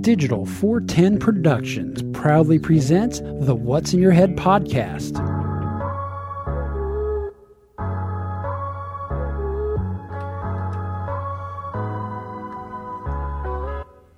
Digital 0.00 0.46
410 0.46 1.18
Productions 1.18 2.02
proudly 2.16 2.58
presents 2.58 3.20
the 3.20 3.54
What's 3.54 3.92
in 3.92 4.00
Your 4.00 4.12
Head 4.12 4.34
podcast. 4.34 5.12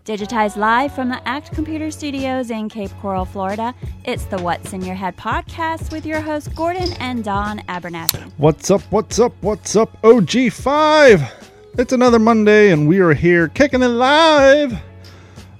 Digitized 0.05 0.57
live 0.57 0.95
from 0.95 1.09
the 1.09 1.27
ACT 1.27 1.53
Computer 1.53 1.91
Studios 1.91 2.51
in 2.51 2.69
Cape 2.69 2.91
Coral, 3.01 3.25
Florida, 3.25 3.75
it's 4.05 4.25
the 4.27 4.41
What's 4.41 4.73
in 4.73 4.83
Your 4.83 4.95
Head 4.95 5.17
podcast 5.17 5.91
with 5.91 6.07
your 6.07 6.21
hosts 6.21 6.49
Gordon 6.49 6.93
and 6.95 7.25
Don 7.25 7.59
Abernathy. 7.61 8.31
What's 8.37 8.71
up? 8.71 8.83
What's 8.91 9.19
up? 9.19 9.33
What's 9.41 9.75
up? 9.75 10.01
OG5! 10.03 11.49
It's 11.79 11.93
another 11.93 12.19
Monday, 12.19 12.71
and 12.71 12.87
we 12.87 13.01
are 13.01 13.15
here 13.15 13.49
kicking 13.49 13.83
it 13.83 13.89
live. 13.89 14.81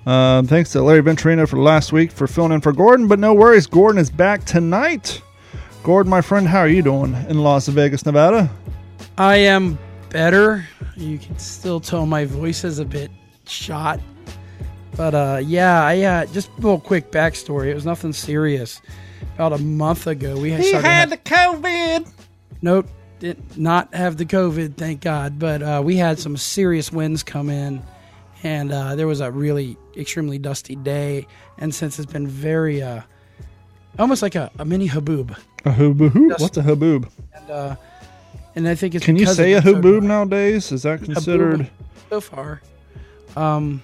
Uh, 0.05 0.43
thanks 0.43 0.73
to 0.73 0.83
Larry 0.83 1.03
Venturino 1.03 1.49
for 1.49 1.59
last 1.59 1.93
week 1.93 2.11
for 2.11 2.27
filling 2.27 2.53
in 2.53 2.61
for 2.61 2.73
Gordon, 2.73 3.07
but 3.07 3.19
no 3.19 3.35
worries, 3.35 3.67
Gordon 3.67 4.01
is 4.01 4.11
back 4.11 4.45
tonight. 4.45 5.23
Gordon, 5.85 6.11
my 6.11 6.21
friend, 6.21 6.47
how 6.47 6.61
are 6.61 6.69
you 6.69 6.83
doing 6.83 7.15
in 7.29 7.39
Las 7.39 7.69
Vegas, 7.69 8.05
Nevada? 8.05 8.51
I 9.17 9.37
am 9.37 9.79
better. 10.11 10.67
You 10.97 11.19
can 11.19 11.39
still 11.39 11.81
tell 11.81 12.07
my 12.07 12.25
voice 12.25 12.65
is 12.65 12.79
a 12.79 12.85
bit 12.85 13.11
shot. 13.47 14.01
But 14.97 15.15
uh, 15.15 15.41
yeah, 15.43 15.85
I 15.85 16.01
uh, 16.01 16.27
just 16.27 16.51
a 16.51 16.55
little 16.57 16.81
quick 16.81 17.11
backstory. 17.11 17.69
It 17.69 17.75
was 17.75 17.87
nothing 17.87 18.13
serious. 18.13 18.81
About 19.35 19.53
a 19.55 19.59
month 19.59 20.07
ago, 20.07 20.39
we 20.39 20.51
He 20.53 20.73
had 20.73 21.11
the 21.11 21.17
COVID. 21.17 22.09
Nope, 22.61 22.87
did 23.19 23.39
not 23.57 23.95
have 23.95 24.17
the 24.17 24.27
COVID, 24.27 24.77
thank 24.77 25.01
God. 25.01 25.39
But 25.39 25.63
uh, 25.63 25.83
we 25.85 25.97
had 25.97 26.19
some 26.19 26.37
serious 26.37 26.93
winds 26.93 27.23
come 27.23 27.49
in, 27.49 27.83
and 28.43 28.73
uh, 28.73 28.95
there 28.97 29.07
was 29.07 29.21
a 29.21 29.31
really 29.31 29.77
extremely 29.97 30.39
dusty 30.39 30.77
day. 30.77 31.27
And 31.59 31.75
since 31.75 31.99
it's 31.99 32.11
been 32.13 32.27
very, 32.27 32.83
uh, 32.83 33.03
almost 33.99 34.23
like 34.23 34.35
a, 34.35 34.51
a 34.59 34.65
mini 34.65 34.89
haboob, 34.89 35.37
A 35.65 35.71
haboob? 35.71 36.41
What's 36.41 36.57
a 36.57 36.63
haboob? 36.63 37.09
and 37.35 37.51
uh, 37.51 37.77
and 38.55 38.69
I 38.69 38.75
think 38.75 38.95
it's 38.95 39.05
Can 39.05 39.17
you 39.17 39.27
say 39.27 39.53
a 39.53 39.59
it's 39.59 39.67
so 39.67 39.75
haboob 39.75 40.03
nowadays? 40.03 40.73
Is 40.73 40.83
that 40.83 41.03
considered? 41.03 41.71
so 42.11 42.21
far. 42.21 42.61
Um, 43.37 43.83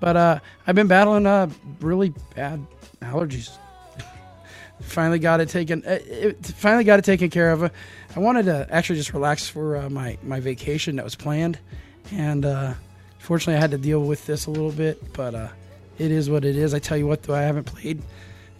but 0.00 0.16
uh, 0.16 0.38
I've 0.66 0.74
been 0.74 0.88
battling 0.88 1.26
uh 1.26 1.48
really 1.80 2.12
bad 2.34 2.64
allergies. 3.02 3.50
finally 4.80 5.18
got 5.18 5.40
it 5.40 5.48
taken. 5.48 5.84
uh, 5.84 5.98
It, 6.06 6.44
finally 6.46 6.84
got 6.84 6.98
it 6.98 7.04
taken 7.04 7.30
care 7.30 7.52
of. 7.52 7.62
I 8.16 8.18
wanted 8.18 8.46
to 8.46 8.66
actually 8.70 8.98
just 8.98 9.12
relax 9.12 9.48
for 9.48 9.76
uh, 9.76 9.90
my 9.90 10.18
my 10.22 10.40
vacation 10.40 10.96
that 10.96 11.04
was 11.04 11.14
planned, 11.14 11.58
and 12.12 12.44
uh, 13.30 13.32
fortunately 13.32 13.58
I 13.58 13.60
had 13.60 13.70
to 13.70 13.78
deal 13.78 14.02
with 14.02 14.26
this 14.26 14.46
a 14.46 14.50
little 14.50 14.72
bit. 14.72 15.12
But 15.12 15.34
uh, 15.34 15.48
it 15.98 16.10
is 16.10 16.28
what 16.28 16.44
it 16.44 16.56
is. 16.56 16.74
I 16.74 16.78
tell 16.78 16.96
you 16.96 17.06
what, 17.06 17.22
though, 17.22 17.34
I 17.34 17.42
haven't 17.42 17.64
played 17.64 18.02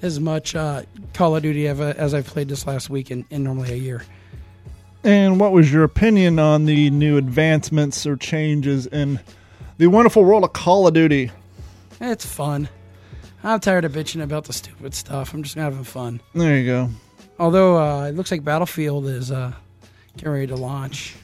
as 0.02 0.20
much 0.20 0.54
uh, 0.54 0.82
Call 1.12 1.36
of 1.36 1.42
Duty 1.42 1.68
as, 1.68 1.80
as 1.80 2.14
I've 2.14 2.26
played 2.26 2.48
this 2.48 2.66
last 2.66 2.90
week 2.90 3.10
in, 3.10 3.24
in 3.30 3.44
normally 3.44 3.72
a 3.72 3.76
year. 3.76 4.02
And 5.02 5.40
what 5.40 5.52
was 5.52 5.72
your 5.72 5.84
opinion 5.84 6.38
on 6.38 6.66
the 6.66 6.90
new 6.90 7.16
advancements 7.16 8.06
or 8.06 8.16
changes 8.16 8.86
in 8.86 9.18
the 9.78 9.86
wonderful 9.86 10.24
world 10.24 10.44
of 10.44 10.52
Call 10.52 10.86
of 10.86 10.94
Duty? 10.94 11.30
It's 12.00 12.26
fun. 12.26 12.68
I'm 13.42 13.60
tired 13.60 13.86
of 13.86 13.92
bitching 13.92 14.22
about 14.22 14.44
the 14.44 14.52
stupid 14.52 14.94
stuff. 14.94 15.32
I'm 15.32 15.42
just 15.42 15.54
having 15.54 15.84
fun. 15.84 16.20
There 16.34 16.58
you 16.58 16.66
go. 16.66 16.90
Although 17.38 17.78
uh, 17.78 18.06
it 18.06 18.14
looks 18.14 18.30
like 18.30 18.44
Battlefield 18.44 19.06
is 19.06 19.30
uh, 19.32 19.52
getting 20.16 20.32
ready 20.32 20.46
to 20.48 20.56
launch. 20.56 21.16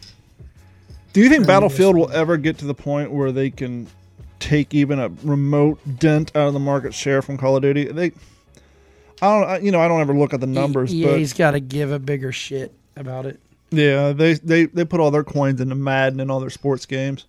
Do 1.17 1.23
you 1.23 1.31
think 1.31 1.47
Battlefield 1.47 1.97
will 1.97 2.11
ever 2.13 2.37
get 2.37 2.59
to 2.59 2.67
the 2.67 2.75
point 2.75 3.11
where 3.11 3.33
they 3.33 3.49
can 3.49 3.87
take 4.39 4.75
even 4.75 4.99
a 4.99 5.09
remote 5.23 5.79
dent 5.99 6.31
out 6.37 6.49
of 6.49 6.53
the 6.53 6.59
market 6.61 6.93
share 6.93 7.23
from 7.23 7.39
Call 7.39 7.57
of 7.57 7.63
Duty? 7.63 7.85
They, 7.85 8.13
I 9.23 9.41
don't, 9.41 9.45
I- 9.49 9.59
you 9.61 9.71
know, 9.71 9.81
I 9.81 9.89
don't 9.89 10.03
ever 10.03 10.13
look 10.15 10.35
at 10.35 10.41
the 10.41 10.47
numbers, 10.47 10.91
but. 10.91 11.19
EA's 11.19 11.33
got 11.33 11.53
to 11.53 11.61
give 11.61 11.91
a 11.91 11.99
bigger 11.99 12.33
shit 12.33 12.75
about 12.97 13.25
it. 13.25 13.41
yeah, 13.71 14.13
they 14.13 14.35
they 14.35 14.67
they 14.67 14.85
put 14.85 15.01
all 15.01 15.11
their 15.11 15.25
coins 15.25 15.59
into 15.59 15.75
Madden 15.75 16.21
and 16.21 16.31
all 16.31 16.39
their 16.39 16.51
sports 16.51 16.85
games. 16.85 17.25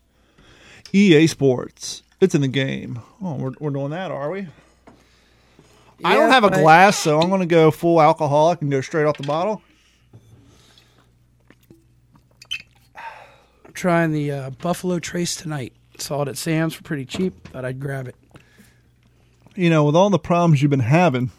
EA 0.92 1.26
Sports, 1.28 2.04
it's 2.20 2.36
in 2.36 2.42
the 2.42 2.50
game. 2.50 3.00
Oh, 3.24 3.36
we're 3.36 3.54
we're 3.62 3.70
doing 3.70 3.92
that, 3.92 4.12
are 4.12 4.30
we? 4.30 4.48
I 6.04 6.14
don't 6.14 6.30
have 6.32 6.44
a 6.44 6.50
but 6.50 6.60
I- 6.60 6.62
glass, 6.62 6.98
so 7.00 7.22
I'm 7.22 7.30
going 7.30 7.40
to 7.40 7.46
go 7.48 7.72
full 7.72 8.02
alcoholic 8.02 8.62
and 8.62 8.70
go 8.70 8.82
straight 8.82 9.06
off 9.06 9.16
the 9.16 9.24
bottle. 9.26 9.62
Trying 13.78 14.12
the 14.12 14.32
uh, 14.32 14.50
Buffalo 14.50 15.00
Trace 15.00 15.36
tonight. 15.36 15.72
Saw 15.98 16.24
it 16.24 16.28
at 16.28 16.38
Sam's 16.38 16.74
for 16.74 16.84
pretty 16.84 17.06
cheap. 17.06 17.48
Thought 17.50 17.64
I'd 17.64 17.80
grab 17.80 18.08
it. 18.08 18.16
you 19.56 19.70
know, 19.70 19.84
with 19.86 19.96
all 19.96 20.10
the 20.10 20.20
problems 20.20 20.62
you've 20.62 20.72
been 20.72 20.80
having, 20.80 21.32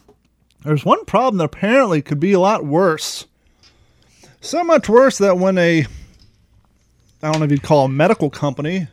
there's 0.63 0.83
one 0.83 1.05
problem 1.05 1.37
that 1.37 1.45
apparently 1.45 2.01
could 2.01 2.19
be 2.19 2.33
a 2.33 2.39
lot 2.39 2.65
worse. 2.65 3.25
So 4.41 4.63
much 4.63 4.89
worse 4.89 5.17
that 5.19 5.37
when 5.37 5.57
a, 5.57 5.85
I 7.21 7.31
don't 7.31 7.39
know 7.39 7.45
if 7.45 7.51
you'd 7.51 7.63
call 7.63 7.85
a 7.85 7.89
medical 7.89 8.29
company, 8.29 8.87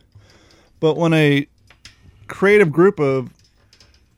but 0.79 0.95
when 0.95 1.13
a 1.13 1.47
creative 2.27 2.71
group 2.71 2.99
of 2.99 3.29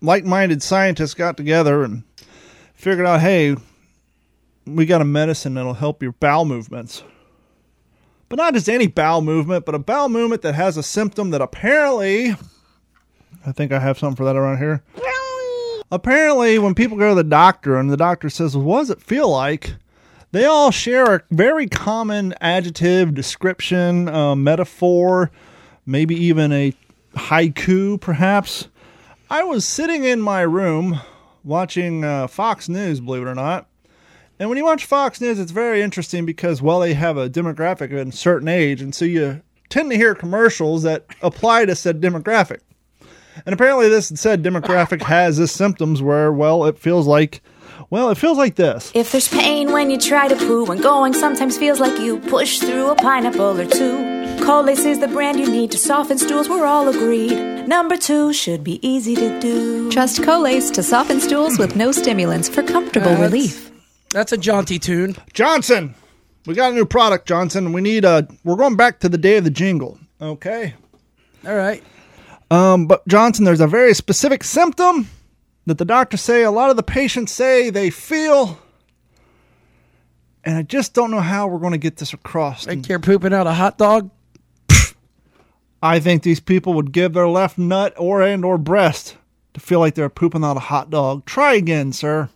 like 0.02 0.26
minded 0.26 0.62
scientists 0.64 1.14
got 1.14 1.38
together 1.38 1.84
and 1.84 2.04
figured 2.76 3.06
out, 3.06 3.22
hey, 3.22 3.56
we 4.66 4.86
got 4.86 5.02
a 5.02 5.06
medicine 5.06 5.56
that'll 5.56 5.74
help 5.74 6.04
your 6.04 6.14
bowel 6.14 6.46
movements. 6.46 7.04
But 8.30 8.38
not 8.38 8.54
just 8.54 8.70
any 8.70 8.88
bowel 8.88 9.22
movement, 9.22 9.66
but 9.66 9.76
a 9.76 9.80
bowel 9.80 10.08
movement 10.08 10.44
that 10.44 10.54
has 10.54 10.78
a 10.78 10.84
symptom 10.84 11.32
that 11.32 11.42
apparently 11.42 12.36
I 13.46 13.52
think 13.52 13.72
I 13.72 13.80
have 13.80 13.98
something 13.98 14.16
for 14.16 14.26
that 14.26 14.36
around 14.36 14.58
here. 14.58 14.84
Apparently, 15.92 16.60
when 16.60 16.76
people 16.76 16.98
go 16.98 17.10
to 17.10 17.16
the 17.16 17.24
doctor 17.24 17.78
and 17.78 17.90
the 17.90 17.98
doctor 17.98 18.30
says, 18.30 18.56
well, 18.56 18.66
What 18.66 18.80
does 18.82 18.90
it 18.92 19.02
feel 19.02 19.30
like? 19.30 19.76
They 20.32 20.46
all 20.46 20.70
share 20.70 21.16
a 21.16 21.24
very 21.32 21.68
common 21.68 22.36
adjective, 22.40 23.16
description, 23.16 24.08
uh, 24.08 24.36
metaphor, 24.36 25.32
maybe 25.88 26.14
even 26.14 26.52
a 26.52 26.74
haiku, 27.16 28.00
perhaps. 28.00 28.68
I 29.32 29.44
was 29.44 29.66
sitting 29.66 30.04
in 30.04 30.22
my 30.22 30.42
room 30.42 31.00
watching 31.44 32.04
uh, 32.04 32.28
Fox 32.28 32.70
News, 32.70 33.00
believe 33.00 33.24
it 33.24 33.28
or 33.28 33.34
not. 33.34 33.68
And 34.40 34.48
when 34.48 34.58
you 34.58 34.64
watch 34.64 34.86
Fox 34.86 35.20
News, 35.20 35.38
it's 35.38 35.52
very 35.52 35.82
interesting 35.82 36.26
because, 36.26 36.62
well, 36.62 36.80
they 36.80 36.94
have 36.94 37.18
a 37.18 37.30
demographic 37.30 37.92
of 37.92 38.08
a 38.08 38.12
certain 38.14 38.48
age. 38.48 38.82
And 38.82 38.96
so 38.96 39.04
you 39.04 39.42
tend 39.68 39.92
to 39.92 39.98
hear 39.98 40.16
commercials 40.16 40.84
that 40.84 41.06
apply 41.22 41.66
to 41.66 41.76
said 41.76 42.00
demographic. 42.00 42.60
And 43.46 43.54
apparently, 43.54 43.90
this 43.90 44.08
said 44.08 44.42
demographic 44.44 45.02
has 45.04 45.38
this 45.38 45.52
symptoms 45.52 46.02
where, 46.02 46.32
well, 46.32 46.66
it 46.66 46.80
feels 46.80 47.06
like, 47.06 47.42
well, 47.90 48.10
it 48.10 48.18
feels 48.18 48.38
like 48.38 48.56
this. 48.56 48.92
If 48.94 49.12
there's 49.12 49.28
pain 49.28 49.72
when 49.72 49.90
you 49.90 49.98
try 49.98 50.28
to 50.28 50.36
poo 50.36 50.66
and 50.72 50.82
going 50.82 51.14
sometimes 51.14 51.58
feels 51.58 51.80
like 51.80 52.00
you 52.00 52.20
push 52.20 52.60
through 52.60 52.90
a 52.92 52.96
pineapple 52.96 53.60
or 53.60 53.66
two. 53.66 54.20
Colace 54.44 54.86
is 54.86 55.00
the 55.00 55.08
brand 55.08 55.40
you 55.40 55.50
need 55.50 55.72
to 55.72 55.78
soften 55.78 56.18
stools, 56.18 56.48
we're 56.50 56.66
all 56.66 56.88
agreed. 56.88 57.68
Number 57.68 57.98
two 57.98 58.32
should 58.34 58.64
be 58.64 58.86
easy 58.88 59.16
to 59.16 59.40
do. 59.40 59.92
Trust 59.92 60.24
Colace 60.24 60.72
to 60.72 60.82
soften 60.84 61.20
stools 61.20 61.58
with 61.58 61.76
no 61.76 61.92
stimulants 61.92 62.48
for 62.48 62.64
comfortable 62.64 63.10
That's- 63.12 63.32
relief. 63.32 63.69
That's 64.12 64.32
a 64.32 64.38
jaunty 64.38 64.80
tune. 64.80 65.16
Johnson, 65.34 65.96
we 66.46 66.56
got 66.56 66.72
a 66.72 66.76
new 66.76 66.86
product, 66.86 67.28
Johnson. 67.28 67.74
We 67.74 67.82
need 67.82 68.06
a. 68.06 68.28
We're 68.44 68.56
going 68.56 68.76
back 68.76 69.00
to 69.02 69.10
the 69.10 69.18
day 69.18 69.38
of 69.38 69.44
the 69.44 69.52
jingle. 69.52 70.00
Okay. 70.22 70.74
All 71.46 71.56
right. 71.56 71.84
Um, 72.52 72.88
but 72.88 73.08
Johnson, 73.08 73.46
there's 73.46 73.62
a 73.62 73.68
very 73.68 73.94
specific 73.94 74.44
symptom 74.44 75.10
that 75.68 75.78
the 75.78 75.86
doctors 75.86 76.22
say 76.22 76.42
a 76.44 76.52
lot 76.52 76.72
of 76.72 76.76
the 76.76 76.84
patients 76.84 77.32
say 77.32 77.70
they 77.70 77.92
feel, 77.92 78.60
and 80.44 80.58
I 80.58 80.64
just 80.64 80.96
don't 80.96 81.12
know 81.12 81.22
how 81.22 81.48
we're 81.48 81.60
going 81.60 81.74
to 81.74 81.78
get 81.78 81.98
this 81.98 82.14
across. 82.14 82.66
Like 82.66 82.88
you're 82.90 83.00
pooping 83.00 83.34
out 83.34 83.46
a 83.46 83.54
hot 83.54 83.78
dog. 83.78 84.10
I 85.82 86.00
think 86.00 86.24
these 86.24 86.40
people 86.40 86.74
would 86.74 86.92
give 86.92 87.14
their 87.14 87.28
left 87.28 87.58
nut 87.58 87.94
or 87.98 88.22
and 88.22 88.44
or 88.44 88.58
breast 88.58 89.16
to 89.54 89.60
feel 89.60 89.80
like 89.80 89.96
they're 89.96 90.10
pooping 90.10 90.44
out 90.44 90.58
a 90.58 90.62
hot 90.62 90.90
dog. 90.90 91.26
Try 91.26 91.54
again, 91.54 91.94
sir. 91.94 92.30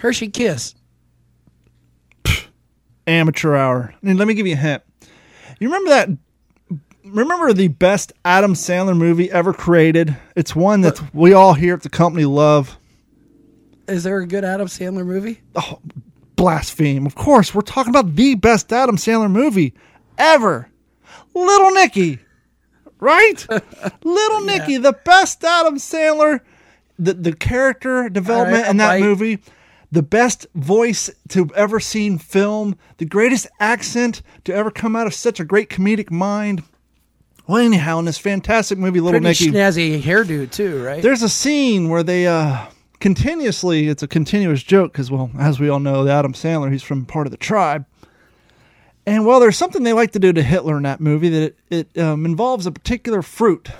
Hershey 0.00 0.28
Kiss. 0.28 0.74
Amateur 3.06 3.54
hour. 3.54 3.94
And 4.02 4.18
let 4.18 4.26
me 4.26 4.34
give 4.34 4.46
you 4.46 4.54
a 4.54 4.56
hint. 4.56 4.82
You 5.58 5.68
remember 5.68 5.90
that? 5.90 6.08
Remember 7.04 7.52
the 7.52 7.68
best 7.68 8.12
Adam 8.24 8.54
Sandler 8.54 8.96
movie 8.96 9.30
ever 9.30 9.52
created? 9.52 10.16
It's 10.36 10.56
one 10.56 10.82
that 10.82 11.00
we 11.14 11.34
all 11.34 11.54
here 11.54 11.74
at 11.74 11.82
the 11.82 11.90
company 11.90 12.24
love. 12.24 12.78
Is 13.88 14.04
there 14.04 14.18
a 14.18 14.26
good 14.26 14.44
Adam 14.44 14.68
Sandler 14.68 15.04
movie? 15.04 15.40
Oh, 15.54 15.80
blaspheme. 16.36 17.04
Of 17.04 17.14
course, 17.14 17.54
we're 17.54 17.60
talking 17.62 17.90
about 17.90 18.14
the 18.14 18.36
best 18.36 18.72
Adam 18.72 18.96
Sandler 18.96 19.30
movie 19.30 19.74
ever. 20.16 20.70
Little 21.34 21.72
Nicky. 21.72 22.20
Right? 23.00 23.46
Little 24.04 24.40
Nicky, 24.42 24.78
the 24.78 24.96
best 25.04 25.44
Adam 25.44 25.76
Sandler. 25.76 26.40
The 26.98 27.14
the 27.14 27.32
character 27.34 28.08
development 28.08 28.62
right, 28.62 28.70
in 28.70 28.76
that 28.76 28.90
I'll 28.92 29.00
movie. 29.00 29.40
The 29.92 30.02
best 30.02 30.46
voice 30.54 31.10
to 31.30 31.50
ever 31.56 31.80
seen 31.80 32.18
film, 32.18 32.76
the 32.98 33.04
greatest 33.04 33.48
accent 33.58 34.22
to 34.44 34.54
ever 34.54 34.70
come 34.70 34.94
out 34.94 35.06
of 35.06 35.14
such 35.14 35.40
a 35.40 35.44
great 35.44 35.68
comedic 35.68 36.10
mind. 36.10 36.62
Well, 37.48 37.58
anyhow, 37.58 37.98
in 37.98 38.04
this 38.04 38.18
fantastic 38.18 38.78
movie, 38.78 39.00
Little 39.00 39.20
Pretty 39.20 39.46
Nicky, 39.46 39.50
snazzy 39.50 40.00
hairdo 40.00 40.48
too, 40.48 40.84
right? 40.84 41.02
there's 41.02 41.22
a 41.22 41.28
scene 41.28 41.88
where 41.88 42.04
they 42.04 42.28
uh, 42.28 42.66
continuously, 43.00 43.88
it's 43.88 44.04
a 44.04 44.08
continuous 44.08 44.62
joke 44.62 44.92
because, 44.92 45.10
well, 45.10 45.30
as 45.36 45.58
we 45.58 45.68
all 45.68 45.80
know, 45.80 46.04
the 46.04 46.12
Adam 46.12 46.32
Sandler, 46.32 46.70
he's 46.70 46.84
from 46.84 47.04
part 47.04 47.26
of 47.26 47.32
the 47.32 47.36
tribe. 47.36 47.86
And 49.06 49.26
well, 49.26 49.40
there's 49.40 49.56
something 49.56 49.82
they 49.82 49.92
like 49.92 50.12
to 50.12 50.20
do 50.20 50.32
to 50.32 50.42
Hitler 50.42 50.76
in 50.76 50.84
that 50.84 51.00
movie 51.00 51.30
that 51.30 51.54
it, 51.70 51.88
it 51.94 52.00
um, 52.00 52.24
involves 52.24 52.66
a 52.66 52.70
particular 52.70 53.22
fruit. 53.22 53.70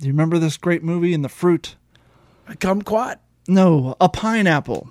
Do 0.00 0.06
you 0.06 0.12
remember 0.12 0.38
this 0.38 0.58
great 0.58 0.82
movie 0.82 1.14
and 1.14 1.24
the 1.24 1.30
fruit? 1.30 1.76
A 2.48 2.54
kumquat. 2.54 3.16
No, 3.48 3.96
a 4.00 4.08
pineapple. 4.08 4.88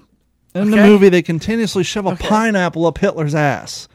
In 0.56 0.70
the 0.72 0.78
movie, 0.78 1.10
they 1.10 1.22
continuously 1.24 1.84
shove 1.84 2.06
a 2.06 2.10
Okay. 2.10 2.28
pineapple 2.28 2.86
up 2.86 3.00
Hitler's 3.00 3.34
ass. 3.34 3.88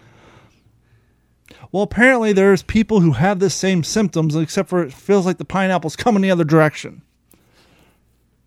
Well, 1.71 1.83
apparently, 1.83 2.33
there's 2.33 2.63
people 2.63 3.01
who 3.01 3.13
have 3.13 3.39
the 3.41 3.51
same 3.51 3.85
symptoms, 3.85 4.35
except 4.35 4.69
for 4.69 4.83
it 4.83 4.93
feels 4.93 5.27
like 5.27 5.39
the 5.39 5.45
pineapple's 5.45 5.97
coming 5.97 6.23
the 6.23 6.31
other 6.31 6.45
direction. 6.45 7.03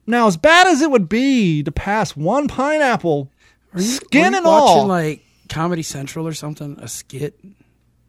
Now, 0.08 0.28
as 0.28 0.36
bad 0.38 0.68
as 0.68 0.81
it 0.81 0.90
would 0.92 1.08
be 1.08 1.62
to 1.64 1.72
pass 1.72 2.16
one 2.18 2.48
pineapple, 2.48 3.31
Are 3.74 3.80
you, 3.80 3.86
skin 3.88 4.24
were 4.24 4.30
you 4.31 4.38
and 4.38 4.46
watching 4.46 4.81
all. 4.81 4.88
like 4.88 5.24
Comedy 5.50 5.84
Central 5.84 6.28
or 6.28 6.34
something? 6.34 6.78
A 6.81 6.88
skit? 6.88 7.40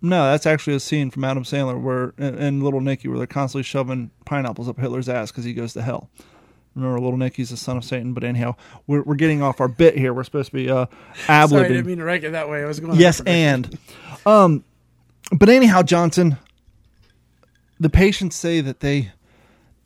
no, 0.00 0.30
that's 0.32 0.46
actually 0.46 0.74
a 0.74 0.80
scene 0.80 1.10
from 1.10 1.22
Adam 1.22 1.44
Sandler 1.44 1.80
where 1.80 2.12
and, 2.18 2.36
and 2.36 2.62
Little 2.62 2.80
Nicky 2.80 3.06
where 3.06 3.18
they're 3.18 3.26
constantly 3.26 3.62
shoving 3.62 4.10
pineapples 4.24 4.68
up 4.68 4.80
Hitler's 4.80 5.08
ass 5.08 5.30
because 5.30 5.44
he 5.44 5.52
goes 5.52 5.74
to 5.74 5.82
hell. 5.82 6.10
Remember, 6.74 6.98
Little 7.00 7.18
Nicky's 7.18 7.50
the 7.50 7.56
son 7.56 7.76
of 7.76 7.84
Satan. 7.84 8.14
But 8.14 8.24
anyhow, 8.24 8.56
we're, 8.86 9.02
we're 9.02 9.14
getting 9.14 9.42
off 9.42 9.60
our 9.60 9.68
bit 9.68 9.96
here. 9.96 10.14
We're 10.14 10.24
supposed 10.24 10.50
to 10.50 10.56
be 10.56 10.70
uh, 10.70 10.86
ab 11.28 11.50
Sorry, 11.50 11.64
I 11.64 11.68
didn't 11.68 11.86
mean 11.86 11.98
to 11.98 12.04
write 12.04 12.24
it 12.24 12.32
that 12.32 12.48
way. 12.48 12.62
I 12.62 12.66
was 12.66 12.80
going. 12.80 12.98
Yes, 12.98 13.20
and 13.26 13.78
um, 14.24 14.64
but 15.36 15.48
anyhow, 15.48 15.82
Johnson, 15.82 16.38
the 17.78 17.90
patients 17.90 18.36
say 18.36 18.60
that 18.60 18.80
they 18.80 19.12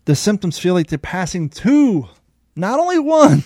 the 0.05 0.15
symptoms 0.15 0.57
feel 0.57 0.73
like 0.73 0.87
they're 0.87 0.97
passing 0.97 1.49
two, 1.49 2.07
not 2.55 2.79
only 2.79 2.99
one, 2.99 3.43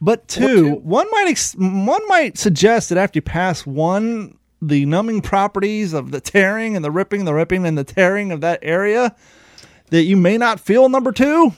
but 0.00 0.26
two. 0.26 0.40
two? 0.40 0.74
One 0.74 1.06
might 1.12 1.26
ex- 1.28 1.54
one 1.54 2.06
might 2.08 2.36
suggest 2.36 2.88
that 2.88 2.98
after 2.98 3.18
you 3.18 3.22
pass 3.22 3.64
one, 3.64 4.38
the 4.60 4.84
numbing 4.86 5.22
properties 5.22 5.92
of 5.92 6.10
the 6.10 6.20
tearing 6.20 6.76
and 6.76 6.84
the 6.84 6.90
ripping, 6.90 7.24
the 7.24 7.34
ripping 7.34 7.66
and 7.66 7.78
the 7.78 7.84
tearing 7.84 8.32
of 8.32 8.40
that 8.40 8.58
area, 8.62 9.14
that 9.92 10.04
you 10.04 10.16
may 10.16 10.38
not 10.38 10.58
feel 10.58 10.88
number 10.88 11.12
two. 11.12 11.52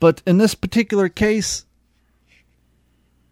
But 0.00 0.22
in 0.26 0.38
this 0.38 0.54
particular 0.54 1.10
case, 1.10 1.66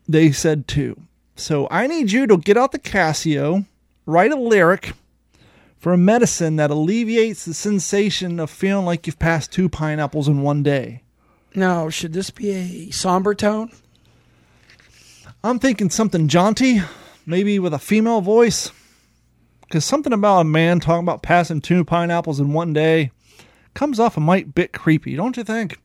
they 0.07 0.33
said 0.33 0.69
two. 0.69 1.01
So 1.35 1.67
I 1.71 1.87
need 1.87 2.13
you 2.13 2.27
to 2.27 2.37
get 2.37 2.59
out 2.59 2.73
the 2.73 2.79
Casio, 2.79 3.65
write 4.05 4.33
a 4.33 4.37
lyric 4.37 4.93
for 5.79 5.95
a 5.95 5.99
medicine 5.99 6.57
that 6.57 6.71
alleviates 6.71 7.47
the 7.47 7.55
sensation 7.55 8.39
of 8.39 8.51
feeling 8.51 8.85
like 8.85 9.07
you've 9.07 9.19
passed 9.19 9.51
two 9.51 9.71
pineapples 9.71 10.29
in 10.29 10.43
one 10.43 10.63
day. 10.63 11.03
Now, 11.55 11.89
should 11.89 12.13
this 12.13 12.29
be 12.29 12.51
a 12.51 12.91
somber 12.91 13.35
tone? 13.35 13.71
I'm 15.43 15.59
thinking 15.59 15.89
something 15.89 16.29
jaunty, 16.29 16.83
maybe 17.25 17.59
with 17.59 17.73
a 17.73 17.79
female 17.79 18.21
voice. 18.21 18.73
Because 19.63 19.87
something 19.87 20.13
about 20.13 20.41
a 20.41 20.45
man 20.45 20.81
talking 20.81 21.03
about 21.05 21.23
passing 21.23 21.63
two 21.63 21.83
pineapples 21.83 22.41
in 22.41 22.53
one 22.53 22.75
day 22.75 23.11
comes 23.75 24.01
off 24.01 24.17
a 24.17 24.21
mite 24.21 24.55
bit 24.55 24.73
creepy, 24.73 25.17
don't 25.17 25.37
you 25.37 25.45
think? 25.45 25.81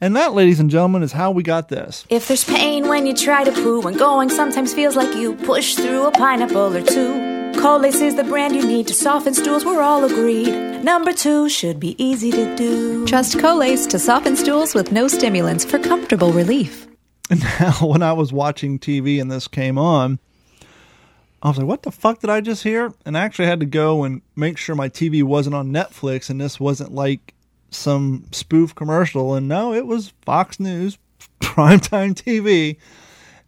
And 0.00 0.14
that, 0.14 0.34
ladies 0.34 0.60
and 0.60 0.70
gentlemen, 0.70 1.02
is 1.02 1.12
how 1.12 1.30
we 1.30 1.42
got 1.42 1.68
this. 1.70 2.04
If 2.10 2.28
there's 2.28 2.44
pain 2.44 2.86
when 2.88 3.06
you 3.06 3.14
try 3.14 3.44
to 3.44 3.52
poo 3.52 3.86
and 3.86 3.98
going 3.98 4.28
sometimes 4.28 4.74
feels 4.74 4.94
like 4.94 5.16
you 5.16 5.34
push 5.34 5.74
through 5.74 6.06
a 6.06 6.10
pineapple 6.10 6.76
or 6.76 6.82
two. 6.82 7.36
Colace 7.58 8.02
is 8.02 8.14
the 8.14 8.24
brand 8.24 8.54
you 8.54 8.66
need 8.66 8.86
to 8.88 8.94
soften 8.94 9.32
stools, 9.32 9.64
we're 9.64 9.80
all 9.80 10.04
agreed. 10.04 10.84
Number 10.84 11.14
two 11.14 11.48
should 11.48 11.80
be 11.80 12.00
easy 12.02 12.30
to 12.30 12.54
do. 12.56 13.06
Trust 13.06 13.38
Colace 13.40 13.86
to 13.86 13.98
soften 13.98 14.36
stools 14.36 14.74
with 14.74 14.92
no 14.92 15.08
stimulants 15.08 15.64
for 15.64 15.78
comfortable 15.78 16.32
relief. 16.32 16.86
Now, 17.58 17.72
when 17.80 18.02
I 18.02 18.12
was 18.12 18.32
watching 18.32 18.78
TV 18.78 19.20
and 19.20 19.32
this 19.32 19.48
came 19.48 19.78
on, 19.78 20.20
I 21.46 21.50
was 21.50 21.58
like, 21.58 21.68
what 21.68 21.84
the 21.84 21.92
fuck 21.92 22.18
did 22.18 22.28
I 22.28 22.40
just 22.40 22.64
hear? 22.64 22.92
And 23.04 23.16
I 23.16 23.22
actually 23.22 23.46
had 23.46 23.60
to 23.60 23.66
go 23.66 24.02
and 24.02 24.20
make 24.34 24.58
sure 24.58 24.74
my 24.74 24.88
TV 24.88 25.22
wasn't 25.22 25.54
on 25.54 25.70
Netflix 25.70 26.28
and 26.28 26.40
this 26.40 26.58
wasn't 26.58 26.92
like 26.92 27.34
some 27.70 28.24
spoof 28.32 28.74
commercial. 28.74 29.32
And 29.32 29.46
no, 29.46 29.72
it 29.72 29.86
was 29.86 30.12
Fox 30.22 30.58
News, 30.58 30.98
primetime 31.40 32.14
TV. 32.14 32.78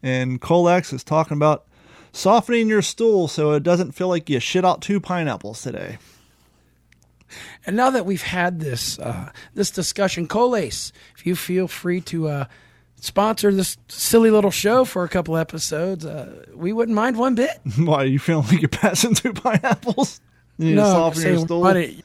And 0.00 0.40
Colace 0.40 0.92
is 0.92 1.02
talking 1.02 1.36
about 1.36 1.66
softening 2.12 2.68
your 2.68 2.82
stool 2.82 3.26
so 3.26 3.50
it 3.50 3.64
doesn't 3.64 3.96
feel 3.96 4.06
like 4.06 4.30
you 4.30 4.38
shit 4.38 4.64
out 4.64 4.80
two 4.80 5.00
pineapples 5.00 5.60
today. 5.60 5.98
And 7.66 7.76
now 7.76 7.90
that 7.90 8.06
we've 8.06 8.22
had 8.22 8.60
this 8.60 9.00
uh, 9.00 9.32
this 9.54 9.72
discussion, 9.72 10.28
Colace, 10.28 10.92
if 11.16 11.26
you 11.26 11.34
feel 11.34 11.66
free 11.66 12.00
to 12.02 12.28
uh, 12.28 12.44
sponsor 13.00 13.52
this 13.52 13.76
silly 13.88 14.30
little 14.30 14.50
show 14.50 14.84
for 14.84 15.04
a 15.04 15.08
couple 15.08 15.36
episodes, 15.36 16.04
uh, 16.04 16.44
we 16.54 16.72
wouldn't 16.72 16.94
mind 16.94 17.16
one 17.16 17.34
bit. 17.34 17.50
Why, 17.78 18.02
are 18.02 18.06
you 18.06 18.18
feeling 18.18 18.46
like 18.48 18.60
you're 18.60 18.68
passing 18.68 19.14
two 19.14 19.32
pineapples? 19.32 20.20
You 20.58 20.66
need 20.66 20.70
to 20.72 20.76
no, 20.76 20.84
soften 20.84 21.22
your 21.22 21.38
stool? 21.38 21.62
buddy, 21.62 22.02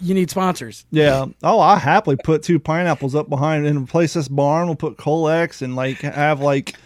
you 0.00 0.14
need 0.14 0.30
sponsors. 0.30 0.86
Yeah. 0.90 1.26
Oh, 1.42 1.60
I 1.60 1.78
happily 1.78 2.16
put 2.16 2.42
two 2.42 2.58
pineapples 2.58 3.14
up 3.14 3.28
behind 3.28 3.66
and 3.66 3.82
replace 3.82 4.14
this 4.14 4.28
barn. 4.28 4.66
We'll 4.66 4.76
put 4.76 4.96
Colace 4.96 5.62
and 5.62 5.74
like 5.74 5.98
have 5.98 6.40
like, 6.40 6.76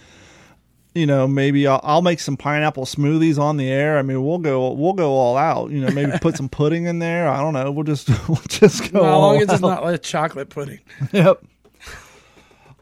you 0.94 1.06
know, 1.06 1.28
maybe 1.28 1.66
I'll, 1.66 1.80
I'll 1.82 2.02
make 2.02 2.20
some 2.20 2.36
pineapple 2.36 2.84
smoothies 2.84 3.38
on 3.38 3.56
the 3.56 3.68
air. 3.68 3.98
I 3.98 4.02
mean, 4.02 4.24
we'll 4.24 4.38
go 4.38 4.72
we'll 4.72 4.94
go 4.94 5.12
all 5.12 5.36
out. 5.36 5.70
You 5.70 5.80
know, 5.80 5.90
maybe 5.90 6.12
put 6.20 6.36
some 6.36 6.48
pudding 6.50 6.86
in 6.86 6.98
there. 6.98 7.28
I 7.28 7.40
don't 7.40 7.52
know. 7.52 7.70
We'll 7.70 7.84
just 7.84 8.08
we'll 8.28 8.40
just 8.48 8.90
go. 8.92 9.02
How 9.02 9.10
all 9.10 9.20
long 9.20 9.42
as 9.42 9.50
it's 9.50 9.60
not 9.60 9.84
like 9.84 10.02
chocolate 10.02 10.48
pudding. 10.48 10.80
Yep. 11.12 11.44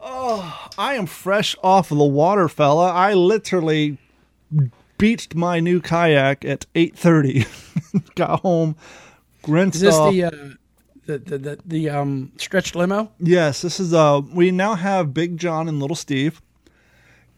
Oh, 0.01 0.67
I 0.77 0.95
am 0.95 1.05
fresh 1.05 1.55
off 1.63 1.91
of 1.91 1.97
the 1.97 2.03
water, 2.05 2.47
fella. 2.47 2.91
I 2.91 3.13
literally 3.13 3.97
beached 4.97 5.35
my 5.35 5.59
new 5.59 5.79
kayak 5.79 6.43
at 6.45 6.65
eight 6.75 6.97
thirty. 6.97 7.45
Got 8.15 8.39
home, 8.41 8.75
rinsed 9.47 9.75
Is 9.75 9.81
this 9.81 9.95
off. 9.95 10.11
the, 10.13 10.23
uh, 10.25 10.31
the 11.05 11.17
the 11.19 11.37
the 11.37 11.59
the 11.65 11.89
um 11.89 12.31
stretched 12.37 12.75
limo? 12.75 13.11
Yes, 13.19 13.61
this 13.61 13.79
is 13.79 13.93
uh 13.93 14.21
we 14.33 14.51
now 14.51 14.75
have 14.75 15.13
Big 15.13 15.37
John 15.37 15.67
and 15.67 15.79
Little 15.79 15.95
Steve. 15.95 16.41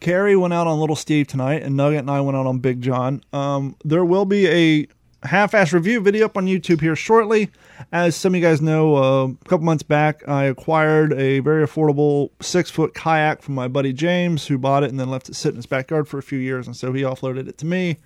Carrie 0.00 0.36
went 0.36 0.52
out 0.52 0.66
on 0.66 0.78
Little 0.80 0.96
Steve 0.96 1.26
tonight 1.26 1.62
and 1.62 1.76
Nugget 1.76 2.00
and 2.00 2.10
I 2.10 2.20
went 2.20 2.36
out 2.36 2.46
on 2.46 2.58
Big 2.58 2.80
John. 2.82 3.22
Um 3.32 3.76
there 3.84 4.04
will 4.04 4.24
be 4.26 4.46
a 4.48 4.86
half-ass 5.24 5.72
review 5.72 6.00
video 6.00 6.26
up 6.26 6.36
on 6.36 6.46
YouTube 6.46 6.80
here 6.80 6.96
shortly. 6.96 7.50
As 7.92 8.14
some 8.14 8.34
of 8.34 8.40
you 8.40 8.46
guys 8.46 8.60
know, 8.60 8.96
uh, 8.96 9.26
a 9.28 9.48
couple 9.48 9.64
months 9.64 9.82
back 9.82 10.26
I 10.28 10.44
acquired 10.44 11.12
a 11.14 11.40
very 11.40 11.66
affordable 11.66 12.30
6-foot 12.40 12.94
kayak 12.94 13.42
from 13.42 13.54
my 13.54 13.68
buddy 13.68 13.92
James 13.92 14.46
who 14.46 14.58
bought 14.58 14.84
it 14.84 14.90
and 14.90 15.00
then 15.00 15.10
left 15.10 15.28
it 15.28 15.34
sit 15.34 15.50
in 15.50 15.56
his 15.56 15.66
backyard 15.66 16.08
for 16.08 16.18
a 16.18 16.22
few 16.22 16.38
years 16.38 16.66
and 16.66 16.76
so 16.76 16.92
he 16.92 17.02
offloaded 17.02 17.48
it 17.48 17.58
to 17.58 17.66
me. 17.66 17.98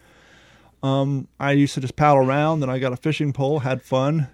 Um 0.83 1.29
I 1.41 1.53
used 1.53 1.75
to 1.75 1.81
just 1.81 1.97
paddle 1.97 2.25
around 2.25 2.63
and 2.63 2.71
I 2.71 2.79
got 2.79 2.93
a 2.93 2.97
fishing 2.97 3.33
pole, 3.33 3.61
had 3.61 3.83
fun. 3.83 4.29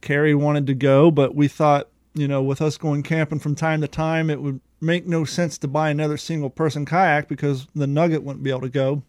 Carrie 0.00 0.34
wanted 0.34 0.66
to 0.66 0.74
go, 0.74 1.10
but 1.10 1.34
we 1.34 1.48
thought, 1.48 1.88
you 2.14 2.28
know, 2.28 2.42
with 2.42 2.60
us 2.60 2.76
going 2.76 3.02
camping 3.02 3.38
from 3.38 3.54
time 3.54 3.80
to 3.80 3.88
time, 3.88 4.30
it 4.30 4.40
would 4.40 4.60
make 4.80 5.06
no 5.06 5.24
sense 5.24 5.58
to 5.58 5.68
buy 5.68 5.90
another 5.90 6.16
single 6.16 6.50
person 6.50 6.84
kayak 6.84 7.28
because 7.28 7.66
the 7.74 7.86
Nugget 7.86 8.22
wouldn't 8.22 8.44
be 8.44 8.50
able 8.50 8.60
to 8.62 8.68
go. 8.68 9.02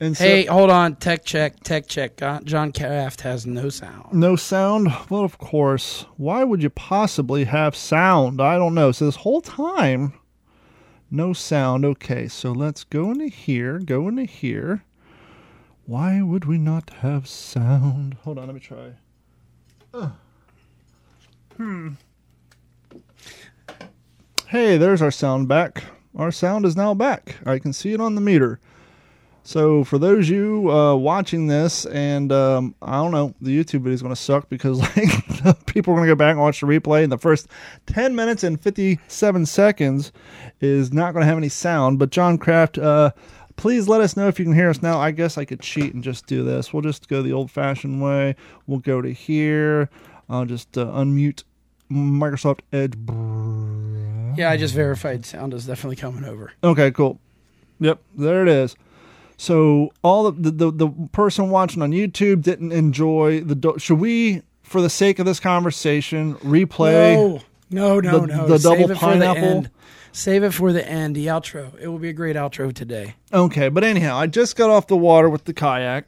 And 0.00 0.16
so, 0.16 0.24
Hey, 0.24 0.44
hold 0.46 0.70
on. 0.70 0.96
Tech 0.96 1.24
check. 1.24 1.60
Tech 1.60 1.86
check. 1.86 2.16
John- 2.16 2.44
John 2.44 2.72
Kraft 2.72 3.20
has 3.22 3.46
no 3.46 3.68
sound. 3.68 4.12
no 4.12 4.34
sound? 4.36 4.88
Well, 5.08 5.22
of 5.24 5.38
course. 5.38 6.04
Why 6.16 6.42
would 6.44 6.62
you 6.62 6.70
possibly 6.70 7.44
have 7.44 7.76
sound? 7.76 8.40
I 8.42 8.56
don't 8.58 8.74
know. 8.74 8.90
So 8.92 9.06
this 9.06 9.16
whole 9.16 9.40
time, 9.40 10.12
no 11.10 11.32
sound. 11.32 11.84
Okay, 11.84 12.26
so 12.28 12.50
let's 12.52 12.82
go 12.84 13.12
into 13.12 13.28
here, 13.28 13.78
go 13.78 14.08
into 14.08 14.24
here. 14.24 14.82
Why 15.86 16.22
would 16.22 16.44
we 16.46 16.58
not 16.58 16.90
have 17.00 17.28
sound? 17.28 18.14
Hold 18.24 18.38
on, 18.38 18.46
let 18.46 18.54
me 18.54 18.60
try. 18.60 18.94
Uh. 19.92 20.10
Hmm. 21.56 21.90
Hey, 24.48 24.76
there's 24.76 25.02
our 25.02 25.10
sound 25.10 25.46
back. 25.48 25.84
Our 26.16 26.30
sound 26.32 26.64
is 26.64 26.76
now 26.76 26.94
back. 26.94 27.36
I 27.46 27.58
can 27.58 27.72
see 27.72 27.92
it 27.92 28.00
on 28.00 28.14
the 28.14 28.20
meter. 28.20 28.60
So 29.46 29.84
for 29.84 29.98
those 29.98 30.26
you 30.26 30.72
uh, 30.72 30.96
watching 30.96 31.48
this, 31.48 31.84
and 31.84 32.32
um, 32.32 32.74
I 32.80 32.92
don't 32.92 33.12
know, 33.12 33.34
the 33.42 33.56
YouTube 33.56 33.82
video 33.82 33.92
is 33.92 34.00
going 34.02 34.14
to 34.14 34.20
suck 34.20 34.48
because 34.48 34.80
like 34.96 35.66
people 35.66 35.92
are 35.92 35.96
going 35.96 36.08
to 36.08 36.12
go 36.12 36.16
back 36.16 36.32
and 36.32 36.40
watch 36.40 36.60
the 36.60 36.66
replay, 36.66 37.02
and 37.02 37.12
the 37.12 37.18
first 37.18 37.46
ten 37.86 38.14
minutes 38.14 38.42
and 38.42 38.58
fifty-seven 38.58 39.44
seconds 39.44 40.12
is 40.62 40.94
not 40.94 41.12
going 41.12 41.20
to 41.20 41.26
have 41.26 41.36
any 41.36 41.50
sound. 41.50 41.98
But 41.98 42.08
John 42.08 42.38
Kraft, 42.38 42.78
uh, 42.78 43.12
please 43.56 43.86
let 43.86 44.00
us 44.00 44.16
know 44.16 44.28
if 44.28 44.38
you 44.38 44.46
can 44.46 44.54
hear 44.54 44.70
us 44.70 44.80
now. 44.80 44.98
I 44.98 45.10
guess 45.10 45.36
I 45.36 45.44
could 45.44 45.60
cheat 45.60 45.92
and 45.92 46.02
just 46.02 46.26
do 46.26 46.42
this. 46.42 46.72
We'll 46.72 46.82
just 46.82 47.06
go 47.08 47.20
the 47.20 47.34
old-fashioned 47.34 48.02
way. 48.02 48.36
We'll 48.66 48.78
go 48.78 49.02
to 49.02 49.12
here. 49.12 49.90
I'll 50.30 50.46
just 50.46 50.78
uh, 50.78 50.86
unmute 50.86 51.44
Microsoft 51.92 52.60
Edge. 52.72 52.94
Yeah, 54.38 54.50
I 54.50 54.56
just 54.56 54.74
verified 54.74 55.26
sound 55.26 55.52
is 55.52 55.66
definitely 55.66 55.96
coming 55.96 56.24
over. 56.24 56.52
Okay, 56.64 56.90
cool. 56.90 57.20
Yep, 57.80 58.00
there 58.16 58.42
it 58.42 58.48
is. 58.48 58.74
So 59.36 59.92
all 60.02 60.30
the 60.30 60.50
the, 60.50 60.70
the, 60.70 60.88
person 61.12 61.50
watching 61.50 61.82
on 61.82 61.90
YouTube 61.90 62.42
didn't 62.42 62.72
enjoy 62.72 63.40
the. 63.40 63.54
Do- 63.54 63.78
Should 63.78 63.98
we, 63.98 64.42
for 64.62 64.80
the 64.80 64.90
sake 64.90 65.18
of 65.18 65.26
this 65.26 65.40
conversation, 65.40 66.34
replay? 66.36 67.16
No, 67.16 67.40
no, 67.70 68.00
no, 68.00 68.20
the- 68.20 68.26
no. 68.26 68.46
the 68.46 68.58
Save 68.58 68.62
double 68.78 68.90
it 68.90 68.98
for 68.98 69.06
the 69.14 69.20
pineapple? 69.24 69.42
end. 69.42 69.70
Save 70.12 70.44
it 70.44 70.52
for 70.54 70.72
the 70.72 70.88
end, 70.88 71.16
the 71.16 71.26
outro. 71.26 71.76
It 71.80 71.88
will 71.88 71.98
be 71.98 72.08
a 72.08 72.12
great 72.12 72.36
outro 72.36 72.72
today. 72.72 73.16
Okay, 73.32 73.68
but 73.68 73.82
anyhow, 73.82 74.16
I 74.16 74.28
just 74.28 74.54
got 74.54 74.70
off 74.70 74.86
the 74.86 74.96
water 74.96 75.28
with 75.28 75.44
the 75.44 75.52
kayak, 75.52 76.04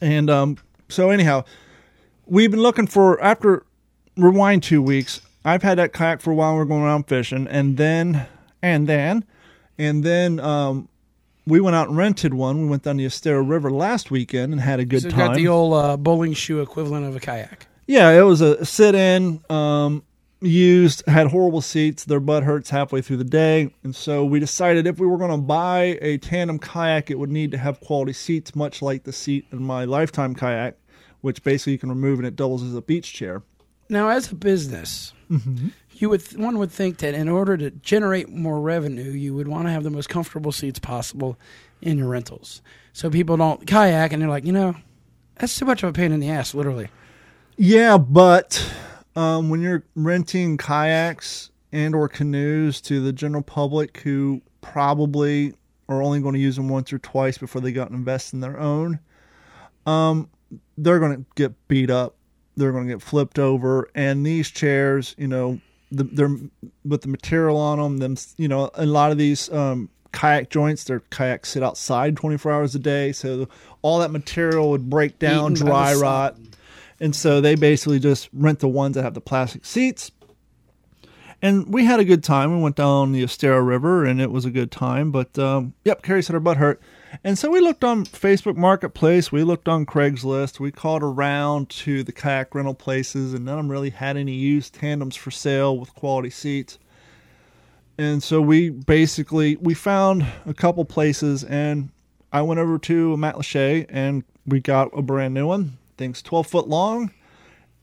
and 0.00 0.28
um, 0.28 0.58
so 0.88 1.10
anyhow, 1.10 1.44
we've 2.26 2.50
been 2.50 2.60
looking 2.60 2.88
for 2.88 3.22
after 3.22 3.64
rewind 4.16 4.64
two 4.64 4.82
weeks. 4.82 5.20
I've 5.44 5.62
had 5.62 5.78
that 5.78 5.92
kayak 5.92 6.20
for 6.20 6.32
a 6.32 6.34
while. 6.34 6.56
We're 6.56 6.64
going 6.64 6.82
around 6.82 7.04
fishing, 7.04 7.46
and 7.46 7.76
then 7.76 8.26
and 8.60 8.88
then 8.88 9.24
and 9.78 10.02
then 10.02 10.40
um, 10.40 10.88
we 11.48 11.60
went 11.60 11.74
out 11.74 11.88
and 11.88 11.96
rented 11.96 12.34
one. 12.34 12.62
We 12.62 12.68
went 12.68 12.82
down 12.82 12.98
the 12.98 13.06
Estero 13.06 13.42
River 13.42 13.70
last 13.70 14.10
weekend 14.10 14.52
and 14.52 14.60
had 14.60 14.80
a 14.80 14.84
good 14.84 15.02
So 15.02 15.08
it's 15.08 15.16
time. 15.16 15.28
got 15.28 15.36
the 15.36 15.48
old 15.48 15.74
uh, 15.74 15.96
bowling 15.96 16.34
shoe 16.34 16.60
equivalent 16.60 17.06
of 17.06 17.16
a 17.16 17.20
kayak. 17.20 17.66
Yeah, 17.86 18.10
it 18.10 18.22
was 18.22 18.40
a 18.42 18.64
sit 18.66 18.94
in, 18.94 19.40
um, 19.48 20.02
used, 20.42 21.02
had 21.06 21.28
horrible 21.28 21.62
seats. 21.62 22.04
Their 22.04 22.20
butt 22.20 22.42
hurts 22.42 22.68
halfway 22.70 23.00
through 23.00 23.16
the 23.16 23.24
day. 23.24 23.72
And 23.82 23.96
so 23.96 24.24
we 24.24 24.38
decided 24.40 24.86
if 24.86 24.98
we 25.00 25.06
were 25.06 25.16
going 25.16 25.30
to 25.30 25.38
buy 25.38 25.98
a 26.02 26.18
tandem 26.18 26.58
kayak, 26.58 27.10
it 27.10 27.18
would 27.18 27.30
need 27.30 27.50
to 27.52 27.58
have 27.58 27.80
quality 27.80 28.12
seats, 28.12 28.54
much 28.54 28.82
like 28.82 29.04
the 29.04 29.12
seat 29.12 29.46
in 29.52 29.62
my 29.62 29.84
lifetime 29.86 30.34
kayak, 30.34 30.76
which 31.22 31.42
basically 31.42 31.72
you 31.72 31.78
can 31.78 31.88
remove 31.88 32.18
and 32.18 32.28
it 32.28 32.36
doubles 32.36 32.62
as 32.62 32.74
a 32.74 32.82
beach 32.82 33.12
chair. 33.14 33.42
Now, 33.88 34.08
as 34.10 34.30
a 34.30 34.34
business, 34.34 35.14
you 36.00 36.08
would 36.08 36.36
one 36.36 36.58
would 36.58 36.70
think 36.70 36.98
that 36.98 37.14
in 37.14 37.28
order 37.28 37.56
to 37.56 37.70
generate 37.70 38.28
more 38.28 38.60
revenue, 38.60 39.10
you 39.10 39.34
would 39.34 39.48
want 39.48 39.66
to 39.66 39.70
have 39.70 39.82
the 39.82 39.90
most 39.90 40.08
comfortable 40.08 40.52
seats 40.52 40.78
possible 40.78 41.38
in 41.80 41.98
your 41.98 42.08
rentals, 42.08 42.62
so 42.92 43.10
people 43.10 43.36
don't 43.36 43.66
kayak 43.66 44.12
and 44.12 44.22
they're 44.22 44.28
like, 44.28 44.44
you 44.44 44.52
know, 44.52 44.74
that's 45.36 45.56
too 45.56 45.64
much 45.64 45.82
of 45.82 45.90
a 45.90 45.92
pain 45.92 46.12
in 46.12 46.20
the 46.20 46.30
ass, 46.30 46.54
literally. 46.54 46.88
Yeah, 47.56 47.98
but 47.98 48.64
um, 49.16 49.50
when 49.50 49.60
you're 49.60 49.84
renting 49.94 50.56
kayaks 50.56 51.50
and 51.72 51.94
or 51.94 52.08
canoes 52.08 52.80
to 52.82 53.00
the 53.00 53.12
general 53.12 53.42
public 53.42 53.98
who 53.98 54.40
probably 54.60 55.54
are 55.88 56.02
only 56.02 56.20
going 56.20 56.34
to 56.34 56.40
use 56.40 56.56
them 56.56 56.68
once 56.68 56.92
or 56.92 56.98
twice 56.98 57.38
before 57.38 57.60
they 57.60 57.72
go 57.72 57.82
and 57.82 57.94
invest 57.94 58.32
in 58.32 58.40
their 58.40 58.58
own, 58.60 59.00
um, 59.86 60.28
they're 60.76 60.98
going 60.98 61.16
to 61.16 61.24
get 61.34 61.68
beat 61.68 61.90
up. 61.90 62.14
They're 62.56 62.72
going 62.72 62.88
to 62.88 62.94
get 62.94 63.02
flipped 63.02 63.38
over, 63.38 63.88
and 63.94 64.26
these 64.26 64.50
chairs, 64.50 65.14
you 65.16 65.28
know, 65.28 65.60
the, 65.90 66.04
they're 66.04 66.36
with 66.84 67.02
the 67.02 67.08
material 67.08 67.56
on 67.56 67.78
them. 67.78 67.98
Them, 67.98 68.16
you 68.36 68.48
know, 68.48 68.70
a 68.74 68.86
lot 68.86 69.12
of 69.12 69.18
these 69.18 69.50
um, 69.52 69.88
kayak 70.12 70.50
joints, 70.50 70.84
their 70.84 71.00
kayaks 71.10 71.50
sit 71.50 71.62
outside 71.62 72.16
24 72.16 72.52
hours 72.52 72.74
a 72.74 72.78
day, 72.78 73.12
so 73.12 73.48
all 73.82 73.98
that 74.00 74.10
material 74.10 74.70
would 74.70 74.90
break 74.90 75.18
down, 75.18 75.52
Eaten 75.52 75.66
dry 75.66 75.92
sun. 75.92 76.02
rot. 76.02 76.36
And 77.00 77.14
so 77.14 77.40
they 77.40 77.54
basically 77.54 78.00
just 78.00 78.28
rent 78.32 78.58
the 78.58 78.68
ones 78.68 78.96
that 78.96 79.02
have 79.02 79.14
the 79.14 79.20
plastic 79.20 79.64
seats. 79.64 80.10
And 81.40 81.72
we 81.72 81.84
had 81.84 82.00
a 82.00 82.04
good 82.04 82.24
time. 82.24 82.56
We 82.56 82.60
went 82.60 82.74
down 82.74 83.12
the 83.12 83.22
Estero 83.22 83.60
River 83.60 84.04
and 84.04 84.20
it 84.20 84.32
was 84.32 84.44
a 84.44 84.50
good 84.50 84.72
time. 84.72 85.12
But 85.12 85.38
um, 85.38 85.74
yep, 85.84 86.02
Carrie 86.02 86.22
said 86.22 86.34
her 86.34 86.40
butt 86.40 86.56
hurt. 86.56 86.80
And 87.24 87.38
so 87.38 87.50
we 87.50 87.60
looked 87.60 87.84
on 87.84 88.04
Facebook 88.04 88.56
Marketplace. 88.56 89.32
We 89.32 89.42
looked 89.42 89.68
on 89.68 89.86
Craigslist. 89.86 90.60
We 90.60 90.70
called 90.70 91.02
around 91.02 91.68
to 91.70 92.02
the 92.02 92.12
kayak 92.12 92.54
rental 92.54 92.74
places, 92.74 93.34
and 93.34 93.44
none 93.44 93.58
of 93.58 93.64
them 93.64 93.70
really 93.70 93.90
had 93.90 94.16
any 94.16 94.34
used 94.34 94.74
tandems 94.74 95.16
for 95.16 95.30
sale 95.30 95.78
with 95.78 95.94
quality 95.94 96.30
seats. 96.30 96.78
And 97.96 98.22
so 98.22 98.40
we 98.40 98.70
basically 98.70 99.56
we 99.56 99.74
found 99.74 100.24
a 100.46 100.54
couple 100.54 100.84
places, 100.84 101.44
and 101.44 101.90
I 102.32 102.42
went 102.42 102.60
over 102.60 102.78
to 102.78 103.16
Matt 103.16 103.34
Lachey, 103.34 103.86
and 103.88 104.22
we 104.46 104.60
got 104.60 104.96
a 104.96 105.02
brand 105.02 105.34
new 105.34 105.46
one. 105.46 105.78
Thing's 105.96 106.22
12 106.22 106.46
foot 106.46 106.68
long. 106.68 107.10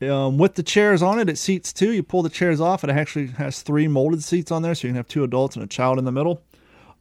Um, 0.02 0.36
with 0.36 0.54
the 0.54 0.62
chairs 0.62 1.02
on 1.02 1.18
it, 1.18 1.28
it 1.28 1.38
seats 1.38 1.72
two. 1.72 1.92
You 1.92 2.02
pull 2.02 2.22
the 2.22 2.28
chairs 2.28 2.60
off, 2.60 2.84
it 2.84 2.90
actually 2.90 3.28
has 3.28 3.62
three 3.62 3.88
molded 3.88 4.22
seats 4.22 4.50
on 4.50 4.62
there, 4.62 4.74
so 4.74 4.86
you 4.86 4.92
can 4.92 4.96
have 4.96 5.08
two 5.08 5.24
adults 5.24 5.56
and 5.56 5.64
a 5.64 5.68
child 5.68 5.98
in 5.98 6.04
the 6.04 6.12
middle. 6.12 6.42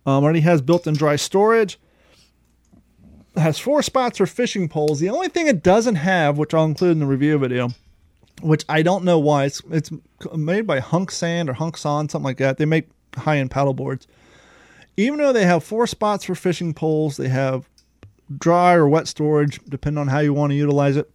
Um, 0.05 0.23
already 0.23 0.41
has 0.41 0.61
built-in 0.61 0.93
dry 0.93 1.15
storage. 1.15 1.79
Has 3.37 3.59
four 3.59 3.81
spots 3.81 4.17
for 4.17 4.25
fishing 4.25 4.69
poles. 4.69 4.99
The 4.99 5.09
only 5.09 5.27
thing 5.27 5.47
it 5.47 5.61
doesn't 5.61 5.95
have, 5.95 6.37
which 6.37 6.53
I'll 6.53 6.65
include 6.65 6.93
in 6.93 6.99
the 6.99 7.05
review 7.05 7.37
video, 7.37 7.69
which 8.41 8.63
I 8.69 8.81
don't 8.81 9.03
know 9.03 9.19
why, 9.19 9.45
it's 9.45 9.61
it's 9.69 9.91
made 10.33 10.65
by 10.65 10.79
Hunk 10.79 11.11
Sand 11.11 11.49
or 11.49 11.53
Hunk 11.53 11.77
Son, 11.77 12.07
something 12.07 12.23
like 12.23 12.37
that. 12.37 12.57
They 12.57 12.65
make 12.65 12.87
high-end 13.15 13.51
paddle 13.51 13.73
boards. 13.73 14.07
Even 14.97 15.19
though 15.19 15.33
they 15.33 15.45
have 15.45 15.63
four 15.63 15.85
spots 15.85 16.23
for 16.23 16.35
fishing 16.35 16.73
poles, 16.73 17.17
they 17.17 17.27
have 17.27 17.67
dry 18.39 18.73
or 18.73 18.87
wet 18.87 19.07
storage, 19.07 19.59
depending 19.67 19.99
on 19.99 20.07
how 20.07 20.19
you 20.19 20.33
want 20.33 20.51
to 20.51 20.55
utilize 20.55 20.95
it. 20.95 21.11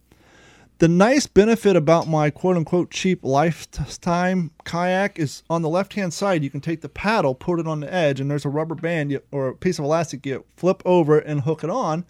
The 0.81 0.87
nice 0.87 1.27
benefit 1.27 1.75
about 1.75 2.07
my 2.07 2.31
quote 2.31 2.57
unquote 2.57 2.89
cheap 2.89 3.23
lifetime 3.23 4.49
kayak 4.65 5.19
is 5.19 5.43
on 5.47 5.61
the 5.61 5.69
left 5.69 5.93
hand 5.93 6.11
side, 6.11 6.43
you 6.43 6.49
can 6.49 6.59
take 6.59 6.81
the 6.81 6.89
paddle, 6.89 7.35
put 7.35 7.59
it 7.59 7.67
on 7.67 7.81
the 7.81 7.93
edge, 7.93 8.19
and 8.19 8.31
there's 8.31 8.45
a 8.45 8.49
rubber 8.49 8.73
band 8.73 9.11
you, 9.11 9.21
or 9.29 9.49
a 9.49 9.55
piece 9.55 9.77
of 9.77 9.85
elastic 9.85 10.25
you 10.25 10.43
flip 10.57 10.81
over 10.83 11.19
and 11.19 11.41
hook 11.41 11.63
it 11.63 11.69
on 11.69 12.03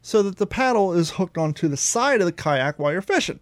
so 0.00 0.22
that 0.22 0.36
the 0.36 0.46
paddle 0.46 0.94
is 0.94 1.10
hooked 1.10 1.36
onto 1.36 1.68
the 1.68 1.76
side 1.76 2.22
of 2.22 2.24
the 2.24 2.32
kayak 2.32 2.78
while 2.78 2.92
you're 2.92 3.02
fishing. 3.02 3.40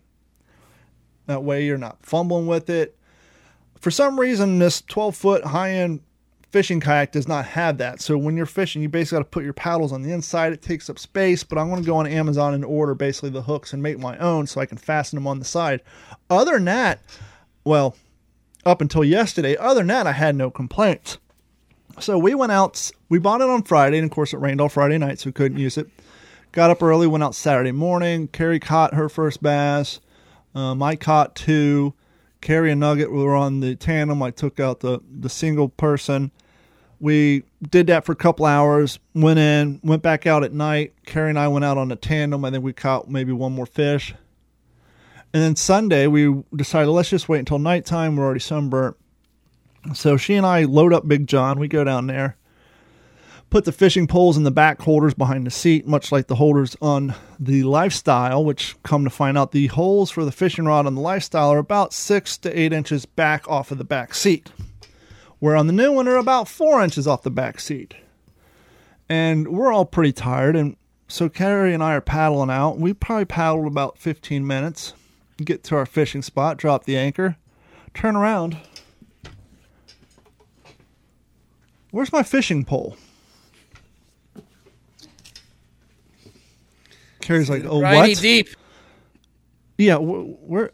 That 1.27 1.45
way 1.45 1.65
you're 1.65 1.79
not 1.79 2.05
fumbling 2.05 2.49
with 2.49 2.69
it. 2.69 2.99
For 3.79 3.93
some 3.93 4.19
reason, 4.19 4.59
this 4.59 4.83
12 4.83 5.15
foot 5.15 5.45
high 5.45 5.71
end 5.71 6.01
fishing 6.53 6.81
kayak 6.81 7.13
does 7.13 7.27
not 7.27 7.47
have 7.47 7.79
that. 7.79 8.01
So 8.01 8.17
when 8.19 8.37
you're 8.37 8.47
fishing, 8.47 8.83
you 8.83 8.89
basically 8.89 9.17
got 9.17 9.25
to 9.25 9.31
put 9.31 9.43
your 9.43 9.55
paddles 9.55 9.91
on 9.91 10.03
the 10.03 10.13
inside. 10.13 10.53
It 10.53 10.61
takes 10.61 10.91
up 10.91 10.99
space, 10.99 11.43
but 11.43 11.59
I'm 11.59 11.71
going 11.71 11.83
to 11.83 11.87
go 11.87 11.97
on 11.97 12.07
Amazon 12.07 12.53
and 12.53 12.65
order 12.65 12.95
basically 12.95 13.31
the 13.31 13.43
hooks 13.43 13.73
and 13.73 13.83
make 13.83 13.99
my 13.99 14.19
own 14.19 14.47
so 14.47 14.61
I 14.61 14.67
can 14.67 14.77
fasten 14.77 15.17
them 15.17 15.27
on 15.27 15.39
the 15.39 15.45
side. 15.47 15.81
Other 16.29 16.53
than 16.53 16.67
that, 16.67 17.01
well, 17.65 17.97
up 18.67 18.83
until 18.83 19.03
yesterday, 19.03 19.57
other 19.57 19.81
than 19.81 19.89
that, 19.89 20.07
I 20.07 20.13
had 20.13 20.37
no 20.37 20.51
complaints. 20.51 21.19
So 21.99 22.19
we 22.19 22.35
went 22.35 22.53
out, 22.53 22.91
we 23.09 23.19
bought 23.19 23.41
it 23.41 23.49
on 23.49 23.63
Friday, 23.63 23.99
and 23.99 24.05
of 24.05 24.11
course 24.11 24.33
it 24.33 24.39
rained 24.39 24.61
all 24.61 24.69
Friday 24.69 24.99
night, 24.99 25.21
so 25.21 25.29
we 25.29 25.33
couldn't 25.33 25.59
use 25.59 25.79
it. 25.79 25.89
Got 26.53 26.71
up 26.71 26.83
early, 26.83 27.07
went 27.07 27.25
out 27.25 27.35
Saturday 27.35 27.73
morning. 27.73 28.29
Carrie 28.29 28.61
caught 28.61 28.95
her 28.95 29.09
first 29.09 29.43
bass. 29.43 30.01
Um, 30.55 30.83
I 30.83 30.97
caught 30.97 31.35
two. 31.35 31.95
Carrie 32.43 32.73
and 32.73 32.81
Nugget 32.81 33.11
were 33.11 33.35
on 33.35 33.61
the 33.61 33.75
tandem. 33.75 34.23
I 34.23 34.31
took 34.33 34.61
out 34.61 34.81
the, 34.81 35.01
the 35.09 35.31
single 35.31 35.71
person. 35.71 36.31
We 37.03 37.43
did 37.69 37.89
that 37.89 38.05
for 38.05 38.13
a 38.13 38.17
couple 38.17 38.47
hours, 38.47 39.01
went 39.13 39.41
in, 39.41 39.81
went 39.83 40.05
back 40.05 40.25
out 40.25 40.45
at 40.45 40.53
night. 40.53 40.93
Carrie 41.05 41.31
and 41.31 41.39
I 41.39 41.49
went 41.49 41.65
out 41.65 41.77
on 41.77 41.89
the 41.89 41.97
tandem. 41.97 42.45
I 42.45 42.53
think 42.53 42.63
we 42.63 42.73
caught 42.73 43.11
maybe 43.11 43.33
one 43.33 43.51
more 43.51 43.67
fish. 43.67 44.15
And 45.35 45.43
then 45.43 45.57
Sunday, 45.57 46.07
we 46.07 46.45
decided 46.55 46.89
let's 46.93 47.11
just 47.11 47.29
wait 47.29 47.41
until 47.41 47.59
nighttime. 47.59 48.15
We're 48.15 48.25
already 48.25 48.39
sunburnt. 48.39 48.97
So 49.95 50.17
she 50.17 50.37
and 50.37 50.47
I 50.47 50.63
load 50.63 50.93
up 50.93 51.09
Big 51.09 51.27
John. 51.27 51.59
We 51.59 51.67
go 51.67 51.83
down 51.83 52.07
there, 52.07 52.37
put 53.51 53.65
the 53.65 53.73
fishing 53.73 54.07
poles 54.07 54.37
in 54.37 54.45
the 54.45 54.53
back 54.53 54.81
holders 54.81 55.13
behind 55.13 55.45
the 55.45 55.51
seat, 55.51 55.89
much 55.89 56.13
like 56.13 56.29
the 56.29 56.37
holders 56.37 56.77
on 56.81 57.17
the 57.41 57.65
Lifestyle, 57.65 58.45
which 58.45 58.81
come 58.85 59.03
to 59.03 59.11
find 59.11 59.37
out 59.37 59.51
the 59.51 59.67
holes 59.67 60.13
for 60.13 60.25
the 60.25 60.31
fishing 60.31 60.67
rod 60.67 60.87
on 60.87 60.95
the 60.95 61.01
Lifestyle 61.01 61.53
are 61.53 61.59
about 61.59 61.93
six 61.93 62.39
to 62.39 62.57
eight 62.57 62.73
inches 62.73 63.07
back 63.07 63.49
off 63.49 63.73
of 63.73 63.79
the 63.79 63.85
back 63.85 64.15
seat 64.15 64.53
where 65.43 65.57
on 65.57 65.67
the 65.67 65.73
new 65.73 65.91
one 65.91 66.07
are 66.07 66.19
about 66.19 66.47
four 66.47 66.81
inches 66.85 67.09
off 67.09 67.25
the 67.25 67.31
back 67.31 67.59
seat. 67.59 67.97
And 69.09 69.49
we're 69.49 69.73
all 69.73 69.85
pretty 69.85 70.13
tired, 70.13 70.55
and 70.55 70.77
so 71.09 71.29
Carrie 71.29 71.75
and 71.75 71.83
I 71.83 71.95
are 71.95 72.01
paddling 72.01 72.49
out. 72.49 72.79
We 72.79 72.95
probably 72.95 73.25
paddled 73.25 73.67
about 73.67 73.99
15 73.99 74.47
minutes, 74.47 74.93
get 75.45 75.65
to 75.65 75.75
our 75.75 75.85
fishing 75.85 76.23
spot, 76.23 76.59
drop 76.59 76.85
the 76.85 76.97
anchor, 76.97 77.39
turn 77.93 78.15
around. 78.15 78.57
Where's 81.91 82.13
my 82.13 82.23
fishing 82.23 82.65
pole? 82.65 82.97
Carrie's 87.21 87.51
like, 87.51 87.65
"Oh, 87.65 87.81
Righty 87.81 88.13
what?" 88.13 88.23
deep. 88.23 88.49
Yeah, 89.77 89.97
wh- 89.97 90.41
where? 90.49 90.71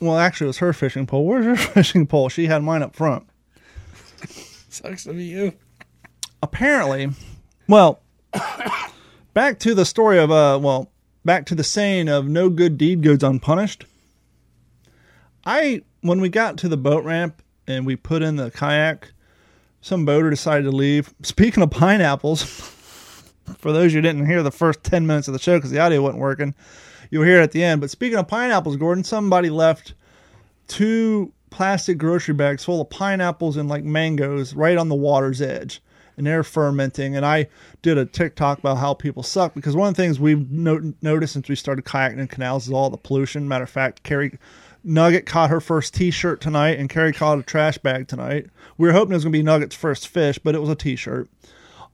Well, 0.00 0.18
actually, 0.18 0.46
it 0.46 0.48
was 0.48 0.58
her 0.58 0.72
fishing 0.72 1.06
pole. 1.06 1.24
Where's 1.26 1.46
her 1.46 1.56
fishing 1.72 2.06
pole? 2.06 2.28
She 2.28 2.46
had 2.46 2.62
mine 2.62 2.82
up 2.82 2.94
front. 2.94 3.26
Sucks 4.68 5.04
to 5.04 5.12
be 5.14 5.24
you. 5.24 5.52
apparently, 6.42 7.08
well, 7.66 8.00
back 9.32 9.58
to 9.60 9.74
the 9.74 9.84
story 9.86 10.18
of 10.18 10.30
uh, 10.30 10.58
well, 10.60 10.90
back 11.24 11.46
to 11.46 11.54
the 11.54 11.64
saying 11.64 12.08
of 12.08 12.28
no 12.28 12.50
good 12.50 12.76
deed 12.76 13.02
goes 13.02 13.22
unpunished. 13.22 13.86
I 15.46 15.82
when 16.02 16.20
we 16.20 16.28
got 16.28 16.58
to 16.58 16.68
the 16.68 16.76
boat 16.76 17.04
ramp 17.04 17.42
and 17.66 17.86
we 17.86 17.96
put 17.96 18.22
in 18.22 18.36
the 18.36 18.50
kayak, 18.50 19.12
some 19.80 20.04
boater 20.04 20.28
decided 20.28 20.64
to 20.64 20.70
leave. 20.76 21.14
Speaking 21.22 21.62
of 21.62 21.70
pineapples, 21.70 22.42
for 23.58 23.72
those 23.72 23.92
who 23.94 24.00
didn't 24.02 24.26
hear 24.26 24.42
the 24.42 24.50
first 24.50 24.82
ten 24.84 25.06
minutes 25.06 25.26
of 25.28 25.32
the 25.32 25.40
show 25.40 25.56
because 25.56 25.70
the 25.70 25.78
audio 25.80 26.02
wasn't 26.02 26.20
working, 26.20 26.54
you'll 27.10 27.24
hear 27.24 27.40
it 27.40 27.44
at 27.44 27.52
the 27.52 27.62
end. 27.64 27.80
But 27.80 27.90
speaking 27.90 28.18
of 28.18 28.28
pineapples, 28.28 28.76
Gordon, 28.76 29.04
somebody 29.04 29.50
left 29.50 29.94
two 30.68 31.32
plastic 31.50 31.96
grocery 31.98 32.34
bags 32.34 32.64
full 32.64 32.80
of 32.80 32.90
pineapples 32.90 33.56
and 33.56 33.68
like 33.68 33.84
mangoes 33.84 34.54
right 34.54 34.76
on 34.76 34.88
the 34.88 34.94
water's 34.94 35.40
edge. 35.40 35.80
and 36.16 36.26
they're 36.26 36.42
fermenting. 36.42 37.14
And 37.16 37.24
I 37.26 37.46
did 37.82 37.98
a 37.98 38.06
TikTok 38.06 38.58
about 38.58 38.78
how 38.78 38.94
people 38.94 39.22
suck 39.22 39.54
because 39.54 39.76
one 39.76 39.88
of 39.88 39.94
the 39.94 40.02
things 40.02 40.18
we've 40.18 40.50
no- 40.50 40.94
noticed 41.02 41.34
since 41.34 41.48
we 41.48 41.54
started 41.56 41.84
kayaking 41.84 42.18
in 42.18 42.26
canals 42.28 42.66
is 42.66 42.72
all 42.72 42.90
the 42.90 42.96
pollution. 42.96 43.46
Matter 43.48 43.64
of 43.64 43.70
fact, 43.70 44.02
Carrie 44.02 44.38
Nugget 44.82 45.26
caught 45.26 45.50
her 45.50 45.60
first 45.60 45.94
T-shirt 45.94 46.40
tonight, 46.40 46.78
and 46.78 46.88
Carrie 46.88 47.12
caught 47.12 47.38
a 47.38 47.42
trash 47.42 47.76
bag 47.78 48.06
tonight. 48.08 48.46
We 48.78 48.86
were 48.88 48.92
hoping 48.94 49.12
it 49.12 49.16
was 49.16 49.24
going 49.24 49.32
to 49.32 49.38
be 49.38 49.42
Nugget's 49.42 49.74
first 49.74 50.08
fish, 50.08 50.38
but 50.38 50.54
it 50.54 50.60
was 50.60 50.70
a 50.70 50.74
T-shirt. 50.76 51.28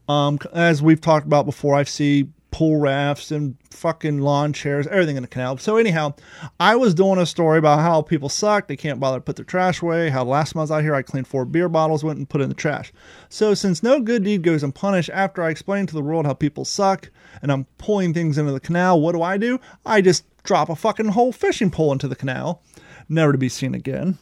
Um, 0.07 0.37
as 0.53 0.81
we've 0.81 1.01
talked 1.01 1.25
about 1.25 1.45
before, 1.45 1.75
I 1.75 1.83
see 1.83 2.29
pool 2.53 2.79
rafts 2.79 3.31
and 3.31 3.57
fucking 3.71 4.19
lawn 4.19 4.53
chairs, 4.53 4.85
everything 4.87 5.17
in 5.17 5.23
the 5.23 5.27
canal. 5.27 5.57
So 5.57 5.75
anyhow, 5.75 6.13
I 6.59 6.75
was 6.75 6.93
doing 6.93 7.17
a 7.17 7.25
story 7.25 7.57
about 7.57 7.79
how 7.79 8.03
people 8.03 8.29
suck. 8.29 8.67
They 8.67 8.77
can't 8.77 8.99
bother 8.99 9.17
to 9.17 9.21
put 9.23 9.37
their 9.37 9.43
trash 9.43 9.81
away. 9.81 10.09
How 10.11 10.23
last 10.23 10.53
time 10.53 10.59
I 10.59 10.63
was 10.63 10.71
out 10.71 10.83
here, 10.83 10.93
I 10.93 11.01
cleaned 11.01 11.27
four 11.27 11.45
beer 11.45 11.67
bottles, 11.67 12.03
went 12.03 12.19
and 12.19 12.29
put 12.29 12.41
in 12.41 12.49
the 12.49 12.55
trash. 12.55 12.93
So 13.27 13.55
since 13.55 13.81
no 13.81 13.99
good 13.99 14.23
deed 14.23 14.43
goes 14.43 14.63
unpunished, 14.63 15.09
after 15.11 15.41
I 15.41 15.49
explain 15.49 15.87
to 15.87 15.95
the 15.95 16.03
world 16.03 16.27
how 16.27 16.35
people 16.35 16.63
suck 16.63 17.09
and 17.41 17.51
I'm 17.51 17.65
pulling 17.79 18.13
things 18.13 18.37
into 18.37 18.51
the 18.51 18.59
canal, 18.59 19.01
what 19.01 19.13
do 19.13 19.23
I 19.23 19.37
do? 19.37 19.59
I 19.83 20.01
just 20.01 20.23
drop 20.43 20.69
a 20.69 20.75
fucking 20.75 21.07
whole 21.07 21.31
fishing 21.31 21.71
pole 21.71 21.91
into 21.91 22.07
the 22.07 22.15
canal, 22.15 22.61
never 23.09 23.31
to 23.31 23.37
be 23.39 23.49
seen 23.49 23.73
again. 23.73 24.19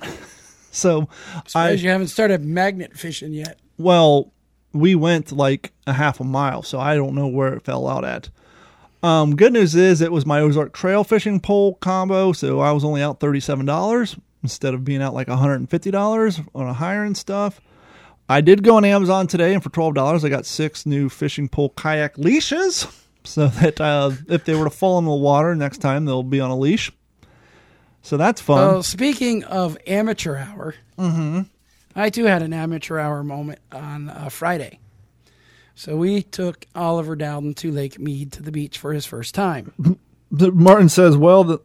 so 0.70 1.06
I, 1.36 1.42
Suppose 1.46 1.82
you 1.82 1.90
haven't 1.90 2.08
started 2.08 2.44
magnet 2.46 2.96
fishing 2.96 3.34
yet. 3.34 3.60
well, 3.76 4.32
we 4.72 4.94
went 4.94 5.32
like 5.32 5.72
a 5.86 5.92
half 5.92 6.20
a 6.20 6.24
mile, 6.24 6.62
so 6.62 6.78
I 6.78 6.94
don't 6.94 7.14
know 7.14 7.26
where 7.26 7.54
it 7.54 7.64
fell 7.64 7.88
out 7.88 8.04
at. 8.04 8.30
Um, 9.02 9.36
good 9.36 9.52
news 9.52 9.74
is 9.74 10.00
it 10.00 10.10
was 10.10 10.26
my 10.26 10.40
Ozark 10.40 10.72
Trail 10.72 11.04
fishing 11.04 11.40
pole 11.40 11.74
combo, 11.74 12.32
so 12.32 12.60
I 12.60 12.72
was 12.72 12.84
only 12.84 13.02
out 13.02 13.20
thirty-seven 13.20 13.64
dollars 13.64 14.16
instead 14.42 14.74
of 14.74 14.84
being 14.84 15.02
out 15.02 15.14
like 15.14 15.28
one 15.28 15.38
hundred 15.38 15.56
and 15.56 15.70
fifty 15.70 15.90
dollars 15.90 16.40
on 16.54 16.66
a 16.66 16.72
higher 16.72 17.04
end 17.04 17.16
stuff. 17.16 17.60
I 18.28 18.40
did 18.40 18.62
go 18.62 18.76
on 18.76 18.84
Amazon 18.84 19.26
today, 19.26 19.54
and 19.54 19.62
for 19.62 19.70
twelve 19.70 19.94
dollars, 19.94 20.24
I 20.24 20.28
got 20.28 20.46
six 20.46 20.84
new 20.84 21.08
fishing 21.08 21.48
pole 21.48 21.70
kayak 21.70 22.18
leashes, 22.18 22.86
so 23.24 23.46
that 23.46 23.80
uh, 23.80 24.10
if 24.28 24.44
they 24.44 24.54
were 24.54 24.64
to 24.64 24.70
fall 24.70 24.98
in 24.98 25.04
the 25.04 25.12
water 25.12 25.54
next 25.54 25.78
time, 25.78 26.04
they'll 26.04 26.22
be 26.24 26.40
on 26.40 26.50
a 26.50 26.56
leash. 26.56 26.90
So 28.02 28.16
that's 28.16 28.40
fun. 28.40 28.56
Well, 28.56 28.82
speaking 28.82 29.44
of 29.44 29.76
amateur 29.86 30.36
hour, 30.36 30.74
I 31.94 32.10
too 32.10 32.24
had 32.24 32.42
an 32.42 32.52
amateur 32.52 32.98
hour 32.98 33.22
moment 33.22 33.60
on 33.72 34.08
uh, 34.08 34.28
Friday. 34.28 34.78
So 35.74 35.96
we 35.96 36.22
took 36.22 36.66
Oliver 36.74 37.14
down 37.14 37.54
to 37.54 37.70
Lake 37.70 37.98
Mead 37.98 38.32
to 38.32 38.42
the 38.42 38.50
beach 38.50 38.78
for 38.78 38.92
his 38.92 39.06
first 39.06 39.34
time. 39.34 39.72
Martin 40.30 40.88
says, 40.88 41.16
"Well, 41.16 41.44
the 41.44 41.58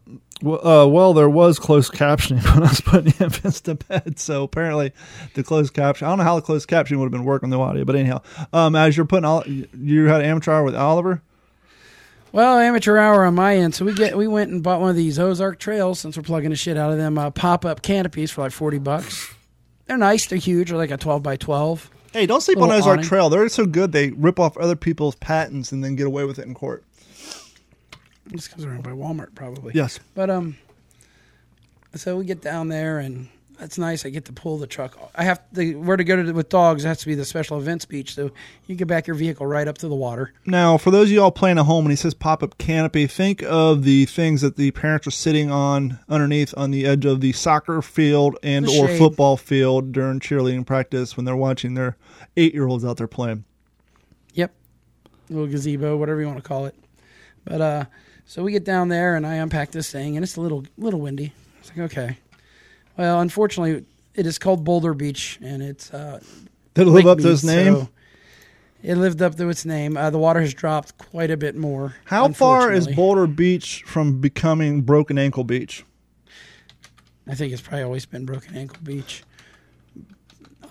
uh, 0.45 0.87
well, 0.87 1.13
there 1.13 1.29
was 1.29 1.59
closed 1.59 1.93
captioning 1.93 2.43
when 2.53 2.63
I 2.63 2.69
was 2.69 2.81
putting 2.81 3.11
the 3.11 3.23
infants 3.25 3.61
to 3.61 3.75
bed. 3.75 4.19
So 4.19 4.43
apparently, 4.43 4.91
the 5.33 5.43
closed 5.43 5.73
caption. 5.73 6.07
I 6.07 6.11
don't 6.11 6.19
know 6.19 6.23
how 6.25 6.35
the 6.35 6.41
closed 6.41 6.69
captioning 6.69 6.97
would 6.97 7.05
have 7.05 7.11
been 7.11 7.25
working 7.25 7.49
the 7.49 7.59
audio, 7.59 7.85
but 7.85 7.95
anyhow, 7.95 8.21
um, 8.51 8.75
as 8.75 8.95
you're 8.97 9.05
putting, 9.05 9.25
all, 9.25 9.43
you 9.47 10.05
had 10.05 10.21
amateur 10.21 10.51
hour 10.51 10.63
with 10.63 10.75
Oliver. 10.75 11.21
Well, 12.31 12.57
amateur 12.57 12.97
hour 12.97 13.25
on 13.25 13.35
my 13.35 13.55
end. 13.57 13.75
So 13.75 13.85
we 13.85 13.93
get 13.93 14.17
we 14.17 14.27
went 14.27 14.51
and 14.51 14.63
bought 14.63 14.81
one 14.81 14.89
of 14.89 14.95
these 14.95 15.19
Ozark 15.19 15.59
Trails 15.59 15.99
since 15.99 16.17
we're 16.17 16.23
plugging 16.23 16.49
the 16.49 16.55
shit 16.55 16.77
out 16.77 16.91
of 16.91 16.97
them 16.97 17.17
uh, 17.17 17.29
pop 17.29 17.63
up 17.63 17.81
canopies 17.81 18.31
for 18.31 18.41
like 18.41 18.51
forty 18.51 18.79
bucks. 18.79 19.33
They're 19.85 19.97
nice. 19.97 20.25
They're 20.27 20.37
huge. 20.37 20.69
They're 20.69 20.77
like 20.77 20.91
a 20.91 20.97
twelve 20.97 21.23
by 21.23 21.35
twelve. 21.35 21.89
Hey, 22.13 22.25
don't 22.25 22.41
sleep 22.41 22.59
on 22.59 22.71
Ozark 22.71 22.99
awning. 22.99 23.05
Trail. 23.05 23.29
They're 23.29 23.49
so 23.49 23.65
good 23.65 23.91
they 23.91 24.11
rip 24.11 24.39
off 24.39 24.55
other 24.57 24.75
people's 24.75 25.15
patents 25.15 25.71
and 25.71 25.83
then 25.83 25.95
get 25.95 26.05
away 26.05 26.25
with 26.25 26.37
it 26.37 26.45
in 26.45 26.53
court. 26.53 26.83
Just 28.31 28.49
because 28.49 28.63
they're 28.63 28.73
owned 28.73 28.83
by 28.83 28.91
Walmart, 28.91 29.35
probably. 29.35 29.73
Yes. 29.75 29.99
But 30.13 30.29
um, 30.29 30.57
so 31.95 32.17
we 32.17 32.25
get 32.25 32.41
down 32.41 32.69
there 32.69 32.99
and 32.99 33.29
that's 33.59 33.77
nice. 33.77 34.05
I 34.05 34.09
get 34.09 34.25
to 34.25 34.33
pull 34.33 34.57
the 34.57 34.67
truck. 34.67 34.99
Off. 35.01 35.11
I 35.15 35.23
have 35.23 35.41
the 35.51 35.75
where 35.75 35.97
to 35.97 36.03
go 36.03 36.21
to 36.21 36.31
with 36.31 36.49
dogs. 36.49 36.83
It 36.83 36.87
has 36.87 36.99
to 36.99 37.05
be 37.05 37.15
the 37.15 37.25
special 37.25 37.57
events 37.57 37.85
beach. 37.85 38.15
So 38.15 38.31
you 38.67 38.75
can 38.75 38.87
back 38.87 39.07
your 39.07 39.15
vehicle 39.15 39.45
right 39.45 39.67
up 39.67 39.77
to 39.79 39.87
the 39.87 39.95
water. 39.95 40.33
Now, 40.45 40.77
for 40.77 40.91
those 40.91 41.09
of 41.09 41.13
y'all 41.13 41.31
playing 41.31 41.59
at 41.59 41.65
home, 41.65 41.85
when 41.85 41.91
he 41.91 41.95
says 41.95 42.13
pop 42.13 42.43
up 42.43 42.57
canopy, 42.57 43.07
think 43.07 43.43
of 43.43 43.83
the 43.83 44.05
things 44.05 44.41
that 44.41 44.57
the 44.57 44.71
parents 44.71 45.07
are 45.07 45.11
sitting 45.11 45.51
on 45.51 45.99
underneath 46.09 46.53
on 46.57 46.71
the 46.71 46.85
edge 46.85 47.05
of 47.05 47.21
the 47.21 47.31
soccer 47.31 47.81
field 47.81 48.37
and 48.43 48.67
or 48.67 48.87
football 48.87 49.37
field 49.37 49.91
during 49.91 50.19
cheerleading 50.19 50.65
practice 50.65 51.15
when 51.15 51.25
they're 51.25 51.35
watching 51.35 51.75
their 51.75 51.95
eight 52.35 52.53
year 52.53 52.67
olds 52.67 52.83
out 52.83 52.97
there 52.97 53.07
playing. 53.07 53.43
Yep. 54.33 54.53
Little 55.29 55.47
gazebo, 55.47 55.97
whatever 55.97 56.19
you 56.19 56.27
want 56.27 56.39
to 56.39 56.47
call 56.47 56.65
it. 56.65 56.75
But 57.45 57.61
uh 57.61 57.85
so 58.25 58.41
we 58.41 58.51
get 58.51 58.63
down 58.63 58.87
there 58.87 59.15
and 59.15 59.27
I 59.27 59.35
unpack 59.35 59.71
this 59.71 59.91
thing 59.91 60.15
and 60.15 60.23
it's 60.23 60.37
a 60.37 60.41
little 60.41 60.65
little 60.77 60.99
windy. 60.99 61.33
It's 61.59 61.69
like, 61.69 61.91
okay. 61.91 62.17
Well, 62.97 63.19
unfortunately 63.19 63.85
it 64.15 64.25
is 64.25 64.37
called 64.37 64.63
Boulder 64.63 64.93
Beach 64.93 65.39
and 65.41 65.61
it's 65.63 65.93
uh 65.93 66.19
Did 66.73 66.87
it 66.87 66.91
live 66.91 67.07
up 67.07 67.19
to 67.19 67.31
its 67.31 67.43
name? 67.43 67.73
so 67.75 67.89
it 68.83 68.95
lived 68.95 69.21
up 69.21 69.35
to 69.35 69.47
its 69.47 69.65
name. 69.65 69.95
Uh, 69.95 70.09
the 70.09 70.17
water 70.17 70.41
has 70.41 70.53
dropped 70.53 70.97
quite 70.97 71.31
a 71.31 71.37
bit 71.37 71.55
more. 71.55 71.95
How 72.03 72.27
far 72.33 72.71
is. 72.71 72.85
Boulder 72.87 73.27
Beach 73.27 73.83
from 73.85 74.19
becoming 74.19 74.81
Broken 74.81 75.17
Ankle 75.17 75.45
Beach? 75.45 75.85
I 77.25 77.33
think 77.35 77.53
it's 77.53 77.61
probably 77.61 77.83
always 77.83 78.05
been 78.05 78.25
Broken 78.25 78.57
Ankle 78.57 78.79
Beach. 78.83 79.23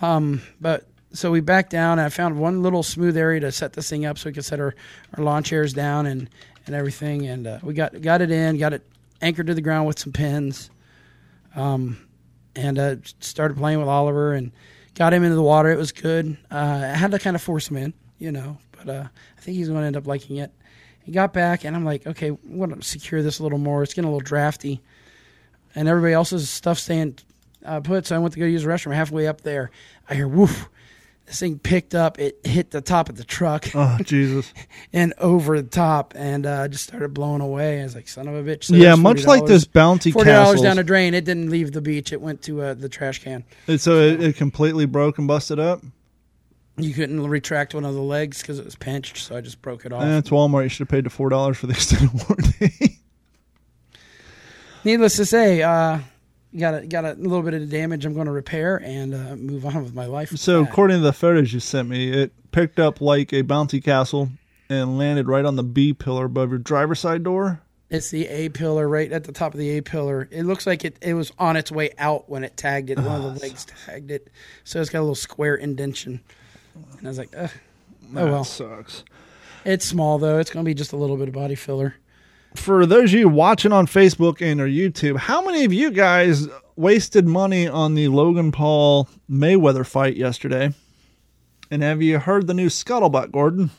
Um, 0.02 0.42
but 0.60 0.86
so 1.14 1.30
we 1.30 1.40
backed 1.40 1.70
down 1.70 1.98
and 1.98 2.06
I 2.06 2.10
found 2.10 2.38
one 2.38 2.62
little 2.62 2.82
smooth 2.82 3.16
area 3.16 3.40
to 3.40 3.52
set 3.52 3.72
this 3.72 3.88
thing 3.88 4.04
up 4.04 4.18
so 4.18 4.28
we 4.28 4.34
could 4.34 4.44
set 4.44 4.60
our, 4.60 4.74
our 5.16 5.24
lawn 5.24 5.42
chairs 5.42 5.72
down 5.72 6.04
and, 6.04 6.28
and 6.66 6.74
everything. 6.74 7.26
And 7.26 7.46
uh, 7.46 7.58
we 7.62 7.72
got 7.72 7.98
got 8.02 8.20
it 8.20 8.30
in, 8.30 8.58
got 8.58 8.74
it 8.74 8.86
anchored 9.22 9.46
to 9.46 9.54
the 9.54 9.62
ground 9.62 9.86
with 9.86 9.98
some 9.98 10.12
pins. 10.12 10.70
Um, 11.54 11.98
and 12.54 12.78
uh, 12.78 12.96
started 13.20 13.56
playing 13.56 13.78
with 13.78 13.88
Oliver 13.88 14.34
and 14.34 14.52
got 14.94 15.12
him 15.12 15.24
into 15.24 15.36
the 15.36 15.42
water. 15.42 15.70
It 15.70 15.78
was 15.78 15.92
good. 15.92 16.36
Uh, 16.50 16.80
I 16.92 16.96
had 16.96 17.10
to 17.12 17.18
kind 17.18 17.36
of 17.36 17.42
force 17.42 17.68
him 17.68 17.76
in, 17.76 17.94
you 18.18 18.32
know, 18.32 18.58
but 18.72 18.88
uh, 18.88 19.04
I 19.36 19.40
think 19.40 19.56
he's 19.56 19.68
going 19.68 19.80
to 19.80 19.86
end 19.86 19.96
up 19.96 20.06
liking 20.06 20.36
it. 20.36 20.52
He 21.04 21.12
got 21.12 21.32
back 21.32 21.64
and 21.64 21.74
I'm 21.74 21.84
like, 21.84 22.06
okay, 22.06 22.30
we 22.30 22.38
want 22.44 22.80
to 22.80 22.86
secure 22.86 23.22
this 23.22 23.38
a 23.38 23.42
little 23.42 23.58
more. 23.58 23.82
It's 23.82 23.94
getting 23.94 24.08
a 24.08 24.12
little 24.12 24.24
drafty 24.24 24.80
and 25.74 25.88
everybody 25.88 26.12
else's 26.12 26.48
stuff 26.48 26.78
staying 26.78 27.18
uh, 27.64 27.80
put. 27.80 28.06
So 28.06 28.16
I 28.16 28.18
went 28.18 28.34
to 28.34 28.40
go 28.40 28.46
use 28.46 28.62
the 28.62 28.68
restroom. 28.68 28.94
Halfway 28.94 29.26
up 29.26 29.40
there, 29.40 29.70
I 30.08 30.14
hear 30.14 30.28
woof. 30.28 30.68
This 31.26 31.40
thing 31.40 31.58
picked 31.58 31.94
up. 31.94 32.18
It 32.18 32.40
hit 32.44 32.72
the 32.72 32.80
top 32.80 33.08
of 33.08 33.16
the 33.16 33.24
truck 33.24 33.68
Oh, 33.74 33.96
Jesus. 34.02 34.52
and 34.92 35.14
over 35.18 35.60
the 35.62 35.68
top, 35.68 36.14
and 36.16 36.44
uh, 36.44 36.68
just 36.68 36.84
started 36.84 37.14
blowing 37.14 37.40
away. 37.40 37.80
I 37.80 37.84
was 37.84 37.94
like, 37.94 38.08
"Son 38.08 38.28
of 38.28 38.34
a 38.34 38.42
bitch!" 38.42 38.64
So 38.64 38.74
yeah, 38.74 38.96
much 38.96 39.24
like 39.24 39.42
$40 39.42 39.48
those 39.48 39.64
bounty 39.64 40.10
Forty 40.10 40.30
dollars 40.30 40.60
down 40.60 40.76
the 40.76 40.84
drain. 40.84 41.14
It 41.14 41.24
didn't 41.24 41.48
leave 41.48 41.72
the 41.72 41.80
beach. 41.80 42.12
It 42.12 42.20
went 42.20 42.42
to 42.42 42.60
uh, 42.62 42.74
the 42.74 42.88
trash 42.88 43.22
can. 43.22 43.44
And 43.66 43.80
so 43.80 43.98
it, 44.00 44.22
it 44.22 44.36
completely 44.36 44.84
broke 44.84 45.18
and 45.18 45.28
busted 45.28 45.58
up. 45.58 45.82
You 46.76 46.92
couldn't 46.94 47.26
retract 47.26 47.74
one 47.74 47.84
of 47.84 47.94
the 47.94 48.02
legs 48.02 48.40
because 48.40 48.58
it 48.58 48.64
was 48.64 48.76
pinched, 48.76 49.18
so 49.18 49.36
I 49.36 49.40
just 49.42 49.62
broke 49.62 49.84
it 49.84 49.92
off. 49.92 50.02
And 50.02 50.12
it's 50.18 50.30
Walmart. 50.30 50.64
You 50.64 50.68
should 50.70 50.80
have 50.80 50.88
paid 50.88 51.04
the 51.04 51.10
four 51.10 51.28
dollars 51.28 51.56
for 51.56 51.66
the 51.66 51.72
extended 51.74 52.10
warranty. 52.28 52.98
Needless 54.84 55.16
to 55.16 55.24
say, 55.24 55.62
uh, 55.62 56.00
got 56.58 56.74
a, 56.74 56.86
got 56.86 57.04
a 57.04 57.12
little 57.14 57.42
bit 57.42 57.54
of 57.54 57.68
damage. 57.70 58.04
I'm 58.04 58.14
going 58.14 58.26
to 58.26 58.32
repair 58.32 58.76
and 58.84 59.14
uh, 59.14 59.36
move 59.36 59.64
on 59.66 59.82
with 59.82 59.94
my 59.94 60.06
life. 60.06 60.30
so 60.36 60.62
according 60.62 60.98
to 60.98 61.02
the 61.02 61.12
photos 61.12 61.52
you 61.52 61.60
sent 61.60 61.88
me, 61.88 62.10
it 62.10 62.32
picked 62.52 62.78
up 62.78 63.00
like 63.00 63.32
a 63.32 63.42
bounty 63.42 63.80
castle 63.80 64.30
and 64.68 64.98
landed 64.98 65.28
right 65.28 65.44
on 65.44 65.56
the 65.56 65.62
B 65.62 65.92
pillar 65.92 66.26
above 66.26 66.50
your 66.50 66.58
driver's 66.58 67.00
side 67.00 67.22
door. 67.22 67.60
It's 67.90 68.08
the 68.10 68.26
A 68.28 68.48
pillar 68.48 68.88
right 68.88 69.12
at 69.12 69.24
the 69.24 69.32
top 69.32 69.52
of 69.52 69.58
the 69.60 69.76
A 69.76 69.82
pillar. 69.82 70.26
It 70.30 70.44
looks 70.44 70.66
like 70.66 70.82
it, 70.84 70.96
it 71.02 71.12
was 71.12 71.30
on 71.38 71.56
its 71.56 71.70
way 71.70 71.90
out 71.98 72.26
when 72.28 72.42
it 72.42 72.56
tagged 72.56 72.88
it. 72.88 72.98
One 72.98 73.20
of 73.22 73.34
the 73.34 73.40
legs 73.40 73.66
tagged 73.86 74.10
it. 74.10 74.28
So 74.64 74.80
it's 74.80 74.88
got 74.88 75.00
a 75.00 75.02
little 75.02 75.14
square 75.14 75.54
indentation. 75.56 76.20
And 76.96 77.06
I 77.06 77.10
was 77.10 77.18
like, 77.18 77.34
Ugh. 77.36 77.50
oh 77.52 78.14
That 78.14 78.24
well. 78.30 78.44
sucks. 78.44 79.04
It's 79.66 79.84
small 79.84 80.18
though. 80.18 80.38
It's 80.38 80.50
going 80.50 80.64
to 80.64 80.68
be 80.68 80.72
just 80.74 80.92
a 80.92 80.96
little 80.96 81.18
bit 81.18 81.28
of 81.28 81.34
body 81.34 81.54
filler. 81.54 81.94
For 82.54 82.86
those 82.86 83.12
of 83.12 83.18
you 83.18 83.28
watching 83.28 83.72
on 83.72 83.86
Facebook 83.86 84.42
and 84.42 84.60
or 84.60 84.68
YouTube, 84.68 85.16
how 85.16 85.42
many 85.42 85.64
of 85.64 85.72
you 85.72 85.90
guys 85.90 86.48
wasted 86.76 87.26
money 87.26 87.66
on 87.66 87.94
the 87.94 88.08
Logan 88.08 88.52
Paul 88.52 89.08
Mayweather 89.30 89.86
fight 89.86 90.16
yesterday? 90.16 90.72
And 91.70 91.82
have 91.82 92.02
you 92.02 92.18
heard 92.18 92.46
the 92.46 92.54
new 92.54 92.68
scuttlebutt, 92.68 93.30
Gordon? 93.32 93.70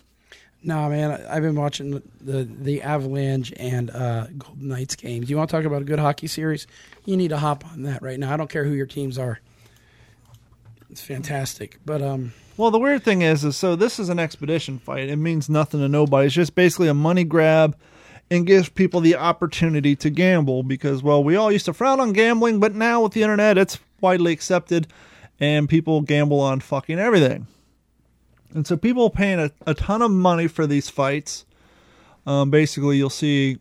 No, 0.63 0.89
man, 0.89 1.11
I've 1.29 1.43
been 1.43 1.55
watching 1.55 1.91
the, 1.91 2.03
the, 2.21 2.43
the 2.43 2.81
Avalanche 2.81 3.53
and 3.57 3.91
uh, 3.91 4.27
Golden 4.37 4.69
Knights 4.69 4.95
games. 4.95 5.29
You 5.29 5.37
want 5.37 5.49
to 5.49 5.55
talk 5.55 5.65
about 5.65 5.81
a 5.81 5.85
good 5.85 5.99
hockey 5.99 6.27
series? 6.27 6.65
You 7.05 7.17
need 7.17 7.29
to 7.29 7.37
hop 7.37 7.65
on 7.65 7.83
that 7.83 8.01
right 8.01 8.17
now. 8.17 8.33
I 8.33 8.37
don't 8.37 8.49
care 8.49 8.63
who 8.63 8.71
your 8.71 8.85
teams 8.85 9.17
are. 9.19 9.39
It's 10.89 11.01
fantastic. 11.01 11.79
But 11.85 12.01
um, 12.01 12.33
Well, 12.55 12.71
the 12.71 12.79
weird 12.79 13.03
thing 13.03 13.21
is, 13.23 13.43
is 13.43 13.57
so 13.57 13.75
this 13.75 13.99
is 13.99 14.09
an 14.09 14.19
expedition 14.19 14.79
fight. 14.79 15.09
It 15.09 15.17
means 15.17 15.49
nothing 15.49 15.81
to 15.81 15.89
nobody. 15.89 16.27
It's 16.27 16.35
just 16.35 16.55
basically 16.55 16.87
a 16.87 16.93
money 16.93 17.25
grab 17.25 17.75
and 18.29 18.47
gives 18.47 18.69
people 18.69 19.01
the 19.01 19.15
opportunity 19.15 19.95
to 19.97 20.09
gamble 20.09 20.63
because, 20.63 21.03
well, 21.03 21.23
we 21.23 21.35
all 21.35 21.51
used 21.51 21.65
to 21.65 21.73
frown 21.73 21.99
on 21.99 22.13
gambling, 22.13 22.59
but 22.59 22.73
now 22.73 23.01
with 23.01 23.13
the 23.13 23.21
internet, 23.21 23.57
it's 23.57 23.79
widely 24.01 24.31
accepted 24.31 24.87
and 25.39 25.69
people 25.69 26.01
gamble 26.01 26.39
on 26.39 26.59
fucking 26.59 26.99
everything. 26.99 27.47
And 28.53 28.65
so 28.67 28.77
people 28.77 29.09
paying 29.09 29.39
a, 29.39 29.51
a 29.65 29.73
ton 29.73 30.01
of 30.01 30.11
money 30.11 30.47
for 30.47 30.67
these 30.67 30.89
fights. 30.89 31.45
Um, 32.25 32.49
basically, 32.49 32.97
you'll 32.97 33.09
see 33.09 33.59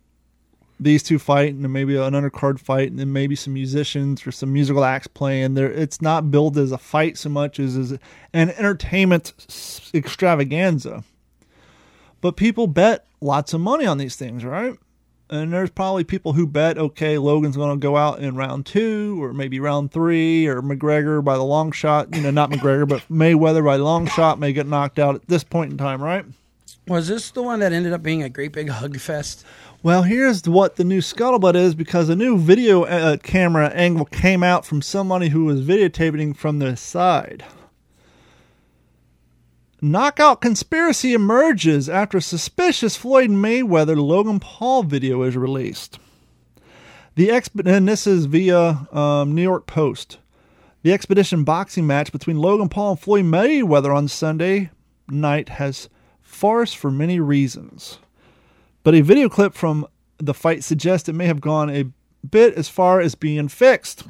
these 0.82 1.02
two 1.02 1.18
fight 1.18 1.54
and 1.54 1.72
maybe 1.72 1.96
an 1.96 2.12
undercard 2.12 2.58
fight 2.58 2.90
and 2.90 2.98
then 2.98 3.12
maybe 3.12 3.36
some 3.36 3.54
musicians 3.54 4.26
or 4.26 4.32
some 4.32 4.52
musical 4.52 4.84
acts 4.84 5.06
playing 5.06 5.54
there 5.54 5.70
it's 5.70 6.02
not 6.02 6.30
billed 6.30 6.58
as 6.58 6.72
a 6.72 6.78
fight 6.78 7.16
so 7.16 7.28
much 7.28 7.60
as, 7.60 7.76
as 7.76 7.92
an 8.32 8.50
entertainment 8.50 9.32
extravaganza 9.94 11.04
but 12.20 12.36
people 12.36 12.66
bet 12.66 13.06
lots 13.22 13.54
of 13.54 13.60
money 13.60 13.86
on 13.86 13.98
these 13.98 14.16
things 14.16 14.44
right 14.44 14.74
and 15.30 15.52
there's 15.52 15.70
probably 15.70 16.04
people 16.04 16.32
who 16.34 16.46
bet 16.46 16.76
okay 16.76 17.16
logan's 17.18 17.56
going 17.56 17.78
to 17.78 17.82
go 17.82 17.96
out 17.96 18.18
in 18.18 18.34
round 18.36 18.66
two 18.66 19.22
or 19.22 19.32
maybe 19.32 19.60
round 19.60 19.92
three 19.92 20.46
or 20.46 20.60
mcgregor 20.60 21.22
by 21.24 21.36
the 21.36 21.44
long 21.44 21.72
shot 21.72 22.14
you 22.14 22.20
know 22.20 22.30
not 22.30 22.50
mcgregor 22.50 22.86
but 22.86 23.00
mayweather 23.10 23.64
by 23.64 23.76
the 23.76 23.84
long 23.84 24.06
shot 24.06 24.38
may 24.38 24.52
get 24.52 24.66
knocked 24.66 24.98
out 24.98 25.14
at 25.14 25.26
this 25.28 25.44
point 25.44 25.70
in 25.70 25.78
time 25.78 26.02
right 26.02 26.24
Was 26.88 27.08
this 27.08 27.30
the 27.30 27.42
one 27.42 27.60
that 27.60 27.72
ended 27.72 27.92
up 27.92 28.02
being 28.02 28.22
a 28.22 28.28
great 28.28 28.52
big 28.52 28.68
hug 28.68 28.98
fest? 28.98 29.44
Well, 29.84 30.02
here's 30.02 30.48
what 30.48 30.76
the 30.76 30.84
new 30.84 31.00
scuttlebutt 31.00 31.54
is 31.54 31.74
because 31.76 32.08
a 32.08 32.16
new 32.16 32.38
video 32.38 32.84
uh, 32.84 33.16
camera 33.18 33.68
angle 33.68 34.04
came 34.04 34.42
out 34.42 34.66
from 34.66 34.82
somebody 34.82 35.28
who 35.28 35.44
was 35.44 35.60
videotaping 35.60 36.36
from 36.36 36.58
the 36.58 36.76
side. 36.76 37.44
Knockout 39.82 40.40
conspiracy 40.40 41.12
emerges 41.12 41.88
after 41.88 42.20
suspicious 42.20 42.96
Floyd 42.96 43.28
Mayweather 43.28 43.96
Logan 43.96 44.40
Paul 44.40 44.84
video 44.84 45.22
is 45.22 45.36
released. 45.36 45.98
The 47.16 47.28
exp- 47.28 47.66
and 47.66 47.86
this 47.86 48.06
is 48.06 48.24
via 48.24 48.86
um, 48.92 49.34
New 49.34 49.42
York 49.42 49.66
Post. 49.66 50.18
The 50.82 50.92
expedition 50.92 51.44
boxing 51.44 51.86
match 51.86 52.12
between 52.12 52.38
Logan 52.38 52.70
Paul 52.70 52.92
and 52.92 53.00
Floyd 53.00 53.24
Mayweather 53.26 53.94
on 53.94 54.08
Sunday 54.08 54.70
night 55.10 55.50
has 55.50 55.90
farce 56.22 56.72
for 56.72 56.90
many 56.90 57.20
reasons 57.20 57.98
but 58.82 58.94
a 58.94 59.00
video 59.00 59.28
clip 59.28 59.54
from 59.54 59.86
the 60.18 60.34
fight 60.34 60.64
suggests 60.64 61.08
it 61.08 61.14
may 61.14 61.26
have 61.26 61.40
gone 61.40 61.70
a 61.70 61.86
bit 62.28 62.54
as 62.54 62.68
far 62.68 63.00
as 63.00 63.14
being 63.14 63.48
fixed. 63.48 64.04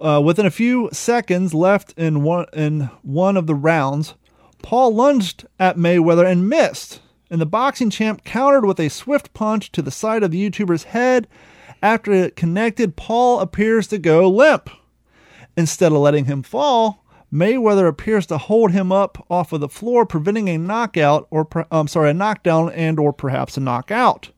Uh, 0.00 0.20
within 0.24 0.44
a 0.44 0.50
few 0.50 0.88
seconds 0.92 1.54
left 1.54 1.92
in 1.96 2.22
one 2.22 2.46
in 2.52 2.90
one 3.02 3.36
of 3.36 3.46
the 3.46 3.54
rounds, 3.54 4.14
Paul 4.62 4.94
lunged 4.94 5.46
at 5.58 5.76
Mayweather 5.76 6.26
and 6.30 6.48
missed, 6.48 7.00
and 7.30 7.40
the 7.40 7.46
boxing 7.46 7.90
champ 7.90 8.24
countered 8.24 8.64
with 8.64 8.80
a 8.80 8.88
swift 8.88 9.32
punch 9.34 9.70
to 9.72 9.82
the 9.82 9.90
side 9.90 10.22
of 10.22 10.30
the 10.30 10.50
YouTuber's 10.50 10.84
head. 10.84 11.28
After 11.82 12.12
it 12.12 12.36
connected, 12.36 12.96
Paul 12.96 13.40
appears 13.40 13.86
to 13.88 13.98
go 13.98 14.28
limp. 14.28 14.70
Instead 15.56 15.92
of 15.92 15.98
letting 15.98 16.24
him 16.24 16.42
fall, 16.42 17.04
Mayweather 17.32 17.86
appears 17.88 18.26
to 18.26 18.38
hold 18.38 18.72
him 18.72 18.90
up 18.90 19.24
off 19.28 19.52
of 19.52 19.60
the 19.60 19.68
floor, 19.68 20.06
preventing 20.06 20.48
a 20.48 20.58
knockout 20.58 21.26
or 21.30 21.48
I'm 21.70 21.88
sorry, 21.88 22.10
a 22.10 22.14
knockdown 22.14 22.70
and 22.72 22.98
or 22.98 23.12
perhaps 23.12 23.56
a 23.56 23.60
knockout. 23.60 24.30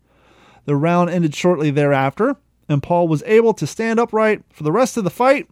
The 0.65 0.77
round 0.77 1.09
ended 1.11 1.35
shortly 1.35 1.71
thereafter, 1.71 2.37
and 2.69 2.83
Paul 2.83 3.09
was 3.09 3.23
able 3.27 3.55
to 3.55 3.67
stand 3.67 4.01
upright 4.01 4.43
for 4.51 4.65
the 4.65 4.73
rest 4.73 4.97
of 4.97 5.05
the 5.05 5.11
fight, 5.11 5.49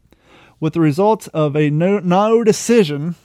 with 0.61 0.75
the 0.75 0.81
result 0.81 1.29
of 1.35 1.57
a 1.57 1.71
no, 1.71 1.99
no 1.99 2.45
decision. 2.45 3.17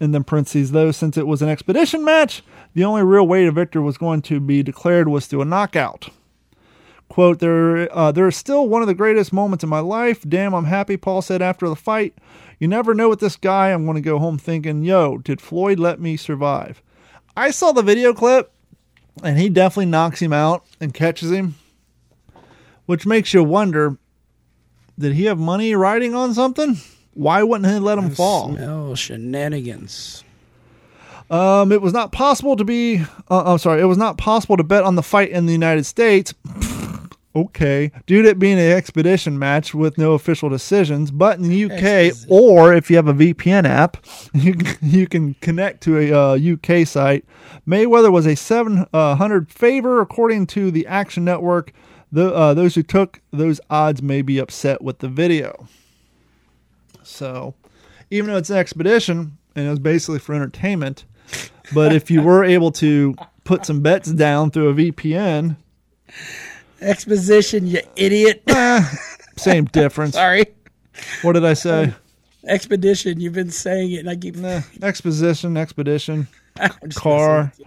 In 0.00 0.10
the 0.10 0.20
parentheses, 0.20 0.72
though, 0.72 0.90
since 0.90 1.16
it 1.16 1.28
was 1.28 1.42
an 1.42 1.48
expedition 1.48 2.04
match, 2.04 2.42
the 2.74 2.82
only 2.82 3.02
real 3.02 3.26
way 3.26 3.46
a 3.46 3.52
victor 3.52 3.80
was 3.80 3.96
going 3.96 4.22
to 4.22 4.40
be 4.40 4.62
declared 4.62 5.06
was 5.08 5.26
through 5.26 5.42
a 5.42 5.44
knockout. 5.44 6.08
Quote, 7.08 7.40
there, 7.40 7.94
uh, 7.94 8.10
there 8.10 8.26
is 8.26 8.36
still 8.36 8.66
one 8.66 8.82
of 8.82 8.88
the 8.88 8.94
greatest 8.94 9.32
moments 9.32 9.62
in 9.62 9.70
my 9.70 9.80
life. 9.80 10.22
Damn, 10.26 10.54
I'm 10.54 10.64
happy, 10.64 10.96
Paul 10.96 11.22
said 11.22 11.42
after 11.42 11.68
the 11.68 11.76
fight. 11.76 12.14
You 12.58 12.68
never 12.68 12.94
know 12.94 13.10
with 13.10 13.20
this 13.20 13.36
guy. 13.36 13.68
I'm 13.68 13.84
going 13.84 13.96
to 13.96 14.00
go 14.00 14.18
home 14.18 14.38
thinking, 14.38 14.82
yo, 14.82 15.18
did 15.18 15.40
Floyd 15.40 15.78
let 15.78 16.00
me 16.00 16.16
survive? 16.16 16.82
I 17.36 17.50
saw 17.50 17.72
the 17.72 17.82
video 17.82 18.12
clip, 18.14 18.50
and 19.22 19.38
he 19.38 19.48
definitely 19.48 19.86
knocks 19.86 20.20
him 20.20 20.32
out 20.32 20.64
and 20.80 20.94
catches 20.94 21.30
him, 21.30 21.54
which 22.86 23.06
makes 23.06 23.32
you 23.34 23.44
wonder 23.44 23.98
did 24.98 25.14
he 25.14 25.24
have 25.24 25.38
money 25.38 25.74
riding 25.74 26.14
on 26.14 26.34
something? 26.34 26.76
Why 27.14 27.42
wouldn't 27.42 27.70
he 27.70 27.78
let 27.78 27.98
him 27.98 28.10
fall? 28.10 28.54
Smell 28.54 28.94
shenanigans. 28.94 30.24
Um, 31.30 31.72
it 31.72 31.80
was 31.80 31.92
not 31.92 32.12
possible 32.12 32.56
to 32.56 32.64
be. 32.64 33.02
Uh, 33.30 33.52
I'm 33.52 33.58
sorry. 33.58 33.80
It 33.80 33.86
was 33.86 33.98
not 33.98 34.18
possible 34.18 34.56
to 34.56 34.62
bet 34.62 34.84
on 34.84 34.96
the 34.96 35.02
fight 35.02 35.30
in 35.30 35.46
the 35.46 35.52
United 35.52 35.84
States. 35.84 36.34
okay, 37.36 37.90
due 38.06 38.22
to 38.22 38.28
it 38.28 38.38
being 38.38 38.58
an 38.58 38.72
expedition 38.72 39.38
match 39.38 39.74
with 39.74 39.96
no 39.96 40.12
official 40.12 40.50
decisions. 40.50 41.10
But 41.10 41.38
in 41.38 41.48
the 41.48 41.64
UK, 41.64 42.14
or 42.28 42.74
if 42.74 42.90
you 42.90 42.96
have 42.96 43.08
a 43.08 43.14
VPN 43.14 43.66
app, 43.66 43.96
you 44.34 44.54
can, 44.54 44.76
you 44.82 45.06
can 45.06 45.34
connect 45.40 45.82
to 45.84 45.98
a 45.98 46.12
uh, 46.12 46.52
UK 46.52 46.86
site. 46.86 47.24
Mayweather 47.66 48.12
was 48.12 48.26
a 48.26 48.36
700 48.36 49.50
favor 49.50 50.00
according 50.00 50.46
to 50.48 50.70
the 50.70 50.86
Action 50.86 51.24
Network. 51.24 51.72
The, 52.12 52.32
uh, 52.32 52.54
those 52.54 52.74
who 52.74 52.82
took 52.82 53.20
those 53.32 53.60
odds 53.70 54.02
may 54.02 54.22
be 54.22 54.38
upset 54.38 54.82
with 54.82 54.98
the 54.98 55.08
video. 55.08 55.66
So, 57.02 57.54
even 58.10 58.30
though 58.30 58.36
it's 58.36 58.50
an 58.50 58.58
expedition 58.58 59.38
and 59.56 59.66
it 59.66 59.70
was 59.70 59.78
basically 59.78 60.18
for 60.18 60.34
entertainment, 60.34 61.04
but 61.74 61.94
if 61.94 62.10
you 62.10 62.22
were 62.22 62.44
able 62.44 62.70
to 62.72 63.14
put 63.44 63.64
some 63.64 63.80
bets 63.80 64.12
down 64.12 64.50
through 64.50 64.68
a 64.68 64.74
VPN, 64.74 65.56
Exposition, 66.82 67.66
you 67.66 67.80
idiot. 67.96 68.42
same 69.36 69.66
difference. 69.66 70.14
Sorry. 70.14 70.46
What 71.22 71.32
did 71.32 71.44
I 71.44 71.54
say? 71.54 71.94
Expedition, 72.46 73.20
you've 73.20 73.34
been 73.34 73.52
saying 73.52 73.92
it, 73.92 73.98
and 73.98 74.10
I 74.10 74.16
keep. 74.16 74.36
Nah, 74.36 74.62
exposition, 74.82 75.56
expedition, 75.56 76.26
car, 76.94 77.44
messing 77.44 77.46
with 77.46 77.58
you. 77.60 77.66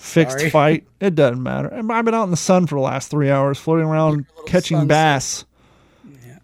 Fixed 0.00 0.38
Sorry. 0.38 0.50
fight. 0.50 0.86
It 0.98 1.14
doesn't 1.14 1.42
matter. 1.42 1.72
I've 1.72 2.04
been 2.04 2.14
out 2.14 2.24
in 2.24 2.30
the 2.30 2.36
sun 2.36 2.66
for 2.66 2.76
the 2.76 2.80
last 2.80 3.10
three 3.10 3.30
hours, 3.30 3.58
floating 3.58 3.86
around 3.86 4.26
catching 4.46 4.78
sunset. 4.78 4.88
bass. 4.88 5.44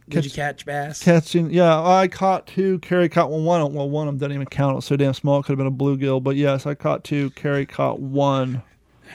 Did 0.08 0.24
you 0.24 0.30
catch 0.30 0.64
bass? 0.64 1.02
Catching, 1.02 1.50
yeah, 1.50 1.82
I 1.82 2.06
caught 2.06 2.46
two. 2.46 2.78
Carrie 2.78 3.08
caught 3.08 3.30
one. 3.30 3.44
One, 3.44 3.72
well, 3.74 3.90
one 3.90 4.06
of 4.06 4.14
them 4.14 4.18
didn't 4.28 4.36
even 4.36 4.46
count. 4.46 4.74
It 4.74 4.76
was 4.76 4.84
so 4.84 4.94
damn 4.96 5.14
small. 5.14 5.40
It 5.40 5.44
could 5.44 5.58
have 5.58 5.58
been 5.58 5.66
a 5.66 5.70
bluegill. 5.72 6.22
But 6.22 6.36
yes, 6.36 6.64
I 6.64 6.74
caught 6.74 7.02
two. 7.02 7.30
Carrie 7.30 7.66
caught 7.66 7.98
one. 7.98 8.62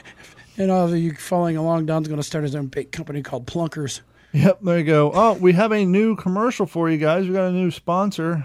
and 0.58 0.70
all 0.70 0.86
of 0.86 0.94
you 0.94 1.14
following 1.14 1.56
along, 1.56 1.86
Don's 1.86 2.08
going 2.08 2.20
to 2.20 2.26
start 2.26 2.44
his 2.44 2.54
own 2.54 2.66
big 2.66 2.92
company 2.92 3.22
called 3.22 3.46
Plunkers. 3.46 4.02
Yep, 4.32 4.58
there 4.62 4.78
you 4.78 4.84
go. 4.84 5.12
Oh, 5.14 5.32
we 5.34 5.52
have 5.54 5.72
a 5.72 5.86
new 5.86 6.14
commercial 6.16 6.66
for 6.66 6.90
you 6.90 6.98
guys. 6.98 7.26
We 7.26 7.32
got 7.32 7.48
a 7.48 7.52
new 7.52 7.70
sponsor. 7.70 8.44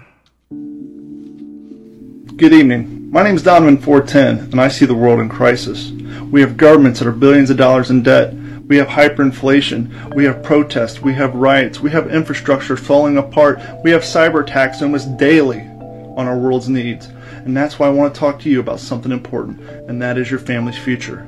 Good 2.38 2.52
evening. 2.52 3.10
My 3.10 3.24
name 3.24 3.34
is 3.34 3.42
Donovan 3.42 3.78
410, 3.78 4.52
and 4.52 4.60
I 4.60 4.68
see 4.68 4.86
the 4.86 4.94
world 4.94 5.18
in 5.18 5.28
crisis. 5.28 5.90
We 6.30 6.40
have 6.40 6.56
governments 6.56 7.00
that 7.00 7.08
are 7.08 7.12
billions 7.12 7.50
of 7.50 7.56
dollars 7.56 7.90
in 7.90 8.04
debt. 8.04 8.32
We 8.68 8.76
have 8.76 8.86
hyperinflation. 8.86 10.14
We 10.14 10.24
have 10.26 10.44
protests. 10.44 11.02
We 11.02 11.14
have 11.14 11.34
riots. 11.34 11.80
We 11.80 11.90
have 11.90 12.14
infrastructure 12.14 12.76
falling 12.76 13.18
apart. 13.18 13.58
We 13.82 13.90
have 13.90 14.02
cyber 14.02 14.44
attacks 14.44 14.82
almost 14.82 15.16
daily 15.16 15.62
on 15.62 16.28
our 16.28 16.38
world's 16.38 16.68
needs. 16.68 17.06
And 17.44 17.56
that's 17.56 17.80
why 17.80 17.88
I 17.88 17.90
want 17.90 18.14
to 18.14 18.20
talk 18.20 18.38
to 18.42 18.48
you 18.48 18.60
about 18.60 18.78
something 18.78 19.10
important, 19.10 19.60
and 19.88 20.00
that 20.00 20.16
is 20.16 20.30
your 20.30 20.38
family's 20.38 20.78
future. 20.78 21.22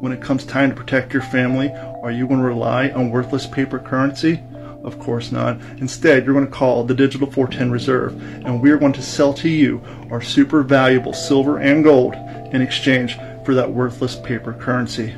When 0.00 0.10
it 0.10 0.20
comes 0.20 0.44
time 0.44 0.70
to 0.70 0.76
protect 0.76 1.12
your 1.12 1.22
family, 1.22 1.70
are 2.02 2.10
you 2.10 2.26
going 2.26 2.40
to 2.40 2.46
rely 2.46 2.90
on 2.90 3.10
worthless 3.10 3.46
paper 3.46 3.78
currency? 3.78 4.42
Of 4.84 4.98
course 4.98 5.32
not. 5.32 5.60
Instead, 5.78 6.24
you're 6.24 6.34
going 6.34 6.46
to 6.46 6.52
call 6.52 6.84
the 6.84 6.94
Digital 6.94 7.30
410 7.30 7.70
Reserve, 7.70 8.22
and 8.44 8.62
we're 8.62 8.78
going 8.78 8.92
to 8.92 9.02
sell 9.02 9.34
to 9.34 9.48
you 9.48 9.82
our 10.10 10.22
super 10.22 10.62
valuable 10.62 11.12
silver 11.12 11.58
and 11.58 11.82
gold 11.82 12.14
in 12.52 12.62
exchange 12.62 13.18
for 13.44 13.54
that 13.54 13.70
worthless 13.70 14.16
paper 14.16 14.52
currency. 14.52 15.14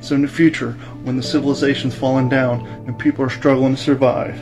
So 0.00 0.14
in 0.14 0.22
the 0.22 0.28
future, 0.28 0.72
when 1.04 1.16
the 1.16 1.22
civilization's 1.22 1.94
falling 1.94 2.28
down 2.28 2.66
and 2.86 2.98
people 2.98 3.24
are 3.24 3.30
struggling 3.30 3.76
to 3.76 3.80
survive, 3.80 4.34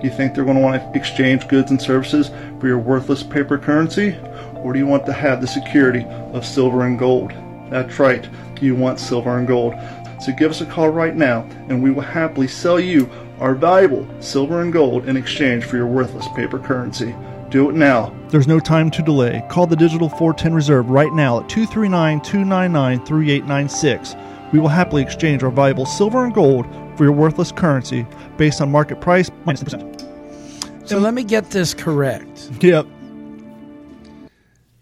do 0.00 0.06
you 0.06 0.12
think 0.12 0.34
they're 0.34 0.44
going 0.44 0.56
to 0.56 0.62
want 0.62 0.80
to 0.80 0.98
exchange 0.98 1.48
goods 1.48 1.70
and 1.70 1.80
services 1.80 2.30
for 2.60 2.66
your 2.66 2.78
worthless 2.78 3.22
paper 3.22 3.58
currency? 3.58 4.16
Or 4.56 4.72
do 4.72 4.78
you 4.78 4.86
want 4.86 5.06
to 5.06 5.12
have 5.12 5.40
the 5.40 5.46
security 5.46 6.04
of 6.32 6.44
silver 6.44 6.84
and 6.84 6.98
gold? 6.98 7.32
That's 7.70 7.98
right, 7.98 8.28
you 8.60 8.74
want 8.74 8.98
silver 8.98 9.38
and 9.38 9.46
gold. 9.46 9.74
So 10.20 10.32
give 10.32 10.50
us 10.50 10.60
a 10.60 10.66
call 10.66 10.88
right 10.88 11.14
now, 11.14 11.42
and 11.68 11.82
we 11.82 11.90
will 11.90 12.02
happily 12.02 12.48
sell 12.48 12.80
you 12.80 13.10
our 13.40 13.54
valuable 13.54 14.06
silver 14.20 14.62
and 14.62 14.72
gold 14.72 15.08
in 15.08 15.16
exchange 15.16 15.64
for 15.64 15.76
your 15.76 15.86
worthless 15.86 16.26
paper 16.34 16.58
currency. 16.58 17.14
Do 17.50 17.70
it 17.70 17.74
now. 17.74 18.14
There's 18.28 18.46
no 18.48 18.60
time 18.60 18.90
to 18.90 19.02
delay. 19.02 19.42
Call 19.48 19.66
the 19.66 19.76
Digital 19.76 20.08
410 20.08 20.52
Reserve 20.54 20.90
right 20.90 21.12
now 21.12 21.40
at 21.40 21.48
239 21.48 22.20
299 22.20 23.06
3896. 23.06 24.16
We 24.52 24.58
will 24.58 24.68
happily 24.68 25.02
exchange 25.02 25.42
our 25.42 25.50
valuable 25.50 25.86
silver 25.86 26.24
and 26.24 26.34
gold 26.34 26.66
for 26.96 27.04
your 27.04 27.12
worthless 27.12 27.52
currency 27.52 28.06
based 28.36 28.60
on 28.60 28.70
market 28.70 29.00
price 29.00 29.30
minus 29.44 29.62
10%. 29.62 30.88
So 30.88 30.98
let 30.98 31.14
me 31.14 31.22
get 31.22 31.50
this 31.50 31.74
correct. 31.74 32.50
Yep. 32.60 32.86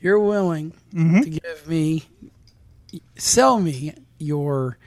You're 0.01 0.21
willing 0.21 0.73
Mm-hmm. 0.95 1.21
to 1.21 1.31
give 1.31 1.69
me, 1.69 2.05
sell 3.19 3.61
me 3.61 3.93
your 4.19 4.79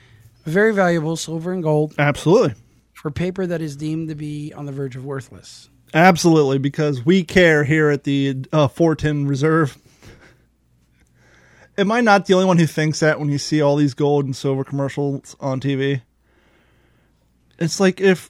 very 0.46 0.74
valuable 0.74 1.16
silver 1.16 1.52
and 1.52 1.62
gold 1.62 1.94
Absolutely. 2.00 2.56
For 3.02 3.12
paper 3.12 3.48
that 3.48 3.62
is 3.62 3.76
deemed 3.76 4.10
to 4.10 4.16
be 4.16 4.54
on 4.54 4.66
the 4.66 4.72
verge 4.72 4.96
of 4.96 5.06
worthless. 5.06 5.70
Absolutely, 5.94 6.58
because 6.58 7.06
we 7.06 7.24
care 7.24 7.64
here 7.64 7.90
at 7.90 8.04
the 8.04 8.46
uh, 8.52 8.68
410 8.68 9.28
Reserve. 9.28 9.78
Am 11.78 11.92
I 11.92 12.02
not 12.02 12.26
the 12.26 12.34
only 12.34 12.46
one 12.46 12.58
who 12.58 12.68
thinks 12.68 13.00
that 13.00 13.20
when 13.20 13.30
you 13.30 13.38
see 13.38 13.62
all 13.62 13.76
these 13.76 13.94
gold 13.94 14.26
and 14.26 14.36
silver 14.36 14.64
commercials 14.64 15.36
on 15.40 15.60
TV? 15.60 16.02
it's 17.60 17.80
like 17.80 18.00
if 18.02 18.30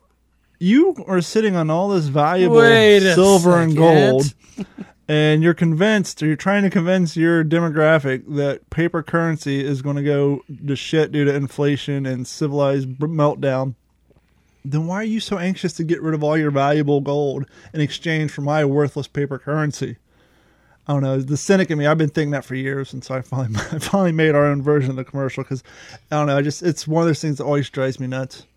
you 0.60 0.96
are 1.08 1.22
sitting 1.22 1.56
on 1.56 1.70
all 1.70 1.90
this 1.90 2.06
valuable 2.06 2.62
silver 3.16 3.60
and 3.60 3.78
gold 3.78 4.34
and 5.08 5.42
you're 5.42 5.54
convinced 5.54 6.22
or 6.22 6.28
you're 6.28 6.36
trying 6.36 6.64
to 6.64 6.70
convince 6.70 7.16
your 7.16 7.44
demographic 7.44 8.24
that 8.36 8.70
paper 8.70 9.02
currency 9.02 9.64
is 9.64 9.82
going 9.82 9.96
to 9.96 10.04
go 10.04 10.42
to 10.68 10.76
shit 10.76 11.12
due 11.12 11.24
to 11.26 11.34
inflation 11.34 12.06
and 12.06 12.28
civilized 12.28 12.90
meltdown 13.00 13.76
then 14.66 14.88
why 14.88 14.96
are 14.98 15.04
you 15.04 15.20
so 15.20 15.38
anxious 15.38 15.74
to 15.74 15.84
get 15.84 16.02
rid 16.02 16.14
of 16.14 16.24
all 16.24 16.38
your 16.38 16.52
valuable 16.52 17.02
gold 17.02 17.46
in 17.74 17.82
exchange 17.82 18.32
for 18.32 18.42
my 18.42 18.66
worthless 18.66 19.08
paper 19.08 19.40
currency 19.40 19.98
I 20.90 20.94
don't 20.94 21.04
know. 21.04 21.22
The 21.22 21.38
cynic 21.38 21.70
in 21.70 21.78
me, 21.78 21.86
I've 21.86 22.00
been 22.00 22.10
thinking 22.10 22.32
that 22.32 22.44
for 22.44 22.56
years, 22.56 22.94
and 22.94 23.04
so 23.04 23.14
I 23.14 23.22
finally, 23.22 23.56
I 23.72 23.78
finally 23.78 24.12
made 24.12 24.34
our 24.34 24.46
own 24.46 24.64
version 24.64 24.90
of 24.90 24.96
the 24.96 25.04
commercial 25.04 25.44
because 25.44 25.62
I 26.10 26.16
don't 26.16 26.26
know. 26.26 26.36
I 26.36 26.42
just, 26.42 26.64
it's 26.64 26.88
one 26.88 27.04
of 27.04 27.08
those 27.08 27.22
things 27.22 27.38
that 27.38 27.44
always 27.44 27.70
drives 27.70 28.00
me 28.00 28.08
nuts. 28.08 28.48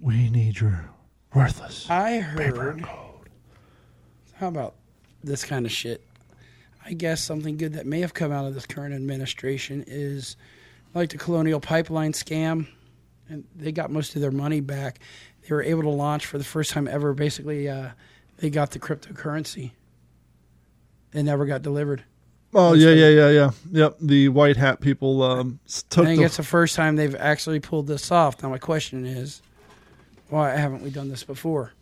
We 0.00 0.30
need 0.30 0.60
your 0.60 0.88
worthless. 1.34 1.90
I 1.90 2.24
paper 2.36 2.62
heard. 2.62 2.76
and 2.76 2.84
gold. 2.84 3.28
How 4.34 4.46
about 4.46 4.76
this 5.24 5.44
kind 5.44 5.66
of 5.66 5.72
shit? 5.72 6.00
I 6.86 6.92
guess 6.92 7.20
something 7.20 7.56
good 7.56 7.72
that 7.72 7.86
may 7.86 7.98
have 8.02 8.14
come 8.14 8.30
out 8.30 8.46
of 8.46 8.54
this 8.54 8.64
current 8.64 8.94
administration 8.94 9.82
is 9.88 10.36
like 10.94 11.10
the 11.10 11.18
Colonial 11.18 11.58
Pipeline 11.58 12.12
scam, 12.12 12.68
and 13.30 13.44
they 13.56 13.72
got 13.72 13.90
most 13.90 14.14
of 14.16 14.20
their 14.22 14.30
money 14.30 14.60
back. 14.60 14.98
They 15.48 15.54
were 15.54 15.62
able 15.62 15.82
to 15.82 15.88
launch 15.88 16.26
for 16.26 16.36
the 16.38 16.44
first 16.44 16.70
time 16.72 16.86
ever. 16.88 17.14
Basically, 17.14 17.68
uh, 17.68 17.90
they 18.38 18.50
got 18.50 18.72
the 18.72 18.78
cryptocurrency. 18.78 19.70
It 21.12 21.22
never 21.22 21.46
got 21.46 21.62
delivered. 21.62 22.04
Oh 22.52 22.74
yeah, 22.74 22.90
yeah, 22.90 23.08
yeah, 23.08 23.30
yeah. 23.30 23.50
Yep. 23.70 23.96
The 24.00 24.28
white 24.28 24.56
hat 24.56 24.80
people 24.80 25.22
um, 25.22 25.60
s- 25.66 25.84
I 25.90 25.94
took 25.94 26.04
think 26.06 26.18
the. 26.18 26.24
it's 26.26 26.36
the 26.36 26.42
first 26.42 26.74
time 26.76 26.96
they've 26.96 27.14
actually 27.14 27.60
pulled 27.60 27.86
this 27.86 28.10
off. 28.10 28.42
Now 28.42 28.48
my 28.48 28.58
question 28.58 29.06
is, 29.06 29.40
why 30.28 30.50
haven't 30.50 30.82
we 30.82 30.90
done 30.90 31.08
this 31.08 31.22
before? 31.24 31.72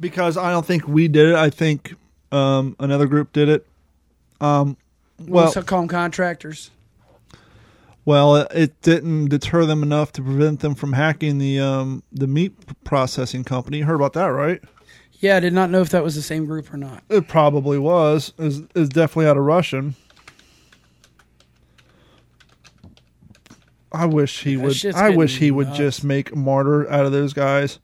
because 0.00 0.36
I 0.36 0.52
don't 0.52 0.64
think 0.64 0.86
we 0.86 1.08
did 1.08 1.30
it. 1.30 1.34
I 1.34 1.50
think 1.50 1.96
um, 2.30 2.76
another 2.78 3.06
group 3.06 3.32
did 3.32 3.48
it. 3.48 3.66
Um, 4.40 4.76
well, 5.18 5.50
Well, 5.52 5.64
call 5.64 5.80
them 5.80 5.88
contractors. 5.88 6.70
Well, 8.08 8.36
it 8.36 8.80
didn't 8.80 9.26
deter 9.26 9.66
them 9.66 9.82
enough 9.82 10.12
to 10.12 10.22
prevent 10.22 10.60
them 10.60 10.74
from 10.74 10.94
hacking 10.94 11.36
the 11.36 11.60
um, 11.60 12.02
the 12.10 12.26
meat 12.26 12.54
processing 12.82 13.44
company. 13.44 13.78
You 13.78 13.84
heard 13.84 13.96
about 13.96 14.14
that, 14.14 14.28
right? 14.28 14.62
Yeah, 15.20 15.36
I 15.36 15.40
did 15.40 15.52
not 15.52 15.68
know 15.68 15.82
if 15.82 15.90
that 15.90 16.02
was 16.02 16.14
the 16.14 16.22
same 16.22 16.46
group 16.46 16.72
or 16.72 16.78
not. 16.78 17.02
It 17.10 17.28
probably 17.28 17.76
was. 17.76 18.32
Is 18.38 18.62
is 18.74 18.88
definitely 18.88 19.26
out 19.26 19.36
of 19.36 19.44
Russian. 19.44 19.94
I 23.92 24.06
wish 24.06 24.42
he 24.42 24.56
would. 24.56 24.86
I 24.94 25.10
wish 25.10 25.36
he 25.36 25.50
would 25.50 25.66
nuts. 25.66 25.78
just 25.78 26.02
make 26.02 26.34
martyr 26.34 26.90
out 26.90 27.04
of 27.04 27.12
those 27.12 27.34
guys, 27.34 27.78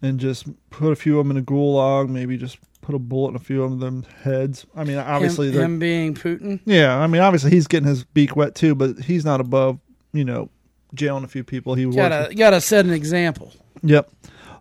and 0.00 0.18
just 0.18 0.46
put 0.70 0.90
a 0.90 0.96
few 0.96 1.20
of 1.20 1.26
them 1.26 1.36
in 1.36 1.42
a 1.42 1.44
gulag. 1.44 2.08
Maybe 2.08 2.38
just 2.38 2.56
put 2.84 2.94
a 2.94 2.98
bullet 2.98 3.30
in 3.30 3.36
a 3.36 3.40
few 3.40 3.62
of 3.62 3.80
them 3.80 4.04
heads. 4.22 4.66
I 4.76 4.84
mean, 4.84 4.98
obviously, 4.98 5.50
him, 5.50 5.60
him 5.60 5.78
being 5.78 6.14
Putin. 6.14 6.60
yeah. 6.66 6.96
I 6.98 7.06
mean, 7.06 7.22
obviously, 7.22 7.50
he's 7.50 7.66
getting 7.66 7.88
his 7.88 8.04
beak 8.04 8.36
wet 8.36 8.54
too, 8.54 8.74
but 8.74 8.98
he's 8.98 9.24
not 9.24 9.40
above 9.40 9.78
you 10.12 10.24
know 10.24 10.50
jailing 10.94 11.24
a 11.24 11.28
few 11.28 11.42
people. 11.42 11.74
He 11.74 11.86
was 11.86 11.96
Gotta 11.96 12.34
gotta 12.34 12.60
set 12.60 12.84
an 12.84 12.92
example. 12.92 13.52
Yep. 13.82 14.10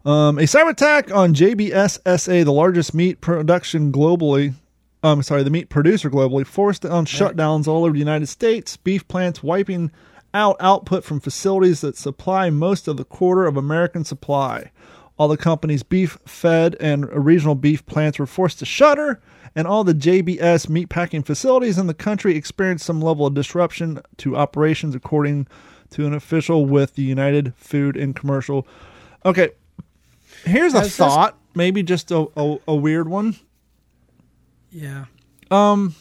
Um, 0.06 0.38
a 0.38 0.44
cyber 0.44 0.72
attack 0.72 1.12
on 1.14 1.34
JBSSA, 1.34 2.44
the 2.44 2.52
largest 2.52 2.94
meat 2.94 3.22
production 3.22 3.92
globally. 3.92 4.54
Um, 5.02 5.22
sorry, 5.22 5.44
the 5.44 5.50
meat 5.50 5.70
producer 5.70 6.10
globally, 6.10 6.46
forced 6.46 6.86
on 6.86 7.06
shutdowns 7.06 7.68
all 7.68 7.84
over 7.84 7.94
the 7.94 8.00
United 8.00 8.28
States. 8.28 8.78
Beef 8.78 9.08
plants 9.08 9.44
wiping 9.44 9.92
out 10.34 10.56
output 10.60 11.04
from 11.04 11.20
facilities 11.20 11.82
that 11.82 11.96
supply 11.98 12.50
most 12.50 12.88
of 12.88 12.98
the 12.98 13.04
quarter 13.06 13.46
of 13.46 13.56
American 13.58 14.04
supply. 14.04 14.72
All 15.18 15.28
the 15.28 15.38
company's 15.38 15.84
beef 15.84 16.18
fed 16.26 16.76
and 16.80 17.08
regional 17.12 17.56
beef 17.56 17.86
plants 17.86 18.18
were 18.20 18.26
forced 18.26 18.60
to 18.60 18.66
shutter, 18.66 19.22
and 19.56 19.68
all 19.68 19.84
the 19.84 19.94
JBS 19.94 20.68
meatpacking 20.68 21.26
facilities 21.26 21.78
in 21.78 21.86
the 21.88 21.94
country 21.94 22.36
experienced 22.36 22.86
some 22.86 23.00
level 23.02 23.28
of 23.28 23.34
disruption 23.36 24.02
to 24.18 24.36
operations, 24.36 24.96
according 24.96 25.48
to 25.92 26.08
an 26.08 26.14
official 26.14 26.66
with 26.66 26.96
the 26.96 27.04
United 27.04 27.54
Food 27.56 27.96
and 27.96 28.16
Commercial. 28.16 28.68
Okay, 29.24 29.52
here's 30.46 30.74
a 30.74 30.80
Has 30.80 30.88
this- 30.88 30.98
thought, 30.98 31.38
maybe 31.54 31.84
just 31.84 32.10
a, 32.10 32.28
a, 32.36 32.58
a 32.68 32.76
weird 32.76 33.08
one. 33.08 33.36
Yeah. 34.72 35.06
Um, 35.52 35.94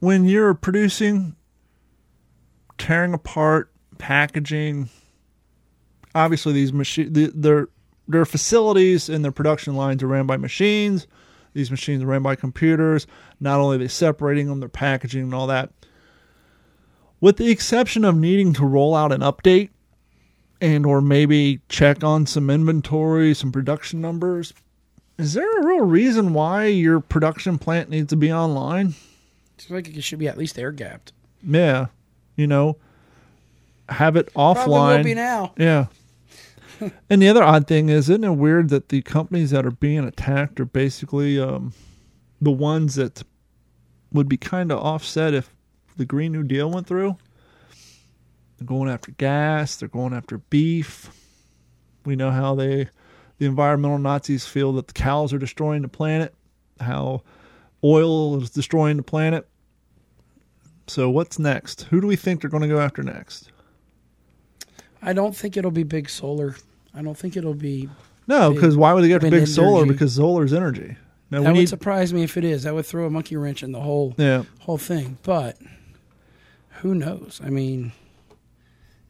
when 0.00 0.24
you're 0.24 0.54
producing, 0.54 1.36
tearing 2.76 3.14
apart, 3.14 3.70
packaging, 3.98 4.88
obviously 6.14 6.52
these 6.52 6.72
machine, 6.72 7.12
the, 7.12 7.32
their 7.34 7.68
their 8.06 8.24
facilities 8.24 9.08
and 9.08 9.24
their 9.24 9.32
production 9.32 9.76
lines 9.76 10.02
are 10.02 10.06
ran 10.08 10.26
by 10.26 10.36
machines. 10.36 11.06
These 11.54 11.70
machines 11.70 12.02
are 12.02 12.06
ran 12.06 12.22
by 12.22 12.34
computers. 12.34 13.06
Not 13.40 13.60
only 13.60 13.76
are 13.76 13.78
they 13.78 13.88
separating 13.88 14.48
them, 14.48 14.60
they're 14.60 14.68
packaging 14.68 15.22
and 15.22 15.34
all 15.34 15.46
that. 15.46 15.70
With 17.20 17.36
the 17.36 17.50
exception 17.50 18.04
of 18.04 18.16
needing 18.16 18.52
to 18.54 18.66
roll 18.66 18.94
out 18.94 19.12
an 19.12 19.20
update 19.20 19.70
and 20.60 20.84
or 20.84 21.00
maybe 21.00 21.60
check 21.68 22.04
on 22.04 22.26
some 22.26 22.50
inventory, 22.50 23.32
some 23.34 23.52
production 23.52 24.00
numbers, 24.00 24.52
is 25.16 25.34
there 25.34 25.60
a 25.60 25.64
real 25.64 25.84
reason 25.84 26.34
why 26.34 26.66
your 26.66 27.00
production 27.00 27.56
plant 27.56 27.88
needs 27.88 28.08
to 28.08 28.16
be 28.16 28.32
online? 28.32 28.94
It's 29.56 29.70
like 29.70 29.96
it 29.96 30.02
should 30.02 30.18
be 30.18 30.28
at 30.28 30.36
least 30.36 30.58
air 30.58 30.72
gapped. 30.72 31.12
Yeah, 31.46 31.86
you 32.36 32.46
know, 32.46 32.76
have 33.88 34.16
it 34.16 34.32
offline. 34.34 34.64
Probably 34.64 34.96
will 34.96 35.04
be 35.04 35.14
now. 35.14 35.54
Yeah. 35.56 35.86
and 37.10 37.22
the 37.22 37.28
other 37.28 37.42
odd 37.42 37.66
thing 37.66 37.88
is, 37.88 38.08
isn't 38.08 38.24
it 38.24 38.30
weird 38.30 38.68
that 38.70 38.88
the 38.88 39.02
companies 39.02 39.50
that 39.50 39.66
are 39.66 39.70
being 39.70 40.04
attacked 40.04 40.60
are 40.60 40.64
basically 40.64 41.38
um, 41.40 41.72
the 42.40 42.50
ones 42.50 42.94
that 42.94 43.22
would 44.12 44.28
be 44.28 44.36
kind 44.36 44.70
of 44.70 44.78
offset 44.78 45.34
if 45.34 45.54
the 45.96 46.04
Green 46.04 46.32
New 46.32 46.42
Deal 46.42 46.70
went 46.70 46.86
through? 46.86 47.16
They're 48.58 48.66
going 48.66 48.88
after 48.88 49.12
gas. 49.12 49.76
They're 49.76 49.88
going 49.88 50.14
after 50.14 50.38
beef. 50.38 51.10
We 52.04 52.16
know 52.16 52.30
how 52.30 52.54
they, 52.54 52.88
the 53.38 53.46
environmental 53.46 53.98
Nazis, 53.98 54.46
feel 54.46 54.72
that 54.74 54.88
the 54.88 54.92
cows 54.92 55.32
are 55.32 55.38
destroying 55.38 55.82
the 55.82 55.88
planet. 55.88 56.34
How 56.80 57.22
oil 57.82 58.40
is 58.42 58.50
destroying 58.50 58.96
the 58.96 59.02
planet. 59.02 59.48
So 60.86 61.08
what's 61.10 61.38
next? 61.38 61.82
Who 61.84 62.00
do 62.00 62.06
we 62.06 62.16
think 62.16 62.40
they're 62.40 62.50
going 62.50 62.62
to 62.62 62.68
go 62.68 62.80
after 62.80 63.02
next? 63.02 63.50
I 65.04 65.12
don't 65.12 65.36
think 65.36 65.56
it'll 65.56 65.70
be 65.70 65.82
big 65.82 66.08
solar. 66.08 66.56
I 66.94 67.02
don't 67.02 67.16
think 67.16 67.36
it'll 67.36 67.54
be. 67.54 67.88
No, 68.26 68.52
because 68.52 68.76
why 68.76 68.92
would 68.92 69.04
they 69.04 69.08
go 69.08 69.18
wind 69.18 69.30
big 69.30 69.46
solar? 69.46 69.84
Because 69.86 70.14
solar 70.14 70.44
is 70.44 70.54
energy. 70.54 70.96
Now 71.30 71.42
that 71.42 71.52
would 71.52 71.58
need, 71.58 71.68
surprise 71.68 72.12
me 72.12 72.22
if 72.22 72.36
it 72.36 72.44
is. 72.44 72.62
That 72.62 72.74
would 72.74 72.86
throw 72.86 73.06
a 73.06 73.10
monkey 73.10 73.36
wrench 73.36 73.62
in 73.62 73.72
the 73.72 73.80
whole 73.80 74.14
yeah, 74.16 74.44
whole 74.60 74.78
thing. 74.78 75.18
But 75.22 75.58
who 76.80 76.94
knows? 76.94 77.40
I 77.44 77.50
mean, 77.50 77.92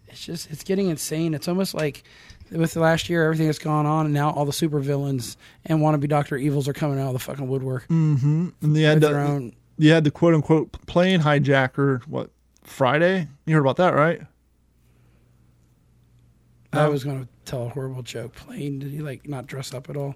it's 0.08 0.24
just 0.24 0.50
it's 0.50 0.64
getting 0.64 0.88
insane. 0.88 1.34
It's 1.34 1.48
almost 1.48 1.74
like 1.74 2.02
with 2.50 2.74
the 2.74 2.80
last 2.80 3.08
year 3.08 3.24
everything 3.24 3.46
that's 3.46 3.58
gone 3.58 3.86
on, 3.86 4.06
and 4.06 4.14
now 4.14 4.30
all 4.30 4.44
the 4.44 4.52
supervillains 4.52 5.36
and 5.64 5.80
wannabe 5.80 6.08
Doctor 6.08 6.36
Evils 6.36 6.68
are 6.68 6.72
coming 6.72 6.98
out 6.98 7.08
of 7.08 7.12
the 7.12 7.18
fucking 7.18 7.48
woodwork. 7.48 7.86
mm-hmm. 7.88 8.48
and 8.62 8.76
you 8.76 8.84
had 8.84 9.00
their 9.00 9.14
the, 9.14 9.20
own. 9.20 9.52
you 9.78 9.92
had 9.92 10.04
the 10.04 10.10
quote 10.10 10.34
unquote 10.34 10.72
plane 10.86 11.20
hijacker. 11.20 12.02
What 12.06 12.30
Friday? 12.62 13.28
You 13.46 13.54
heard 13.54 13.60
about 13.60 13.76
that, 13.76 13.94
right? 13.94 14.22
I 16.76 16.88
was 16.88 17.04
going 17.04 17.22
to 17.22 17.28
tell 17.44 17.66
a 17.66 17.68
horrible 17.68 18.02
joke. 18.02 18.34
Plane? 18.34 18.78
Did 18.78 18.90
he 18.90 18.98
like 18.98 19.28
not 19.28 19.46
dress 19.46 19.72
up 19.74 19.88
at 19.90 19.96
all? 19.96 20.14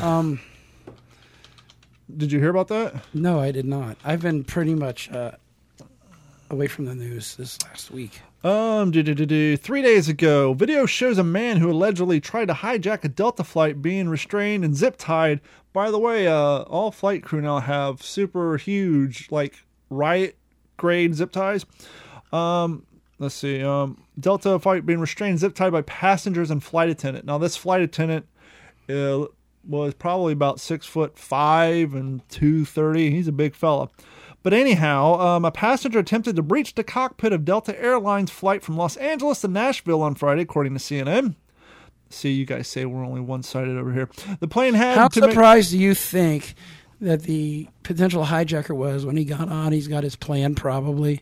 Um, 0.00 0.40
Did 2.16 2.32
you 2.32 2.40
hear 2.40 2.50
about 2.50 2.68
that? 2.68 3.04
no, 3.14 3.38
I 3.40 3.52
did 3.52 3.66
not. 3.66 3.96
I've 4.04 4.22
been 4.22 4.42
pretty 4.42 4.74
much 4.74 5.10
uh, 5.12 5.32
away 6.50 6.66
from 6.66 6.86
the 6.86 6.94
news 6.94 7.36
this 7.36 7.62
last 7.62 7.90
week. 7.90 8.20
Um, 8.42 8.90
do, 8.90 9.02
do, 9.02 9.14
do, 9.14 9.26
do. 9.26 9.56
three 9.56 9.82
days 9.82 10.08
ago, 10.08 10.54
video 10.54 10.86
shows 10.86 11.18
a 11.18 11.24
man 11.24 11.58
who 11.58 11.70
allegedly 11.70 12.20
tried 12.20 12.46
to 12.46 12.54
hijack 12.54 13.04
a 13.04 13.08
Delta 13.08 13.44
flight 13.44 13.82
being 13.82 14.08
restrained 14.08 14.64
and 14.64 14.74
zip 14.74 14.96
tied. 14.98 15.40
By 15.72 15.90
the 15.90 15.98
way, 15.98 16.26
uh, 16.26 16.62
all 16.62 16.90
flight 16.90 17.22
crew 17.22 17.42
now 17.42 17.60
have 17.60 18.02
super 18.02 18.56
huge, 18.56 19.28
like 19.30 19.62
riot 19.90 20.36
grade 20.76 21.14
zip 21.14 21.30
ties. 21.32 21.66
Um, 22.32 22.86
let's 23.20 23.36
see. 23.36 23.62
Um, 23.62 24.02
Delta 24.18 24.58
flight 24.58 24.84
being 24.84 24.98
restrained, 24.98 25.38
zip 25.38 25.54
tied 25.54 25.70
by 25.70 25.82
passengers 25.82 26.50
and 26.50 26.62
flight 26.64 26.88
attendant. 26.88 27.24
Now, 27.24 27.38
this 27.38 27.56
flight 27.56 27.82
attendant 27.82 28.26
uh, 28.88 29.26
was 29.64 29.94
probably 29.94 30.32
about 30.32 30.58
six 30.58 30.86
foot 30.86 31.16
five 31.16 31.94
and 31.94 32.28
two 32.28 32.64
thirty. 32.64 33.10
He's 33.12 33.28
a 33.28 33.32
big 33.32 33.54
fella. 33.54 33.88
But 34.42 34.54
anyhow, 34.54 35.20
um, 35.20 35.44
a 35.44 35.50
passenger 35.50 35.98
attempted 35.98 36.34
to 36.36 36.42
breach 36.42 36.74
the 36.74 36.82
cockpit 36.82 37.32
of 37.32 37.44
Delta 37.44 37.78
Airlines 37.78 38.30
flight 38.30 38.62
from 38.62 38.76
Los 38.76 38.96
Angeles 38.96 39.42
to 39.42 39.48
Nashville 39.48 40.00
on 40.02 40.14
Friday, 40.14 40.42
according 40.42 40.72
to 40.72 40.80
CNN. 40.80 41.36
See, 42.08 42.32
you 42.32 42.46
guys 42.46 42.66
say 42.66 42.86
we're 42.86 43.04
only 43.04 43.20
one 43.20 43.42
sided 43.42 43.76
over 43.76 43.92
here. 43.92 44.08
The 44.40 44.48
plane 44.48 44.74
had 44.74 44.96
How 44.96 45.04
make- 45.04 45.12
surprised 45.12 45.70
do 45.72 45.78
you 45.78 45.94
think 45.94 46.54
that 47.02 47.22
the 47.22 47.68
potential 47.82 48.24
hijacker 48.24 48.74
was 48.74 49.04
when 49.04 49.16
he 49.16 49.24
got 49.26 49.48
on? 49.50 49.72
He's 49.72 49.88
got 49.88 50.04
his 50.04 50.16
plan 50.16 50.54
probably. 50.54 51.20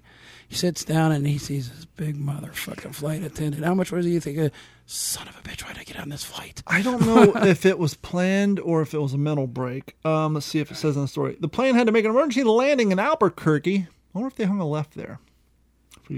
He 0.48 0.54
sits 0.56 0.82
down 0.84 1.12
and 1.12 1.26
he 1.26 1.36
sees 1.36 1.68
this 1.70 1.84
big 1.84 2.16
motherfucking 2.16 2.94
flight 2.94 3.22
attendant. 3.22 3.64
How 3.64 3.74
much 3.74 3.92
was 3.92 4.06
he? 4.06 4.18
thinking? 4.18 4.46
uh, 4.46 4.48
son 4.86 5.28
of 5.28 5.36
a 5.36 5.42
bitch, 5.42 5.62
why 5.62 5.74
did 5.74 5.80
I 5.80 5.84
get 5.84 5.98
on 6.00 6.08
this 6.08 6.24
flight? 6.24 6.62
I 6.66 6.80
don't 6.80 7.04
know 7.04 7.34
if 7.46 7.66
it 7.66 7.78
was 7.78 7.92
planned 7.94 8.58
or 8.58 8.80
if 8.80 8.94
it 8.94 8.98
was 8.98 9.12
a 9.12 9.18
mental 9.18 9.46
break. 9.46 9.94
Um, 10.06 10.32
let's 10.34 10.46
see 10.46 10.58
if 10.58 10.70
it 10.70 10.76
says 10.76 10.96
in 10.96 11.02
the 11.02 11.08
story. 11.08 11.36
The 11.38 11.48
plane 11.48 11.74
had 11.74 11.86
to 11.86 11.92
make 11.92 12.06
an 12.06 12.10
emergency 12.12 12.44
landing 12.44 12.92
in 12.92 12.98
Albuquerque. 12.98 13.76
I 13.76 13.86
wonder 14.14 14.28
if 14.28 14.36
they 14.36 14.44
hung 14.44 14.58
a 14.60 14.66
left 14.66 14.94
there. 14.94 15.18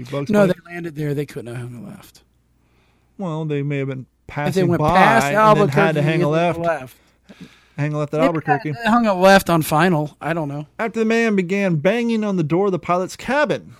Bugs 0.09 0.29
No, 0.29 0.47
they 0.47 0.53
landed 0.65 0.95
there. 0.95 1.13
They 1.13 1.25
couldn't 1.25 1.53
have 1.53 1.69
hung 1.69 1.83
a 1.83 1.87
left. 1.89 2.23
well, 3.17 3.43
they 3.43 3.61
may 3.61 3.79
have 3.79 3.89
been 3.89 3.99
If 3.99 4.05
they 4.27 4.33
passing 4.33 4.67
went 4.69 4.79
by 4.79 4.95
past 4.95 5.25
and 5.25 5.35
Albuquerque, 5.35 5.75
then 5.75 5.85
had 5.87 5.95
to 5.95 6.01
hang 6.01 6.23
a 6.23 6.29
left, 6.29 6.57
left. 6.59 6.95
hang 7.77 7.91
a 7.91 7.97
left 7.97 8.13
at 8.13 8.21
Albuquerque. 8.21 8.71
They 8.71 8.89
hung 8.89 9.05
a 9.07 9.13
left 9.13 9.49
on 9.49 9.61
final. 9.61 10.15
I 10.21 10.31
don't 10.33 10.47
know. 10.47 10.67
After 10.79 10.99
the 10.99 11.05
man 11.05 11.35
began 11.35 11.75
banging 11.75 12.23
on 12.23 12.37
the 12.37 12.43
door 12.43 12.67
of 12.67 12.71
the 12.71 12.79
pilot's 12.79 13.17
cabin, 13.17 13.73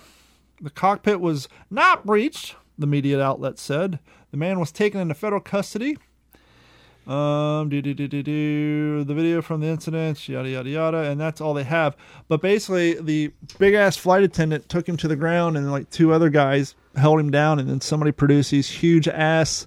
the 0.62 0.70
cockpit 0.70 1.20
was 1.20 1.48
not 1.70 2.06
breached, 2.06 2.54
the 2.78 2.86
media 2.86 3.20
outlet 3.20 3.58
said. 3.58 3.98
The 4.30 4.36
man 4.36 4.60
was 4.60 4.72
taken 4.72 5.00
into 5.00 5.14
federal 5.14 5.40
custody. 5.40 5.98
Um, 7.06 7.68
do, 7.68 7.82
do, 7.82 7.94
do, 7.94 8.06
do, 8.06 8.22
do, 8.22 9.04
the 9.04 9.12
video 9.12 9.42
from 9.42 9.60
the 9.60 9.66
incident, 9.66 10.28
yada, 10.28 10.48
yada, 10.48 10.70
yada, 10.70 10.98
and 11.10 11.20
that's 11.20 11.40
all 11.40 11.52
they 11.52 11.64
have. 11.64 11.96
But 12.28 12.40
basically, 12.40 12.94
the 12.94 13.32
big 13.58 13.74
ass 13.74 13.96
flight 13.96 14.22
attendant 14.22 14.68
took 14.68 14.88
him 14.88 14.96
to 14.98 15.08
the 15.08 15.16
ground, 15.16 15.56
and 15.56 15.72
like 15.72 15.90
two 15.90 16.12
other 16.12 16.30
guys 16.30 16.76
held 16.96 17.18
him 17.18 17.32
down, 17.32 17.58
and 17.58 17.68
then 17.68 17.80
somebody 17.80 18.12
produced 18.12 18.52
these 18.52 18.70
huge 18.70 19.08
ass 19.08 19.66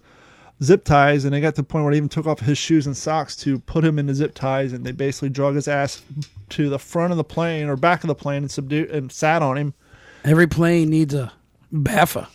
zip 0.64 0.86
ties, 0.86 1.26
and 1.26 1.34
they 1.34 1.42
got 1.42 1.56
to 1.56 1.62
the 1.62 1.68
point 1.68 1.84
where 1.84 1.92
they 1.92 1.98
even 1.98 2.08
took 2.08 2.26
off 2.26 2.40
his 2.40 2.58
shoes 2.58 2.88
and 2.88 2.96
socks 2.96 3.36
to 3.36 3.60
put 3.60 3.84
him 3.84 4.00
in 4.00 4.06
the 4.06 4.16
zip 4.16 4.34
ties, 4.34 4.72
and 4.72 4.86
they 4.86 4.94
basically 4.94 5.30
drug 5.30 5.56
his 5.56 5.68
ass 5.68 6.02
to 6.50 6.70
the 6.70 6.80
front 6.80 7.12
of 7.12 7.18
the 7.18 7.24
plane 7.26 7.68
or 7.68 7.76
back 7.76 8.06
of 8.06 8.08
the 8.08 8.16
plane 8.16 8.44
and 8.44 8.52
subdued 8.52 8.90
and 8.92 9.12
sat 9.12 9.42
on 9.42 9.58
him. 9.58 9.74
Every 10.26 10.48
plane 10.48 10.90
needs 10.90 11.14
a 11.14 11.32
BAFA. 11.72 12.28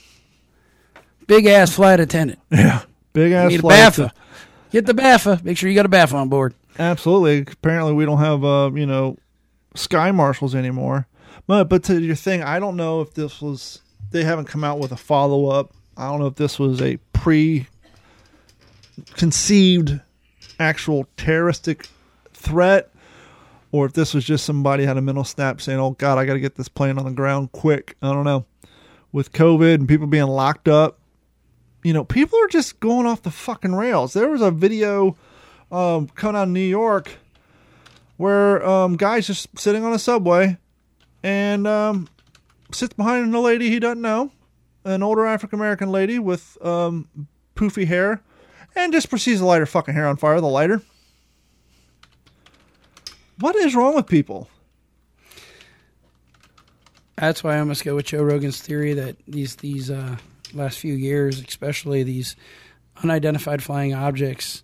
Big 1.26 1.46
ass 1.46 1.74
flight 1.74 2.00
attendant. 2.00 2.38
Yeah. 2.50 2.82
Big 3.12 3.32
ass 3.32 3.50
Need 3.50 3.58
a 3.58 3.62
flight 3.62 3.92
BAFA. 3.92 4.12
Get 4.70 4.86
the 4.86 4.94
BAFA. 4.94 5.44
Make 5.44 5.58
sure 5.58 5.68
you 5.68 5.74
got 5.74 5.86
a 5.86 5.90
BAFA 5.90 6.14
on 6.14 6.28
board. 6.28 6.54
Absolutely. 6.78 7.52
Apparently, 7.52 7.92
we 7.92 8.04
don't 8.04 8.18
have 8.18 8.44
uh, 8.44 8.70
you 8.72 8.86
know 8.86 9.18
sky 9.74 10.12
marshals 10.12 10.54
anymore. 10.54 11.06
But 11.46 11.68
but 11.68 11.82
to 11.84 12.00
your 12.00 12.14
thing, 12.14 12.42
I 12.42 12.60
don't 12.60 12.76
know 12.76 13.00
if 13.00 13.14
this 13.14 13.42
was 13.42 13.82
they 14.12 14.22
haven't 14.22 14.46
come 14.46 14.62
out 14.62 14.78
with 14.78 14.92
a 14.92 14.96
follow 14.96 15.48
up. 15.48 15.72
I 15.96 16.08
don't 16.08 16.20
know 16.20 16.26
if 16.26 16.36
this 16.36 16.58
was 16.58 16.80
a 16.80 16.96
pre 17.12 17.66
conceived 19.14 20.00
actual 20.58 21.06
terroristic 21.16 21.88
threat 22.34 22.89
or 23.72 23.86
if 23.86 23.92
this 23.92 24.14
was 24.14 24.24
just 24.24 24.44
somebody 24.44 24.84
had 24.84 24.96
a 24.96 25.02
mental 25.02 25.24
snap 25.24 25.60
saying, 25.60 25.78
"Oh 25.78 25.92
God, 25.92 26.18
I 26.18 26.24
got 26.24 26.34
to 26.34 26.40
get 26.40 26.56
this 26.56 26.68
plane 26.68 26.98
on 26.98 27.04
the 27.04 27.10
ground 27.10 27.52
quick." 27.52 27.96
I 28.02 28.12
don't 28.12 28.24
know. 28.24 28.46
With 29.12 29.32
COVID 29.32 29.74
and 29.74 29.88
people 29.88 30.06
being 30.06 30.26
locked 30.26 30.68
up, 30.68 30.98
you 31.82 31.92
know, 31.92 32.04
people 32.04 32.38
are 32.38 32.48
just 32.48 32.80
going 32.80 33.06
off 33.06 33.22
the 33.22 33.30
fucking 33.30 33.74
rails. 33.74 34.12
There 34.12 34.28
was 34.28 34.42
a 34.42 34.50
video 34.50 35.16
um, 35.72 36.08
coming 36.08 36.36
out 36.36 36.44
of 36.44 36.48
New 36.50 36.60
York 36.60 37.18
where 38.16 38.64
um, 38.66 38.96
guys 38.96 39.26
just 39.26 39.48
sitting 39.58 39.82
on 39.82 39.92
a 39.92 39.98
subway 39.98 40.58
and 41.22 41.66
um, 41.66 42.08
sits 42.72 42.92
behind 42.94 43.34
a 43.34 43.40
lady 43.40 43.70
he 43.70 43.80
doesn't 43.80 44.02
know, 44.02 44.30
an 44.84 45.02
older 45.02 45.26
African 45.26 45.58
American 45.58 45.90
lady 45.90 46.18
with 46.18 46.58
um, 46.64 47.08
poofy 47.56 47.86
hair, 47.86 48.22
and 48.76 48.92
just 48.92 49.08
proceeds 49.08 49.40
to 49.40 49.46
light 49.46 49.60
her 49.60 49.66
fucking 49.66 49.94
hair 49.94 50.06
on 50.06 50.16
fire 50.16 50.34
with 50.34 50.44
a 50.44 50.48
lighter. 50.48 50.82
What 53.40 53.56
is 53.56 53.74
wrong 53.74 53.94
with 53.94 54.06
people? 54.06 54.48
That's 57.16 57.42
why 57.42 57.58
I 57.58 57.64
must 57.64 57.84
go 57.84 57.96
with 57.96 58.06
Joe 58.06 58.22
Rogan's 58.22 58.60
theory 58.60 58.94
that 58.94 59.16
these 59.26 59.56
these 59.56 59.90
uh, 59.90 60.16
last 60.54 60.78
few 60.78 60.94
years, 60.94 61.40
especially 61.40 62.02
these 62.02 62.36
unidentified 63.02 63.62
flying 63.62 63.94
objects, 63.94 64.62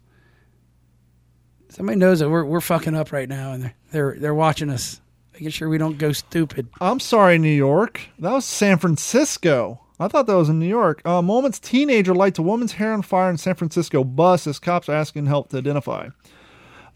somebody 1.71 1.99
knows 1.99 2.21
that 2.21 2.31
we're 2.31 2.45
we're 2.45 2.61
fucking 2.61 2.95
up 2.95 3.13
right 3.13 3.29
now, 3.29 3.53
and 3.53 3.63
they're 3.63 3.75
they're 3.93 4.17
they're 4.19 4.35
watching 4.35 4.71
us, 4.71 5.01
making 5.33 5.51
sure 5.51 5.69
we 5.69 5.79
don't 5.79 5.99
go 5.99 6.13
stupid. 6.13 6.69
I'm 6.81 7.01
sorry, 7.01 7.39
New 7.39 7.49
York. 7.49 8.01
That 8.19 8.33
was 8.33 8.45
San 8.45 8.79
Francisco. 8.79 9.81
I 9.99 10.09
thought 10.09 10.27
that 10.27 10.37
was 10.37 10.51
in 10.51 10.59
New 10.59 10.69
York. 10.69 11.01
A 11.07 11.23
moment's 11.23 11.59
teenager 11.59 12.15
lights 12.15 12.39
a 12.39 12.43
woman's 12.43 12.73
hair 12.73 12.93
on 12.93 13.01
fire 13.01 13.31
in 13.31 13.39
San 13.39 13.55
Francisco 13.55 14.05
bus 14.05 14.47
as 14.47 14.59
cops 14.59 14.91
are 14.91 14.95
asking 14.95 15.25
help 15.25 15.49
to 15.51 15.59
identify. 15.59 16.09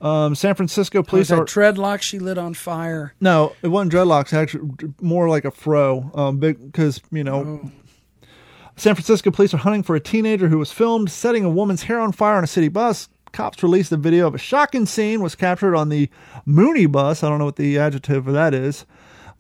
Um, 0.00 0.34
San 0.34 0.54
Francisco 0.54 1.02
Police 1.02 1.30
are 1.30 1.44
tread 1.44 1.76
lock 1.76 2.00
she 2.00 2.18
lit 2.18 2.38
on 2.38 2.54
fire. 2.54 3.14
no, 3.20 3.54
it 3.62 3.68
wasn't 3.68 3.92
dreadlocks. 3.92 4.32
Actually, 4.32 4.70
more 5.00 5.28
like 5.28 5.44
a 5.44 5.50
fro. 5.50 6.10
Um, 6.14 6.38
because 6.38 7.02
you 7.12 7.22
know, 7.22 7.70
San 8.76 8.94
Francisco 8.94 9.30
police 9.30 9.52
are 9.52 9.58
hunting 9.58 9.82
for 9.82 9.94
a 9.94 10.00
teenager 10.00 10.48
who 10.48 10.58
was 10.58 10.72
filmed 10.72 11.10
setting 11.10 11.44
a 11.44 11.50
woman's 11.50 11.82
hair 11.82 12.00
on 12.00 12.12
fire 12.12 12.36
on 12.36 12.44
a 12.44 12.46
city 12.46 12.68
bus. 12.68 13.08
Cops 13.32 13.62
released 13.62 13.92
a 13.92 13.96
video 13.96 14.26
of 14.26 14.34
a 14.34 14.38
shocking 14.38 14.86
scene 14.86 15.20
was 15.20 15.34
captured 15.34 15.76
on 15.76 15.88
the 15.90 16.08
Muni 16.46 16.86
bus. 16.86 17.22
I 17.22 17.28
don't 17.28 17.38
know 17.38 17.44
what 17.44 17.56
the 17.56 17.78
adjective 17.78 18.24
for 18.24 18.32
that 18.32 18.54
is. 18.54 18.86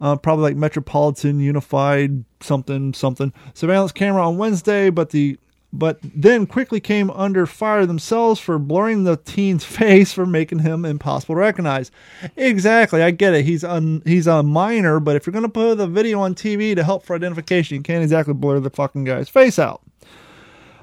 Uh, 0.00 0.16
probably 0.16 0.44
like 0.44 0.56
Metropolitan 0.56 1.40
Unified 1.40 2.24
something 2.40 2.94
something 2.94 3.32
surveillance 3.54 3.92
camera 3.92 4.26
on 4.26 4.36
Wednesday, 4.38 4.90
but 4.90 5.10
the 5.10 5.38
but 5.72 5.98
then 6.02 6.46
quickly 6.46 6.80
came 6.80 7.10
under 7.10 7.46
fire 7.46 7.86
themselves 7.86 8.40
for 8.40 8.58
blurring 8.58 9.04
the 9.04 9.16
teen's 9.16 9.64
face 9.78 10.12
for 10.12 10.26
making 10.26 10.60
him 10.60 10.84
impossible 10.84 11.34
to 11.34 11.40
recognize. 11.40 11.90
Exactly, 12.36 13.02
I 13.02 13.10
get 13.10 13.34
it. 13.34 13.44
He's 13.44 13.64
un, 13.64 14.02
he's 14.04 14.26
a 14.26 14.42
minor, 14.42 15.00
but 15.00 15.16
if 15.16 15.26
you're 15.26 15.32
gonna 15.32 15.48
put 15.48 15.76
the 15.76 15.86
video 15.86 16.20
on 16.20 16.34
TV 16.34 16.74
to 16.74 16.84
help 16.84 17.04
for 17.04 17.14
identification, 17.14 17.76
you 17.76 17.82
can't 17.82 18.02
exactly 18.02 18.34
blur 18.34 18.60
the 18.60 18.70
fucking 18.70 19.04
guy's 19.04 19.28
face 19.28 19.58
out. 19.58 19.82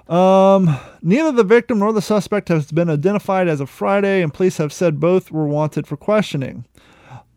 Um, 0.08 0.80
neither 1.02 1.34
the 1.34 1.43
victim 1.43 1.80
nor 1.80 1.91
the 1.91 2.02
suspect 2.02 2.47
has 2.47 2.71
been 2.71 2.89
identified 2.89 3.47
as 3.47 3.60
of 3.60 3.69
Friday, 3.69 4.21
and 4.21 4.34
police 4.34 4.58
have 4.58 4.71
said 4.71 5.00
both 5.00 5.32
were 5.32 5.47
wanted 5.47 5.86
for 5.86 5.97
questioning. 5.97 6.65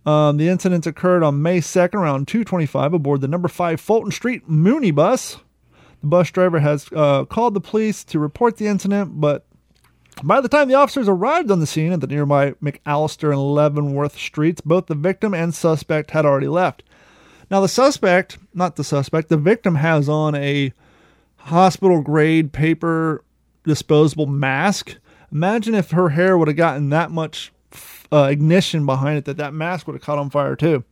Um, 0.07 0.39
the 0.39 0.49
incident 0.49 0.87
occurred 0.87 1.23
on 1.23 1.43
May 1.43 1.61
2nd 1.61 1.95
around 1.95 2.29
225 2.29 2.95
aboard 2.95 3.21
the 3.21 3.29
number 3.29 3.49
5 3.49 3.81
Fulton 3.81 4.13
Street 4.13 4.49
Muni 4.49 4.93
bus. 4.93 5.39
The 6.01 6.07
bus 6.07 6.31
driver 6.31 6.61
has 6.61 6.89
uh, 6.95 7.25
called 7.25 7.55
the 7.55 7.61
police 7.61 8.05
to 8.05 8.19
report 8.19 8.57
the 8.57 8.67
incident, 8.67 9.21
but 9.21 9.45
by 10.23 10.41
the 10.41 10.49
time 10.49 10.69
the 10.69 10.75
officers 10.75 11.09
arrived 11.09 11.51
on 11.51 11.61
the 11.61 11.67
scene 11.67 11.93
at 11.93 12.01
the 12.01 12.07
nearby 12.07 12.53
McAllister 12.53 13.33
and 13.33 13.55
Leavenworth 13.55 14.19
streets, 14.19 14.61
both 14.61 14.87
the 14.87 14.95
victim 14.95 15.35
and 15.35 15.55
suspect 15.55 16.11
had 16.11 16.27
already 16.27 16.49
left. 16.49 16.83
Now, 17.51 17.61
the 17.61 17.69
suspect, 17.69 18.39
not 18.55 18.77
the 18.77 18.85
suspect, 18.85 19.29
the 19.29 19.37
victim 19.37 19.75
has 19.77 20.09
on 20.09 20.35
a 20.35 20.73
hospital 21.37 22.01
grade 22.01 22.53
paper 22.53 23.25
disposable 23.65 24.27
mask. 24.27 24.97
Imagine 25.33 25.75
if 25.75 25.91
her 25.91 26.11
hair 26.11 26.39
would 26.39 26.49
have 26.49 26.57
gotten 26.57 26.91
that 26.91 27.11
much 27.11 27.53
uh, 28.13 28.29
ignition 28.31 28.87
behind 28.87 29.19
it 29.19 29.25
that 29.25 29.37
that 29.37 29.55
mask 29.55 29.87
would 29.87 29.95
have 29.95 30.03
caught 30.03 30.19
on 30.19 30.31
fire 30.31 30.57
too. 30.57 30.85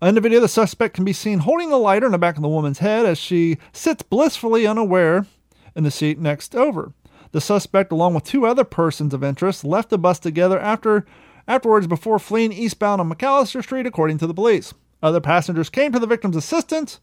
In 0.00 0.14
the 0.14 0.20
video, 0.20 0.38
the 0.38 0.46
suspect 0.46 0.94
can 0.94 1.04
be 1.04 1.12
seen 1.12 1.40
holding 1.40 1.70
the 1.70 1.76
lighter 1.76 2.06
in 2.06 2.12
the 2.12 2.18
back 2.18 2.36
of 2.36 2.42
the 2.42 2.48
woman's 2.48 2.78
head 2.78 3.04
as 3.04 3.18
she 3.18 3.58
sits 3.72 4.00
blissfully 4.04 4.64
unaware 4.64 5.26
in 5.74 5.82
the 5.82 5.90
seat 5.90 6.20
next 6.20 6.54
over. 6.54 6.92
The 7.32 7.40
suspect, 7.40 7.90
along 7.90 8.14
with 8.14 8.22
two 8.22 8.46
other 8.46 8.62
persons 8.62 9.12
of 9.12 9.24
interest, 9.24 9.64
left 9.64 9.90
the 9.90 9.98
bus 9.98 10.20
together 10.20 10.60
after 10.60 11.04
afterwards 11.48 11.88
before 11.88 12.20
fleeing 12.20 12.52
eastbound 12.52 13.00
on 13.00 13.10
McAllister 13.10 13.60
Street, 13.60 13.86
according 13.86 14.18
to 14.18 14.28
the 14.28 14.34
police. 14.34 14.72
Other 15.02 15.20
passengers 15.20 15.68
came 15.68 15.90
to 15.90 15.98
the 15.98 16.06
victim's 16.06 16.36
assistance, 16.36 17.00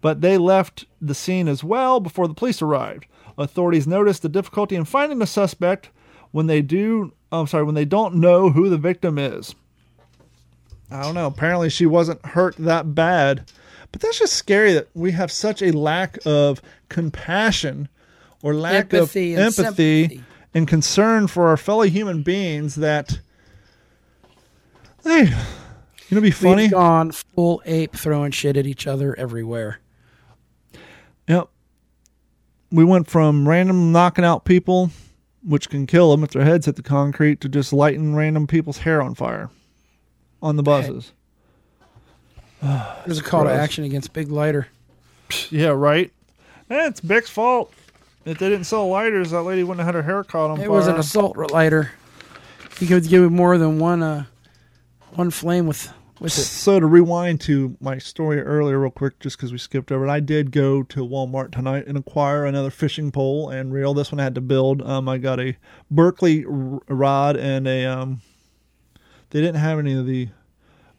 but 0.00 0.20
they 0.20 0.36
left 0.36 0.86
the 1.00 1.14
scene 1.14 1.46
as 1.46 1.62
well 1.62 2.00
before 2.00 2.26
the 2.26 2.34
police 2.34 2.60
arrived. 2.60 3.06
Authorities 3.38 3.86
noticed 3.86 4.22
the 4.22 4.28
difficulty 4.28 4.74
in 4.74 4.84
finding 4.84 5.20
the 5.20 5.26
suspect 5.28 5.90
when 6.32 6.48
they 6.48 6.60
do 6.60 7.12
I'm 7.30 7.46
sorry, 7.46 7.64
when 7.64 7.76
they 7.76 7.84
don't 7.84 8.16
know 8.16 8.50
who 8.50 8.68
the 8.68 8.76
victim 8.76 9.16
is. 9.16 9.54
I 10.92 11.02
don't 11.02 11.14
know. 11.14 11.26
Apparently 11.26 11.70
she 11.70 11.86
wasn't 11.86 12.24
hurt 12.24 12.56
that 12.58 12.94
bad. 12.94 13.50
But 13.90 14.00
that's 14.00 14.18
just 14.18 14.34
scary 14.34 14.72
that 14.72 14.88
we 14.94 15.12
have 15.12 15.30
such 15.30 15.62
a 15.62 15.70
lack 15.70 16.18
of 16.24 16.62
compassion 16.88 17.88
or 18.42 18.54
lack 18.54 18.92
Empathy 18.92 19.34
of 19.34 19.38
and 19.38 19.46
empathy 19.46 20.08
sympathy. 20.08 20.24
and 20.54 20.66
concern 20.66 21.26
for 21.26 21.48
our 21.48 21.56
fellow 21.56 21.82
human 21.82 22.22
beings 22.22 22.74
that 22.76 23.20
hey, 25.04 25.24
you 26.08 26.14
know 26.14 26.20
be 26.20 26.30
funny? 26.30 26.62
We've 26.62 26.72
gone 26.72 27.12
full 27.12 27.62
ape 27.66 27.94
throwing 27.94 28.32
shit 28.32 28.56
at 28.56 28.66
each 28.66 28.86
other 28.86 29.18
everywhere. 29.18 29.80
Yep. 31.28 31.48
We 32.70 32.84
went 32.84 33.08
from 33.08 33.48
random 33.48 33.92
knocking 33.92 34.24
out 34.24 34.44
people, 34.44 34.90
which 35.42 35.68
can 35.68 35.86
kill 35.86 36.10
them 36.10 36.24
if 36.24 36.30
their 36.30 36.44
heads 36.44 36.66
hit 36.66 36.76
the 36.76 36.82
concrete, 36.82 37.40
to 37.42 37.48
just 37.48 37.72
lighting 37.72 38.14
random 38.14 38.46
people's 38.46 38.78
hair 38.78 39.02
on 39.02 39.14
fire 39.14 39.50
on 40.42 40.56
the 40.56 40.62
buses. 40.62 41.12
There's 42.62 43.18
a 43.18 43.22
call 43.22 43.44
to 43.44 43.50
action 43.52 43.84
against 43.84 44.12
Big 44.12 44.30
Lighter. 44.30 44.68
Yeah, 45.50 45.68
right. 45.68 46.12
Eh, 46.70 46.86
it's 46.88 47.00
Big's 47.00 47.30
fault. 47.30 47.72
If 48.24 48.38
they 48.38 48.48
didn't 48.48 48.64
sell 48.64 48.88
lighters, 48.88 49.32
that 49.32 49.42
lady 49.42 49.64
wouldn't 49.64 49.84
have 49.84 49.94
had 49.94 49.94
her 49.96 50.02
hair 50.02 50.22
caught 50.22 50.50
on 50.50 50.58
It 50.58 50.62
fire. 50.62 50.70
was 50.70 50.86
an 50.86 50.96
assault 50.96 51.36
lighter. 51.50 51.90
You 52.78 52.86
could 52.86 53.08
give 53.08 53.24
it 53.24 53.30
more 53.30 53.58
than 53.58 53.78
one 53.78 54.02
uh, 54.02 54.24
one 55.14 55.30
flame 55.30 55.66
with 55.66 55.92
What's 56.18 56.38
it? 56.38 56.42
So 56.44 56.78
to 56.78 56.86
rewind 56.86 57.40
to 57.42 57.76
my 57.80 57.98
story 57.98 58.40
earlier, 58.40 58.78
real 58.78 58.92
quick, 58.92 59.18
just 59.18 59.36
because 59.36 59.50
we 59.50 59.58
skipped 59.58 59.90
over 59.90 60.06
it, 60.06 60.10
I 60.10 60.20
did 60.20 60.52
go 60.52 60.84
to 60.84 61.00
Walmart 61.00 61.50
tonight 61.50 61.86
and 61.88 61.98
acquire 61.98 62.46
another 62.46 62.70
fishing 62.70 63.10
pole 63.10 63.50
and 63.50 63.72
reel. 63.72 63.92
This 63.92 64.12
one 64.12 64.20
I 64.20 64.24
had 64.24 64.36
to 64.36 64.40
build. 64.40 64.82
Um, 64.82 65.08
I 65.08 65.18
got 65.18 65.40
a 65.40 65.56
Berkley 65.90 66.44
r- 66.44 66.80
rod 66.88 67.36
and 67.36 67.66
a. 67.66 67.86
Um, 67.86 68.20
they 69.32 69.40
didn't 69.40 69.56
have 69.60 69.78
any 69.78 69.92
of 69.94 70.06
the 70.06 70.28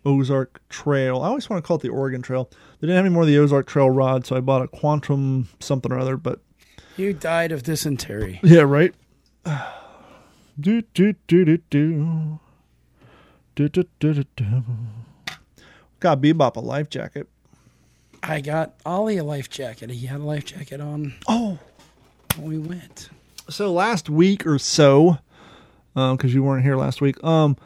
Ozark 0.06 0.62
Trail. 0.70 1.22
I 1.22 1.28
always 1.30 1.50
want 1.50 1.64
to 1.64 1.68
call 1.68 1.78
it 1.78 1.82
the 1.84 1.90
Oregon 1.90 2.22
Trail. 2.22 2.50
They 2.80 2.88
didn't 2.88 2.98
have 2.98 3.06
any 3.06 3.14
more 3.14 3.24
of 3.24 3.28
the 3.30 3.38
Ozark 3.40 3.66
Trail 3.68 3.90
rod, 3.90 4.26
so 4.26 4.36
I 4.36 4.42
bought 4.42 4.62
a 4.62 4.68
Quantum 4.68 5.48
something 5.62 5.92
or 5.92 5.98
other. 6.00 6.18
But 6.18 6.40
You 6.98 7.14
died 7.14 7.52
of 7.54 7.64
dysentery. 7.64 8.40
yeah, 8.44 8.62
right. 8.62 8.94
do 10.60 10.82
do 10.94 11.14
do 11.28 11.46
do 11.46 11.58
do. 11.70 12.40
Do, 13.56 13.70
do, 13.70 13.84
do, 14.00 14.14
do, 14.16 14.24
do. 14.36 14.64
Got 16.00 16.22
Bebop 16.22 16.56
a 16.56 16.60
life 16.60 16.90
jacket. 16.90 17.28
I 18.24 18.42
got 18.42 18.74
Ollie 18.86 19.18
a 19.18 19.24
life 19.24 19.50
jacket. 19.50 19.90
He 19.92 20.08
had 20.08 20.22
a 20.22 20.24
life 20.24 20.46
jacket 20.46 20.82
on 20.82 21.14
Oh, 21.28 21.60
when 22.38 22.48
we 22.48 22.58
went. 22.58 23.10
so 23.50 23.72
last 23.72 24.10
week 24.10 24.48
or 24.48 24.58
so, 24.58 25.20
because 25.94 26.34
you 26.34 26.42
weren't 26.42 26.64
here 26.64 26.76
last 26.78 27.00
week, 27.02 27.24
um, 27.24 27.58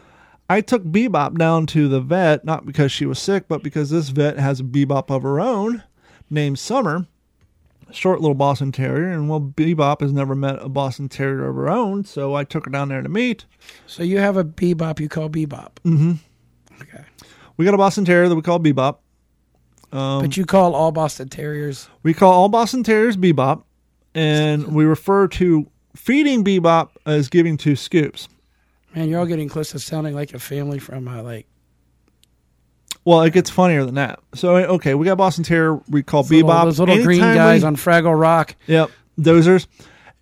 I 0.50 0.62
took 0.62 0.84
Bebop 0.84 1.38
down 1.38 1.66
to 1.68 1.88
the 1.90 2.00
vet, 2.00 2.46
not 2.46 2.66
because 2.66 2.92
she 2.92 3.06
was 3.06 3.20
sick, 3.20 3.48
but 3.48 3.64
because 3.64 3.90
this 3.90 4.10
vet 4.10 4.40
has 4.40 4.60
a 4.60 4.64
Bebop 4.64 5.10
of 5.10 5.24
her 5.24 5.40
own 5.40 5.84
named 6.30 6.58
Summer, 6.58 7.06
short 7.92 8.22
little 8.22 8.36
Boston 8.36 8.72
Terrier, 8.72 9.12
and 9.12 9.30
well, 9.30 9.42
Bebop 9.42 10.02
has 10.02 10.14
never 10.14 10.36
met 10.36 10.62
a 10.62 10.70
Boston 10.70 11.10
Terrier 11.10 11.50
of 11.50 11.56
her 11.56 11.70
own, 11.70 12.06
so 12.06 12.34
I 12.34 12.44
took 12.46 12.66
her 12.66 12.72
down 12.72 12.90
there 12.90 13.02
to 13.02 13.10
meet. 13.10 13.46
So 13.86 14.04
you 14.04 14.20
have 14.20 14.38
a 14.38 14.44
bebop 14.46 15.00
you 15.00 15.10
call 15.10 15.30
bebop. 15.30 15.72
Mm-hmm. 15.84 16.14
Okay. 16.82 17.04
We 17.58 17.66
got 17.66 17.74
a 17.74 17.78
Boston 17.78 18.06
Terrier 18.06 18.30
that 18.30 18.36
we 18.36 18.42
call 18.42 18.60
Bebop. 18.60 18.98
but 19.92 20.38
you 20.38 20.46
call 20.46 20.76
all 20.76 20.92
Boston 20.92 21.28
Terriers. 21.28 21.90
We 22.04 22.14
call 22.14 22.32
all 22.32 22.50
Boston 22.50 22.84
Terriers 22.84 23.18
Bebop, 23.18 23.64
and 24.14 24.76
we 24.76 24.86
refer 24.86 25.28
to 25.30 25.68
feeding 25.96 26.44
Bebop 26.44 26.90
as 27.06 27.30
giving 27.30 27.58
two 27.58 27.76
scoops. 27.76 28.30
Man, 28.98 29.10
you're 29.10 29.20
all 29.20 29.28
getting 29.28 29.48
close 29.48 29.70
to 29.72 29.80
sounding 29.80 30.16
like 30.16 30.34
a 30.34 30.40
family 30.40 30.80
from 30.80 31.08
uh, 31.08 31.22
like 31.22 31.46
Well, 33.06 33.22
it 33.22 33.32
gets 33.32 33.48
funnier 33.48 33.86
than 33.86 33.94
that. 33.94 34.18
So, 34.34 34.56
okay, 34.56 34.96
we 34.96 35.06
got 35.06 35.20
Boston 35.20 35.44
Terrier. 35.44 35.80
We 35.88 36.02
call 36.02 36.24
those 36.24 36.32
little, 36.32 36.50
Bebop. 36.50 36.64
those 36.64 36.80
little 36.80 37.04
green 37.04 37.20
guys 37.20 37.62
we- 37.62 37.68
on 37.68 37.76
Fraggle 37.76 38.20
Rock. 38.20 38.56
Yep, 38.66 38.90
Doozers. 39.20 39.68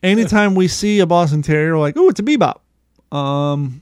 Anytime 0.03 0.55
we 0.55 0.67
see 0.67 0.99
a 0.99 1.05
Boston 1.05 1.41
Terrier, 1.41 1.75
we're 1.75 1.79
like, 1.79 1.95
oh, 1.95 2.09
it's 2.09 2.19
a 2.19 2.23
Bebop. 2.23 2.59
Um, 3.15 3.81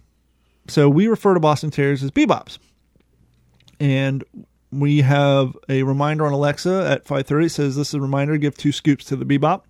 so 0.68 0.88
we 0.90 1.08
refer 1.08 1.34
to 1.34 1.40
Boston 1.40 1.72
Terriers 1.72 2.04
as 2.04 2.12
Bebops. 2.12 2.60
And 3.80 4.24
we 4.72 5.02
have 5.02 5.58
a 5.70 5.82
reminder 5.82 6.28
on 6.28 6.34
Alexa 6.34 6.88
at 6.88 7.04
5.30. 7.04 7.50
Says, 7.50 7.76
this 7.76 7.88
is 7.88 7.94
a 7.96 8.00
reminder, 8.00 8.38
give 8.38 8.56
two 8.56 8.72
scoops 8.72 9.06
to 9.06 9.16
the 9.16 9.26
Bebop. 9.26 9.64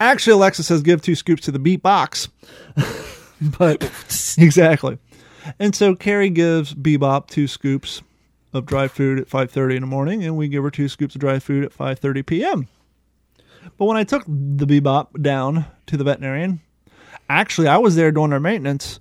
Actually, 0.00 0.32
Alexa 0.32 0.62
says, 0.62 0.80
give 0.80 1.02
two 1.02 1.14
scoops 1.14 1.42
to 1.42 1.52
the 1.52 1.60
Beatbox. 1.60 2.28
but, 3.58 3.82
exactly. 4.38 4.98
And 5.58 5.74
so 5.74 5.94
Carrie 5.94 6.30
gives 6.30 6.74
Bebop 6.74 7.28
two 7.28 7.46
scoops 7.46 8.02
of 8.52 8.66
dry 8.66 8.88
food 8.88 9.18
at 9.18 9.28
5.30 9.28 9.76
in 9.76 9.80
the 9.82 9.86
morning, 9.86 10.24
and 10.24 10.36
we 10.36 10.48
give 10.48 10.62
her 10.62 10.70
two 10.70 10.88
scoops 10.88 11.14
of 11.14 11.20
dry 11.20 11.38
food 11.38 11.64
at 11.64 11.72
5.30 11.72 12.26
p.m. 12.26 12.68
But 13.76 13.84
when 13.86 13.96
I 13.96 14.04
took 14.04 14.24
the 14.26 14.66
Bebop 14.66 15.22
down 15.22 15.66
to 15.86 15.96
the 15.96 16.04
veterinarian, 16.04 16.60
actually, 17.28 17.68
I 17.68 17.78
was 17.78 17.96
there 17.96 18.10
doing 18.10 18.30
their 18.30 18.40
maintenance, 18.40 18.98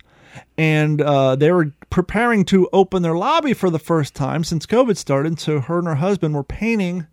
and 0.57 1.01
uh, 1.01 1.35
they 1.35 1.51
were 1.51 1.71
preparing 1.89 2.45
to 2.45 2.69
open 2.71 3.01
their 3.01 3.15
lobby 3.15 3.53
for 3.53 3.69
the 3.69 3.79
first 3.79 4.13
time 4.13 4.43
since 4.43 4.65
COVID 4.65 4.95
started. 4.97 5.39
So 5.39 5.59
her 5.59 5.79
and 5.79 5.87
her 5.87 5.95
husband 5.95 6.35
were 6.35 6.43
painting 6.43 7.07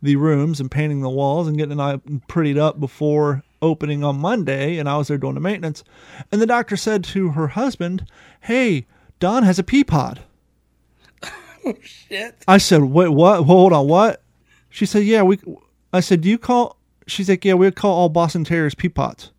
the 0.00 0.16
rooms 0.16 0.60
and 0.60 0.70
painting 0.70 1.00
the 1.00 1.10
walls 1.10 1.46
and 1.46 1.56
getting 1.56 1.78
it 1.78 2.26
prettied 2.26 2.58
up 2.58 2.80
before 2.80 3.44
opening 3.62 4.04
on 4.04 4.20
Monday. 4.20 4.76
And 4.78 4.88
I 4.88 4.98
was 4.98 5.08
there 5.08 5.18
doing 5.18 5.34
the 5.34 5.40
maintenance. 5.40 5.84
And 6.30 6.42
the 6.42 6.46
doctor 6.46 6.76
said 6.76 7.04
to 7.04 7.30
her 7.30 7.48
husband, 7.48 8.06
Hey, 8.42 8.86
Don 9.20 9.44
has 9.44 9.58
a 9.58 9.64
pea 9.64 9.84
pod. 9.84 10.20
Oh, 11.64 11.74
shit. 11.80 12.42
I 12.48 12.58
said, 12.58 12.82
wait, 12.82 13.10
what? 13.10 13.44
Hold 13.44 13.72
on, 13.72 13.86
what? 13.86 14.20
She 14.68 14.84
said, 14.84 15.04
yeah, 15.04 15.22
we. 15.22 15.38
I 15.92 16.00
said, 16.00 16.20
do 16.22 16.28
you 16.28 16.36
call? 16.36 16.76
She's 17.06 17.28
like, 17.28 17.44
yeah, 17.44 17.54
we 17.54 17.70
call 17.70 17.92
all 17.92 18.08
Boston 18.08 18.42
Terriers 18.42 18.74
peapots. 18.74 19.30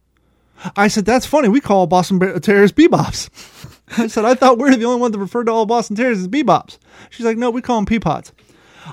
I 0.78 0.88
said, 0.88 1.06
that's 1.06 1.26
funny. 1.26 1.50
We 1.50 1.60
call 1.60 1.88
Boston 1.88 2.20
Terriers 2.40 2.72
bebops. 2.72 3.30
I 3.98 4.08
said, 4.08 4.24
I 4.26 4.36
thought 4.36 4.58
we 4.58 4.70
are 4.70 4.76
the 4.76 4.86
only 4.86 5.02
one 5.02 5.12
that 5.12 5.20
referred 5.20 5.46
to 5.46 5.52
all 5.52 5.66
Boston 5.66 5.96
Terriers 5.96 6.20
as 6.20 6.28
bebops. 6.28 6.78
She's 7.10 7.26
like, 7.26 7.38
no, 7.38 7.50
we 7.50 7.62
call 7.62 7.78
them 7.78 7.86
peapots. 7.86 8.32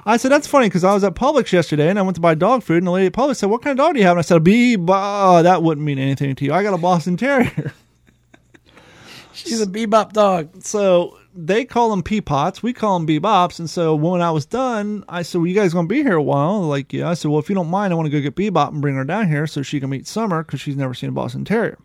I 0.05 0.17
said, 0.17 0.31
that's 0.31 0.47
funny 0.47 0.67
because 0.67 0.85
I 0.85 0.95
was 0.95 1.05
at 1.05 1.15
Publix 1.15 1.53
yesterday 1.53 1.89
and 1.89 1.99
I 1.99 2.03
went 2.03 2.15
to 2.15 2.21
buy 2.21 2.35
dog 2.35 2.63
food 2.63 2.79
and 2.79 2.87
the 2.87 2.91
lady 2.91 3.07
at 3.07 3.13
Publix 3.13 3.37
said, 3.37 3.51
what 3.51 3.63
kind 3.63 3.79
of 3.79 3.85
dog 3.85 3.95
do 3.95 4.01
you 4.01 4.07
have? 4.07 4.13
And 4.13 4.19
I 4.19 4.23
said, 4.23 4.39
a 4.39 4.41
bebop. 4.41 5.43
That 5.43 5.63
wouldn't 5.63 5.85
mean 5.85 5.99
anything 5.99 6.35
to 6.35 6.45
you. 6.45 6.53
I 6.53 6.63
got 6.63 6.75
a 6.75 6.79
Boston 6.79 7.17
Terrier. 7.17 7.73
She's 9.33 9.61
a 9.61 9.67
bebop 9.67 10.13
dog. 10.13 10.63
so 10.63 11.17
they 11.35 11.65
call 11.65 11.91
them 11.91 12.03
peapots. 12.03 12.63
We 12.63 12.73
call 12.73 12.99
them 12.99 13.07
bebops. 13.07 13.59
And 13.59 13.71
so 13.71 13.95
when 13.95 14.21
I 14.21 14.31
was 14.31 14.47
done, 14.47 15.05
I 15.09 15.23
said, 15.23 15.39
well, 15.39 15.47
you 15.47 15.55
guys 15.55 15.73
going 15.73 15.87
to 15.89 15.93
be 15.95 16.03
here 16.03 16.17
a 16.17 16.23
while? 16.23 16.61
Like, 16.63 16.93
yeah. 16.93 17.09
I 17.09 17.15
said, 17.15 17.31
well, 17.31 17.41
if 17.41 17.49
you 17.49 17.55
don't 17.55 17.71
mind, 17.71 17.93
I 17.93 17.97
want 17.97 18.07
to 18.07 18.11
go 18.11 18.21
get 18.21 18.35
bebop 18.35 18.71
and 18.71 18.81
bring 18.83 18.97
her 18.97 19.05
down 19.05 19.29
here 19.29 19.47
so 19.47 19.63
she 19.63 19.81
can 19.81 19.91
meet 19.91 20.07
Summer 20.07 20.43
because 20.43 20.61
she's 20.61 20.77
never 20.77 20.95
seen 20.95 21.11
a 21.11 21.13
Boston 21.13 21.45
Terrier. 21.45 21.79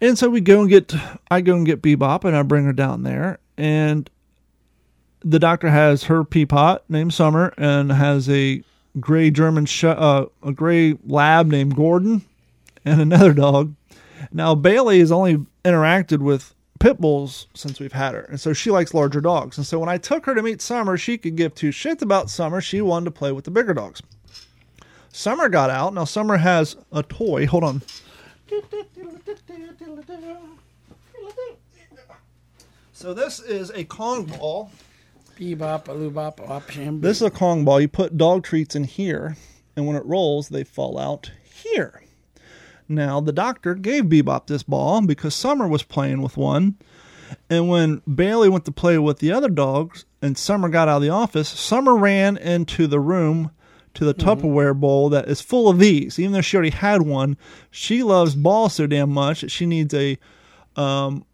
And 0.00 0.18
so 0.18 0.30
we 0.30 0.40
go 0.40 0.60
and 0.60 0.70
get, 0.70 0.94
I 1.30 1.42
go 1.42 1.54
and 1.56 1.66
get 1.66 1.82
bebop 1.82 2.24
and 2.24 2.34
I 2.34 2.42
bring 2.42 2.64
her 2.64 2.72
down 2.72 3.02
there. 3.02 3.38
And 3.58 4.08
the 5.22 5.38
doctor 5.38 5.68
has 5.68 6.04
her 6.04 6.24
peapot 6.24 6.80
named 6.88 7.12
Summer 7.14 7.52
and 7.56 7.92
has 7.92 8.28
a 8.28 8.62
gray 8.98 9.30
German, 9.30 9.66
sh- 9.66 9.84
uh, 9.84 10.26
a 10.42 10.52
gray 10.52 10.96
lab 11.06 11.46
named 11.46 11.76
Gordon 11.76 12.22
and 12.84 13.00
another 13.00 13.32
dog. 13.32 13.74
Now 14.32 14.54
Bailey 14.54 15.00
has 15.00 15.12
only 15.12 15.44
interacted 15.64 16.18
with 16.18 16.54
pit 16.78 16.98
bulls 16.98 17.46
since 17.54 17.78
we've 17.78 17.92
had 17.92 18.14
her, 18.14 18.22
and 18.22 18.40
so 18.40 18.52
she 18.52 18.70
likes 18.70 18.94
larger 18.94 19.20
dogs. 19.20 19.58
And 19.58 19.66
so 19.66 19.78
when 19.78 19.88
I 19.88 19.98
took 19.98 20.26
her 20.26 20.34
to 20.34 20.42
meet 20.42 20.62
Summer, 20.62 20.96
she 20.96 21.18
could 21.18 21.36
give 21.36 21.54
two 21.54 21.70
shits 21.70 22.02
about 22.02 22.30
Summer. 22.30 22.60
She 22.60 22.80
wanted 22.80 23.06
to 23.06 23.10
play 23.10 23.32
with 23.32 23.44
the 23.44 23.50
bigger 23.50 23.74
dogs. 23.74 24.02
Summer 25.12 25.48
got 25.48 25.70
out. 25.70 25.92
Now 25.94 26.04
Summer 26.04 26.36
has 26.38 26.76
a 26.92 27.02
toy. 27.02 27.46
Hold 27.46 27.64
on. 27.64 27.82
So 32.92 33.14
this 33.14 33.40
is 33.40 33.70
a 33.70 33.84
Kong 33.84 34.24
ball. 34.26 34.70
Bebop, 35.40 35.88
a 35.88 35.94
loobop, 35.94 36.38
a 36.40 36.44
op, 36.44 36.68
sham. 36.68 37.00
This 37.00 37.16
is 37.16 37.22
a 37.22 37.30
Kong 37.30 37.64
ball. 37.64 37.80
You 37.80 37.88
put 37.88 38.18
dog 38.18 38.44
treats 38.44 38.76
in 38.76 38.84
here, 38.84 39.36
and 39.74 39.86
when 39.86 39.96
it 39.96 40.04
rolls, 40.04 40.50
they 40.50 40.64
fall 40.64 40.98
out 40.98 41.32
here. 41.64 42.02
Now, 42.90 43.20
the 43.20 43.32
doctor 43.32 43.74
gave 43.74 44.04
Bebop 44.04 44.48
this 44.48 44.62
ball 44.62 45.00
because 45.06 45.34
Summer 45.34 45.66
was 45.66 45.82
playing 45.82 46.20
with 46.20 46.36
one. 46.36 46.76
And 47.48 47.68
when 47.70 48.02
Bailey 48.12 48.50
went 48.50 48.66
to 48.66 48.72
play 48.72 48.98
with 48.98 49.20
the 49.20 49.32
other 49.32 49.48
dogs 49.48 50.04
and 50.20 50.36
Summer 50.36 50.68
got 50.68 50.88
out 50.88 50.96
of 50.96 51.02
the 51.02 51.08
office, 51.08 51.48
Summer 51.48 51.96
ran 51.96 52.36
into 52.36 52.86
the 52.86 53.00
room 53.00 53.50
to 53.94 54.04
the 54.04 54.14
Tupperware 54.14 54.78
bowl 54.78 55.08
that 55.08 55.28
is 55.28 55.40
full 55.40 55.68
of 55.68 55.78
these. 55.78 56.18
Even 56.18 56.32
though 56.32 56.40
she 56.40 56.56
already 56.56 56.70
had 56.70 57.02
one, 57.02 57.38
she 57.70 58.02
loves 58.02 58.34
balls 58.34 58.74
so 58.74 58.86
damn 58.86 59.10
much 59.10 59.40
that 59.40 59.50
she 59.50 59.64
needs 59.64 59.94
a 59.94 60.18
um, 60.76 61.24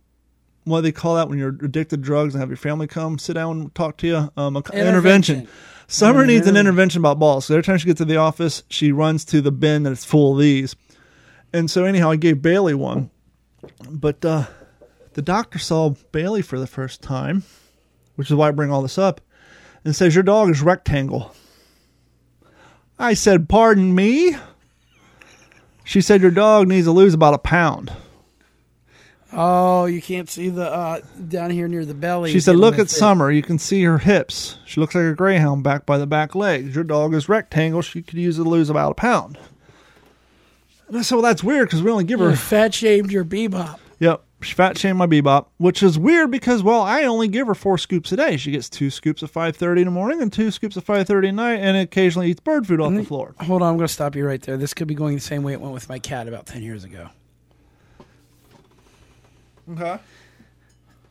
what 0.66 0.82
they 0.82 0.92
call 0.92 1.14
that 1.14 1.28
when 1.28 1.38
you're 1.38 1.56
addicted 1.62 1.90
to 1.90 1.96
drugs 1.96 2.34
and 2.34 2.40
have 2.40 2.50
your 2.50 2.56
family 2.56 2.86
come 2.86 3.18
sit 3.18 3.34
down 3.34 3.60
and 3.60 3.74
talk 3.74 3.96
to 3.98 4.06
you? 4.06 4.32
Um, 4.36 4.56
intervention. 4.56 4.86
Intervention. 4.86 5.48
Summer 5.88 6.26
needs 6.26 6.48
an 6.48 6.56
intervention 6.56 7.00
about 7.00 7.20
balls. 7.20 7.46
So 7.46 7.54
every 7.54 7.62
time 7.62 7.78
she 7.78 7.86
gets 7.86 7.98
to 7.98 8.04
the 8.04 8.16
office, 8.16 8.64
she 8.68 8.90
runs 8.90 9.24
to 9.26 9.40
the 9.40 9.52
bin 9.52 9.84
that's 9.84 10.04
full 10.04 10.32
of 10.32 10.40
these. 10.40 10.74
And 11.52 11.70
so 11.70 11.84
anyhow, 11.84 12.10
I 12.10 12.16
gave 12.16 12.42
Bailey 12.42 12.74
one, 12.74 13.10
but 13.88 14.24
uh, 14.24 14.46
the 15.14 15.22
doctor 15.22 15.60
saw 15.60 15.90
Bailey 16.10 16.42
for 16.42 16.58
the 16.58 16.66
first 16.66 17.02
time, 17.02 17.44
which 18.16 18.28
is 18.28 18.34
why 18.34 18.48
I 18.48 18.50
bring 18.50 18.72
all 18.72 18.82
this 18.82 18.98
up, 18.98 19.20
and 19.84 19.94
says 19.94 20.16
your 20.16 20.24
dog 20.24 20.50
is 20.50 20.60
rectangle. 20.60 21.32
I 22.98 23.14
said, 23.14 23.48
"Pardon 23.48 23.94
me." 23.94 24.36
She 25.84 26.00
said 26.00 26.20
your 26.20 26.32
dog 26.32 26.66
needs 26.66 26.86
to 26.86 26.90
lose 26.90 27.14
about 27.14 27.34
a 27.34 27.38
pound. 27.38 27.92
Oh, 29.38 29.84
you 29.84 30.00
can't 30.00 30.30
see 30.30 30.48
the 30.48 30.72
uh, 30.72 31.00
down 31.28 31.50
here 31.50 31.68
near 31.68 31.84
the 31.84 31.92
belly. 31.94 32.32
She 32.32 32.40
said, 32.40 32.56
"Look 32.56 32.78
at. 32.78 32.88
Summer. 32.88 33.30
You 33.30 33.42
can 33.42 33.58
see 33.58 33.82
her 33.84 33.98
hips. 33.98 34.58
She 34.64 34.80
looks 34.80 34.94
like 34.94 35.04
a 35.04 35.14
greyhound 35.14 35.62
back 35.62 35.84
by 35.84 35.98
the 35.98 36.06
back 36.06 36.34
legs. 36.34 36.74
Your 36.74 36.84
dog 36.84 37.12
is 37.12 37.28
rectangle. 37.28 37.82
She 37.82 38.00
could 38.00 38.18
use 38.18 38.38
it 38.38 38.44
to 38.44 38.48
lose 38.48 38.70
about 38.70 38.92
a 38.92 38.94
pound." 38.94 39.38
And 40.88 40.96
I 40.96 41.02
said, 41.02 41.16
"Well, 41.16 41.22
that's 41.22 41.44
weird 41.44 41.68
because 41.68 41.82
we 41.82 41.90
only 41.90 42.04
give 42.04 42.18
her." 42.20 42.30
You 42.30 42.36
fat 42.36 42.72
shamed 42.72 43.12
your 43.12 43.26
bebop. 43.26 43.78
Yep, 43.98 44.24
she 44.40 44.54
fat 44.54 44.78
shamed 44.78 44.98
my 44.98 45.06
bebop, 45.06 45.46
which 45.58 45.82
is 45.82 45.98
weird 45.98 46.30
because 46.30 46.62
well, 46.62 46.80
I 46.80 47.04
only 47.04 47.28
give 47.28 47.46
her 47.46 47.54
four 47.54 47.76
scoops 47.76 48.12
a 48.12 48.16
day. 48.16 48.38
She 48.38 48.52
gets 48.52 48.70
two 48.70 48.88
scoops 48.88 49.22
at 49.22 49.28
five 49.28 49.56
thirty 49.56 49.82
in 49.82 49.86
the 49.86 49.92
morning 49.92 50.22
and 50.22 50.32
two 50.32 50.50
scoops 50.50 50.78
at 50.78 50.84
five 50.84 51.06
thirty 51.06 51.28
at 51.28 51.34
night, 51.34 51.56
and 51.56 51.76
occasionally 51.76 52.30
eats 52.30 52.40
bird 52.40 52.66
food 52.66 52.80
off 52.80 52.94
the 52.94 53.04
floor. 53.04 53.34
Hold 53.40 53.60
on, 53.60 53.68
I'm 53.68 53.76
going 53.76 53.86
to 53.86 53.92
stop 53.92 54.16
you 54.16 54.26
right 54.26 54.40
there. 54.40 54.56
This 54.56 54.72
could 54.72 54.88
be 54.88 54.94
going 54.94 55.14
the 55.14 55.20
same 55.20 55.42
way 55.42 55.52
it 55.52 55.60
went 55.60 55.74
with 55.74 55.90
my 55.90 55.98
cat 55.98 56.26
about 56.26 56.46
10 56.46 56.62
years 56.62 56.84
ago. 56.84 57.10
Okay. 59.72 59.98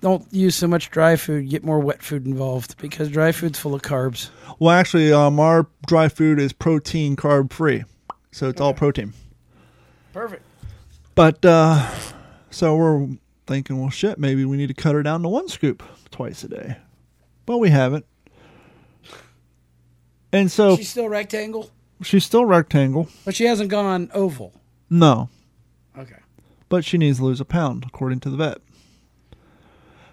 don't 0.02 0.26
use 0.32 0.56
so 0.56 0.68
much 0.68 0.90
dry 0.92 1.16
food. 1.16 1.50
Get 1.50 1.64
more 1.64 1.80
wet 1.80 2.02
food 2.02 2.26
involved 2.26 2.78
because 2.78 3.10
dry 3.10 3.32
food's 3.32 3.60
full 3.60 3.74
of 3.76 3.82
carbs. 3.82 4.30
Well, 4.60 4.72
actually, 4.72 5.12
um, 5.12 5.40
our 5.40 5.68
dry 5.88 6.08
food 6.10 6.40
is 6.40 6.54
protein, 6.54 7.16
carb 7.16 7.52
free, 7.52 7.84
so 8.32 8.48
it's 8.50 8.62
all 8.62 8.74
protein. 8.74 9.14
Perfect. 10.14 10.44
But 11.16 11.44
uh, 11.46 11.90
so 12.50 12.76
we're 12.76 13.08
thinking, 13.48 13.80
well, 13.80 13.90
shit, 13.90 14.18
maybe 14.18 14.46
we 14.46 14.58
need 14.58 14.68
to 14.68 14.74
cut 14.74 14.96
her 14.96 15.04
down 15.04 15.22
to 15.24 15.30
one 15.30 15.48
scoop 15.50 15.84
twice 16.12 16.44
a 16.44 16.48
day, 16.50 16.78
but 17.46 17.58
we 17.58 17.70
haven't. 17.70 18.06
And 20.32 20.52
so 20.52 20.76
She's 20.76 20.90
still 20.90 21.08
rectangle, 21.10 21.72
she's 22.04 22.26
still 22.26 22.46
rectangle. 22.46 23.08
but 23.24 23.36
she 23.36 23.46
hasn't 23.46 23.70
gone 23.70 24.10
oval. 24.14 24.54
No, 24.90 25.30
Okay. 25.98 26.16
But 26.76 26.84
she 26.84 26.98
needs 26.98 27.20
to 27.20 27.24
lose 27.24 27.40
a 27.40 27.46
pound, 27.46 27.86
according 27.88 28.20
to 28.20 28.30
the 28.30 28.36
vet. 28.36 28.58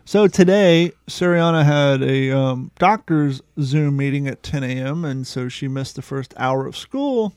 So 0.04 0.28
today, 0.28 0.92
Sariana 1.08 1.64
had 1.64 2.04
a 2.04 2.30
um, 2.30 2.70
doctor's 2.78 3.42
Zoom 3.60 3.96
meeting 3.96 4.28
at 4.28 4.44
10 4.44 4.62
a.m., 4.62 5.04
and 5.04 5.26
so 5.26 5.48
she 5.48 5.66
missed 5.66 5.96
the 5.96 6.02
first 6.02 6.32
hour 6.36 6.64
of 6.64 6.76
school. 6.76 7.34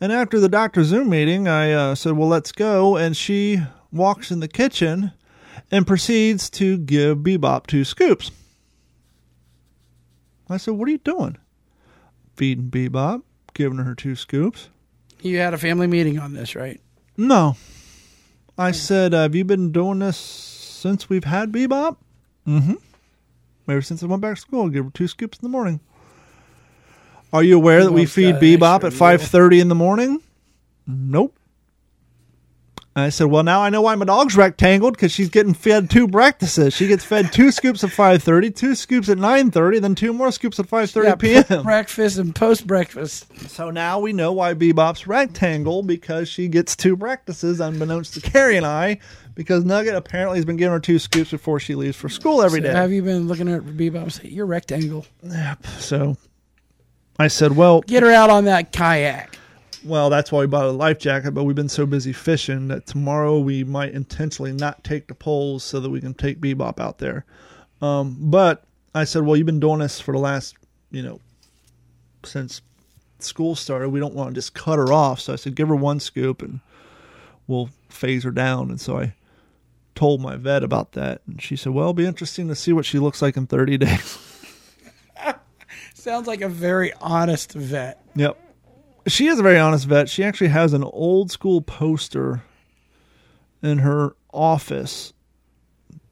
And 0.00 0.10
after 0.10 0.40
the 0.40 0.48
doctor's 0.48 0.86
Zoom 0.86 1.10
meeting, 1.10 1.48
I 1.48 1.72
uh, 1.72 1.94
said, 1.94 2.14
Well, 2.14 2.28
let's 2.28 2.50
go. 2.50 2.96
And 2.96 3.14
she 3.14 3.58
walks 3.92 4.30
in 4.30 4.40
the 4.40 4.48
kitchen 4.48 5.12
and 5.70 5.86
proceeds 5.86 6.48
to 6.52 6.78
give 6.78 7.18
Bebop 7.18 7.66
two 7.66 7.84
scoops. 7.84 8.30
I 10.48 10.56
said, 10.56 10.76
What 10.76 10.88
are 10.88 10.92
you 10.92 10.96
doing? 10.98 11.36
Feeding 12.36 12.70
Bebop, 12.70 13.20
giving 13.52 13.80
her 13.80 13.94
two 13.94 14.16
scoops. 14.16 14.70
You 15.20 15.36
had 15.36 15.52
a 15.52 15.58
family 15.58 15.86
meeting 15.86 16.18
on 16.18 16.32
this, 16.32 16.56
right? 16.56 16.80
No. 17.18 17.56
I 18.60 18.72
said, 18.72 19.14
Have 19.14 19.34
you 19.34 19.44
been 19.44 19.72
doing 19.72 20.00
this 20.00 20.18
since 20.18 21.08
we've 21.08 21.24
had 21.24 21.50
Bebop? 21.50 21.96
Mm 22.46 22.62
hmm. 22.62 22.74
Ever 23.70 23.82
since 23.82 24.02
I 24.02 24.06
went 24.06 24.20
back 24.20 24.34
to 24.34 24.40
school, 24.40 24.66
I 24.66 24.68
give 24.68 24.84
her 24.84 24.90
two 24.90 25.08
scoops 25.08 25.38
in 25.38 25.42
the 25.42 25.48
morning. 25.48 25.80
Are 27.32 27.42
you 27.42 27.56
aware 27.56 27.84
that 27.84 27.92
we 27.92 28.04
feed 28.04 28.34
Bebop 28.36 28.84
at 28.84 28.92
five 28.92 29.22
thirty 29.22 29.60
in 29.60 29.68
the 29.68 29.74
morning? 29.74 30.22
Nope. 30.86 31.38
I 32.96 33.10
said, 33.10 33.28
well, 33.28 33.44
now 33.44 33.62
I 33.62 33.70
know 33.70 33.82
why 33.82 33.94
my 33.94 34.04
dog's 34.04 34.36
rectangled 34.36 34.94
because 34.94 35.12
she's 35.12 35.28
getting 35.28 35.54
fed 35.54 35.88
two 35.88 36.08
breakfasts. 36.08 36.74
She 36.76 36.88
gets 36.88 37.04
fed 37.04 37.32
two 37.32 37.52
scoops 37.52 37.84
at 37.84 37.90
five 37.90 38.20
thirty, 38.22 38.50
two 38.50 38.74
scoops 38.74 39.08
at 39.08 39.16
nine 39.16 39.52
thirty, 39.52 39.78
then 39.78 39.94
two 39.94 40.12
more 40.12 40.32
scoops 40.32 40.58
at 40.58 40.66
five 40.66 40.90
thirty 40.90 41.06
Yeah, 41.08 41.14
p.m. 41.14 41.62
breakfast 41.62 42.18
and 42.18 42.34
post 42.34 42.66
breakfast. 42.66 43.26
So 43.48 43.70
now 43.70 44.00
we 44.00 44.12
know 44.12 44.32
why 44.32 44.54
Bebop's 44.54 45.06
rectangle 45.06 45.82
because 45.84 46.28
she 46.28 46.48
gets 46.48 46.74
two 46.74 46.96
breakfasts 46.96 47.60
unbeknownst 47.60 48.14
to 48.14 48.20
Carrie 48.20 48.56
and 48.56 48.66
I 48.66 48.98
because 49.36 49.64
Nugget 49.64 49.94
apparently 49.94 50.38
has 50.38 50.44
been 50.44 50.56
giving 50.56 50.72
her 50.72 50.80
two 50.80 50.98
scoops 50.98 51.30
before 51.30 51.60
she 51.60 51.76
leaves 51.76 51.96
for 51.96 52.08
school 52.08 52.42
every 52.42 52.60
day. 52.60 52.72
Have 52.72 52.90
you 52.90 53.02
been 53.02 53.28
looking 53.28 53.48
at 53.48 53.62
Bebop 53.62 54.02
and 54.02 54.12
say, 54.12 54.28
You're 54.28 54.46
rectangle? 54.46 55.06
Yep. 55.22 55.64
So 55.78 56.16
I 57.20 57.28
said, 57.28 57.52
well, 57.52 57.82
Get 57.82 58.02
her 58.02 58.10
out 58.10 58.30
on 58.30 58.46
that 58.46 58.72
kayak. 58.72 59.36
Well, 59.84 60.10
that's 60.10 60.30
why 60.30 60.40
we 60.40 60.46
bought 60.46 60.66
a 60.66 60.70
life 60.70 60.98
jacket, 60.98 61.32
but 61.32 61.44
we've 61.44 61.56
been 61.56 61.68
so 61.68 61.86
busy 61.86 62.12
fishing 62.12 62.68
that 62.68 62.86
tomorrow 62.86 63.38
we 63.38 63.64
might 63.64 63.92
intentionally 63.92 64.52
not 64.52 64.84
take 64.84 65.08
the 65.08 65.14
poles 65.14 65.64
so 65.64 65.80
that 65.80 65.90
we 65.90 66.00
can 66.00 66.14
take 66.14 66.40
Bebop 66.40 66.78
out 66.78 66.98
there. 66.98 67.24
Um, 67.80 68.16
but 68.18 68.64
I 68.94 69.04
said, 69.04 69.22
well, 69.22 69.36
you've 69.36 69.46
been 69.46 69.60
doing 69.60 69.78
this 69.78 70.00
for 70.00 70.12
the 70.12 70.18
last, 70.18 70.56
you 70.90 71.02
know, 71.02 71.20
since 72.24 72.60
school 73.18 73.54
started. 73.54 73.88
We 73.88 74.00
don't 74.00 74.14
want 74.14 74.30
to 74.30 74.34
just 74.34 74.54
cut 74.54 74.76
her 74.76 74.92
off. 74.92 75.20
So 75.20 75.32
I 75.32 75.36
said, 75.36 75.54
give 75.54 75.68
her 75.68 75.76
one 75.76 76.00
scoop 76.00 76.42
and 76.42 76.60
we'll 77.46 77.70
phase 77.88 78.24
her 78.24 78.30
down. 78.30 78.70
And 78.70 78.80
so 78.80 78.98
I 78.98 79.14
told 79.94 80.20
my 80.20 80.36
vet 80.36 80.62
about 80.62 80.92
that. 80.92 81.22
And 81.26 81.40
she 81.40 81.56
said, 81.56 81.72
well, 81.72 81.84
it'll 81.84 81.94
be 81.94 82.06
interesting 82.06 82.48
to 82.48 82.54
see 82.54 82.72
what 82.72 82.84
she 82.84 82.98
looks 82.98 83.22
like 83.22 83.36
in 83.36 83.46
30 83.46 83.78
days. 83.78 84.18
Sounds 85.94 86.26
like 86.26 86.40
a 86.40 86.48
very 86.48 86.92
honest 86.94 87.52
vet. 87.52 88.02
Yep. 88.14 88.49
She 89.10 89.26
is 89.26 89.38
a 89.38 89.42
very 89.42 89.58
honest 89.58 89.86
vet. 89.86 90.08
She 90.08 90.22
actually 90.22 90.48
has 90.48 90.72
an 90.72 90.84
old 90.84 91.30
school 91.30 91.60
poster 91.60 92.42
in 93.62 93.78
her 93.78 94.14
office 94.32 95.12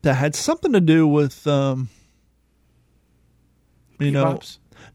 that 0.03 0.15
had 0.15 0.35
something 0.35 0.73
to 0.73 0.81
do 0.81 1.07
with 1.07 1.47
um 1.47 1.89
you 3.99 4.11
know 4.11 4.41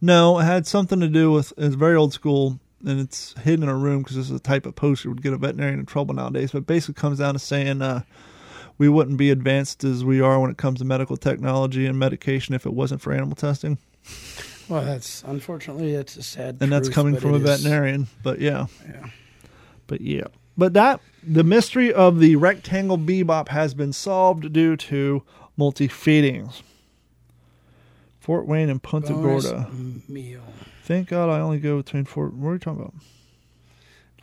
no 0.02 0.40
it 0.40 0.44
had 0.44 0.68
something 0.68 1.00
to 1.00 1.08
do 1.08 1.32
with 1.32 1.52
it's 1.58 1.76
very 1.76 1.96
old 1.96 2.14
school 2.14 2.60
and 2.86 3.00
it's 3.00 3.34
hidden 3.40 3.64
in 3.64 3.70
a 3.70 3.76
room 3.76 4.04
because 4.04 4.18
this 4.18 4.30
is 4.30 4.36
a 4.36 4.40
type 4.40 4.66
of 4.66 4.76
poster 4.76 5.10
would 5.10 5.24
get 5.24 5.34
a 5.34 5.38
veterinarian 5.38 5.80
in 5.80 5.86
trouble 5.86 6.14
nowadays. 6.14 6.52
But 6.52 6.68
basically 6.68 7.00
comes 7.00 7.20
down 7.20 7.34
to 7.34 7.40
saying 7.40 7.82
uh 7.82 8.02
we 8.78 8.90
wouldn't 8.90 9.18
be 9.18 9.30
advanced 9.30 9.84
as 9.84 10.04
we 10.04 10.20
are 10.20 10.40
when 10.40 10.52
it 10.52 10.58
comes 10.58 10.80
to 10.80 10.86
medical 10.86 11.16
technology 11.16 11.86
and 11.86 11.98
medication 11.98 12.54
if 12.54 12.66
it 12.66 12.74
wasn't 12.74 13.02
for 13.02 13.14
animal 13.14 13.36
testing 13.36 13.78
Well, 14.70 14.84
that's 14.86 15.24
unfortunately 15.24 15.94
it's 15.94 16.16
a 16.18 16.24
sad. 16.24 16.58
and 16.62 16.72
that's 16.72 16.90
coming 16.90 17.16
from 17.18 17.34
a 17.34 17.38
is- 17.38 17.44
veterinarian. 17.44 18.08
But 18.24 18.40
yeah, 18.40 18.68
Yeah. 18.88 19.08
but 19.88 20.02
yeah, 20.02 20.26
but 20.58 20.74
that 20.74 21.02
the 21.26 21.44
mystery 21.44 21.94
of 21.94 22.20
the 22.20 22.36
rectangle 22.36 22.98
bebop 22.98 23.50
has 23.50 23.74
been 23.74 23.94
solved 23.94 24.52
due 24.54 24.76
to 24.78 25.24
multi 25.58 25.88
feedings. 25.88 26.64
Fort 28.20 28.48
Wayne 28.48 28.70
and 28.70 28.82
Punta 28.82 29.14
Bonus 29.14 29.46
Gorda. 29.52 29.70
meal. 30.08 30.42
Thank 30.84 31.10
God 31.10 31.30
I 31.30 31.40
only 31.42 31.60
go 31.60 31.78
between 31.78 32.06
Fort. 32.06 32.34
What 32.34 32.50
are 32.50 32.54
you 32.54 32.60
talking 32.60 32.82
about? 32.82 32.94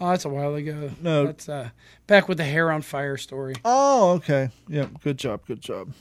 Oh, 0.00 0.08
that's 0.10 0.24
a 0.24 0.30
while 0.30 0.54
ago. 0.54 0.90
No. 1.02 1.26
that's 1.26 1.48
uh, 1.48 1.68
back 2.06 2.26
with 2.26 2.38
the 2.38 2.44
hair 2.44 2.72
on 2.72 2.80
fire 2.80 3.18
story. 3.18 3.54
Oh, 3.64 4.12
okay. 4.12 4.48
Yep. 4.68 5.02
Good 5.02 5.18
job. 5.18 5.42
Good 5.46 5.60
job. 5.60 5.92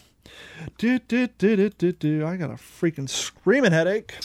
Do, 0.77 0.99
do, 0.99 1.27
do, 1.27 1.55
do, 1.55 1.69
do, 1.69 1.91
do. 1.91 2.25
I 2.25 2.37
got 2.37 2.49
a 2.49 2.55
freaking 2.55 3.09
screaming 3.09 3.71
headache. 3.71 4.15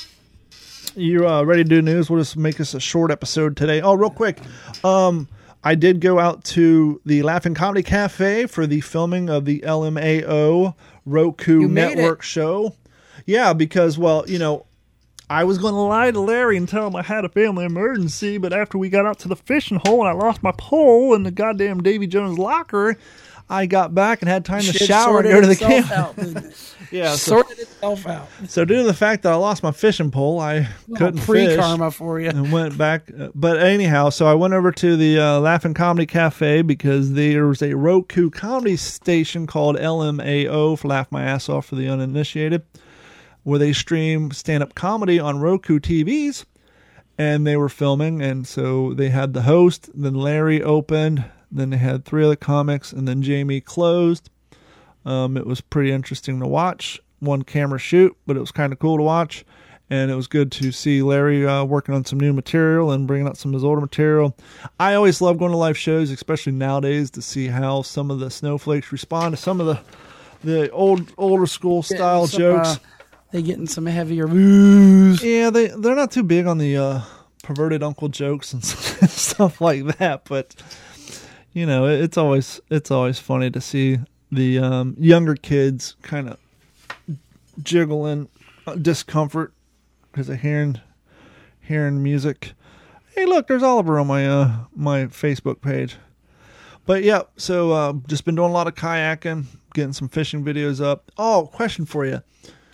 You 0.95 1.27
uh, 1.29 1.43
ready 1.43 1.65
to 1.65 1.69
do 1.69 1.83
news? 1.83 2.09
We'll 2.09 2.21
just 2.21 2.37
make 2.37 2.57
this 2.57 2.75
a 2.75 2.81
short 2.81 3.11
episode 3.11 3.57
today. 3.57 3.81
Oh, 3.81 3.95
real 3.95 4.11
quick. 4.11 4.39
Um, 4.85 5.29
I 5.63 5.75
did 5.75 6.01
go 6.01 6.19
out 6.19 6.45
to 6.45 7.01
the 7.05 7.23
Laughing 7.23 7.55
Comedy 7.55 7.83
Cafe 7.83 8.47
for 8.47 8.67
the 8.67 8.81
filming 8.81 9.29
of 9.31 9.45
the 9.45 9.61
LMAO 9.61 10.75
Roku 11.07 11.69
Network 11.69 12.21
it. 12.21 12.25
show. 12.25 12.77
Yeah, 13.27 13.55
because, 13.55 13.99
well, 13.99 14.25
you 14.29 14.39
know, 14.39 14.67
I 15.31 15.45
was 15.45 15.57
going 15.57 15.73
to 15.73 15.81
lie 15.81 16.11
to 16.11 16.21
Larry 16.21 16.59
and 16.59 16.69
tell 16.69 16.87
him 16.87 16.95
I 16.95 17.03
had 17.03 17.25
a 17.25 17.31
family 17.31 17.65
emergency, 17.65 18.37
but 18.37 18.53
after 18.53 18.77
we 18.77 18.91
got 18.91 19.07
out 19.07 19.19
to 19.21 19.29
the 19.29 19.37
fishing 19.37 19.81
hole 19.85 20.01
and 20.01 20.09
I 20.09 20.13
lost 20.13 20.43
my 20.43 20.53
pole 20.59 21.15
in 21.15 21.23
the 21.23 21.31
goddamn 21.31 21.83
Davy 21.83 22.07
Jones 22.07 22.39
locker, 22.39 22.99
I 23.49 23.67
got 23.67 23.95
back 23.95 24.23
and 24.23 24.29
had 24.29 24.45
time 24.45 24.63
to 24.63 24.73
Shit 24.73 24.87
shower 24.89 25.21
and 25.21 25.29
go 25.29 25.41
to 25.41 25.47
the 25.47 25.57
camp. 25.57 25.91
out? 25.91 26.17
Yeah, 26.91 27.17
so, 27.17 27.37
sorted 27.43 27.59
itself 27.59 28.07
out. 28.07 28.29
so 28.47 28.65
due 28.65 28.77
to 28.77 28.83
the 28.85 28.95
fact 28.95 29.25
that 29.25 29.33
I 29.33 29.35
lost 29.35 29.65
my 29.65 29.73
fishing 29.73 30.13
pole, 30.13 30.39
I 30.39 30.69
couldn't 30.95 31.23
Pre 31.23 31.47
fish 31.47 31.59
karma 31.59 31.91
for 31.91 32.21
you. 32.21 32.29
and 32.29 32.53
went 32.53 32.79
back. 32.79 33.11
uh, 33.19 33.31
But 33.35 33.59
anyhow, 33.59 34.11
so 34.11 34.27
I 34.27 34.35
went 34.35 34.55
over 34.55 34.71
to 34.71 34.97
the 34.97 35.19
uh, 35.19 35.41
Laughing 35.41 35.75
Comedy 35.75 36.07
Cafe 36.07 36.63
because 36.63 37.15
there 37.15 37.47
was 37.49 37.63
a 37.63 37.75
Roku 37.75 38.31
comedy 38.31 38.77
station 38.77 39.49
called 39.49 39.75
LMAO 39.77 40.79
for 40.79 40.87
Laugh 40.87 41.11
My 41.11 41.25
Ass 41.25 41.49
Off 41.49 41.67
for 41.67 41.75
the 41.75 41.89
uninitiated, 41.89 42.63
where 43.43 43.59
they 43.59 43.73
stream 43.73 44.31
stand 44.31 44.63
up 44.63 44.77
comedy 44.77 45.19
on 45.19 45.41
Roku 45.41 45.81
TVs. 45.81 46.45
And 47.19 47.45
they 47.45 47.57
were 47.57 47.69
filming, 47.69 48.23
and 48.23 48.47
so 48.47 48.93
they 48.95 49.09
had 49.09 49.33
the 49.35 49.43
host, 49.43 49.89
then 49.95 50.15
Larry 50.15 50.63
opened, 50.63 51.25
then 51.55 51.71
they 51.71 51.77
had 51.77 52.05
three 52.05 52.25
other 52.25 52.37
comics, 52.37 52.93
and 52.93 53.07
then 53.09 53.23
Jamie 53.23 53.61
closed. 53.61 54.29
Um, 55.05 55.37
it 55.37 55.47
was 55.47 55.61
pretty 55.61 55.93
interesting 55.93 56.41
to 56.41 56.47
watch. 56.47 57.01
One 57.21 57.43
camera 57.43 57.79
shoot, 57.79 58.17
but 58.27 58.37
it 58.37 58.41
was 58.41 58.51
kind 58.51 58.73
of 58.73 58.79
cool 58.79 58.97
to 58.97 59.03
watch. 59.03 59.45
And 59.91 60.11
it 60.11 60.15
was 60.15 60.27
good 60.27 60.51
to 60.53 60.73
see 60.73 61.03
Larry 61.03 61.47
uh, 61.47 61.63
working 61.65 61.95
on 61.95 62.05
some 62.07 62.19
new 62.19 62.33
material 62.33 62.91
and 62.91 63.07
bringing 63.07 63.27
out 63.29 63.37
some 63.37 63.51
of 63.51 63.55
his 63.55 63.65
older 63.65 63.83
material. 63.83 64.35
I 64.81 64.95
always 64.95 65.21
love 65.21 65.39
going 65.39 65.51
to 65.53 65.59
live 65.59 65.77
shows, 65.77 66.11
especially 66.11 66.53
nowadays, 66.53 67.11
to 67.13 67.23
see 67.23 67.49
how 67.49 67.83
some 67.83 68.11
of 68.11 68.19
the 68.19 68.31
snowflakes 68.31 68.91
respond 68.93 69.37
to 69.37 69.41
some 69.41 69.61
of 69.61 69.67
the 69.67 69.81
the 70.43 70.71
old 70.71 71.13
older 71.17 71.47
school 71.47 71.83
style 71.83 72.27
Some, 72.27 72.39
jokes. 72.41 72.69
uh, 72.69 72.77
they 73.33 73.43
getting 73.43 73.67
some 73.67 73.87
heavier 73.87 74.27
booze. 74.27 75.23
Yeah, 75.23 75.51
they 75.51 75.69
they're 75.69 75.95
not 75.95 76.11
too 76.11 76.23
big 76.23 76.47
on 76.47 76.59
the 76.59 76.77
uh, 76.77 77.01
perverted 77.43 77.83
uncle 77.83 78.09
jokes 78.09 78.53
and 78.53 78.65
stuff 79.11 79.61
like 79.61 79.85
that, 79.99 80.25
but 80.27 80.55
you 81.55 81.65
know, 81.65 81.87
it's 81.87 82.19
always 82.19 82.61
it's 82.69 82.91
always 82.91 83.19
funny 83.19 83.51
to 83.51 83.61
see 83.61 83.99
the 84.31 84.59
um, 84.59 84.97
younger 84.99 85.37
kids 85.37 85.97
kind 86.03 86.29
of 86.29 86.39
jiggling 87.63 88.29
uh, 88.67 88.75
discomfort 88.75 89.55
because 90.11 90.29
of 90.29 90.41
hearing 90.41 90.81
hearing 91.61 92.03
music. 92.03 92.53
Hey, 93.15 93.25
look, 93.25 93.47
there's 93.47 93.63
Oliver 93.63 93.99
on 93.99 94.09
my 94.09 94.29
uh, 94.29 94.57
my 94.75 95.05
Facebook 95.07 95.61
page. 95.63 95.97
But 96.87 97.03
yeah, 97.03 97.23
so 97.37 97.73
uh, 97.73 97.95
just 98.09 98.25
been 98.25 98.35
doing 98.35 98.51
a 98.51 98.53
lot 98.53 98.67
of 98.67 98.75
kayaking, 98.75 99.45
getting 99.73 99.95
some 99.95 100.09
fishing 100.09 100.45
videos 100.45 100.85
up. 100.85 101.11
Oh, 101.17 101.49
question 101.53 101.87
for 101.87 102.05
you. 102.05 102.21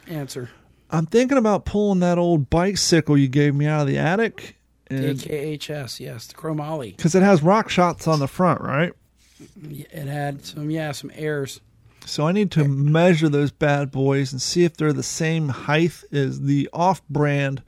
Answer. 0.08 0.50
I'm 0.90 1.06
thinking 1.06 1.38
about 1.38 1.64
pulling 1.64 2.00
that 2.00 2.18
old 2.18 2.50
bicycle 2.50 3.16
you 3.16 3.28
gave 3.28 3.54
me 3.54 3.66
out 3.66 3.82
of 3.82 3.86
the 3.86 3.98
attic, 3.98 4.56
AKHS, 4.90 6.00
yes, 6.00 6.26
the 6.26 6.34
chromoly. 6.34 6.96
because 6.96 7.14
it 7.14 7.22
has 7.22 7.40
RockShox 7.40 8.08
on 8.08 8.18
the 8.18 8.28
front, 8.28 8.60
right? 8.60 8.92
It 9.62 10.06
had 10.06 10.44
some, 10.44 10.70
yeah, 10.70 10.92
some 10.92 11.10
airs. 11.14 11.60
So 12.06 12.26
I 12.26 12.32
need 12.32 12.50
to 12.52 12.64
measure 12.64 13.28
those 13.28 13.50
bad 13.50 13.90
boys 13.90 14.32
and 14.32 14.40
see 14.42 14.64
if 14.64 14.76
they're 14.76 14.92
the 14.92 15.02
same 15.02 15.48
height 15.48 16.02
as 16.12 16.40
the 16.40 16.68
off-brand 16.72 17.62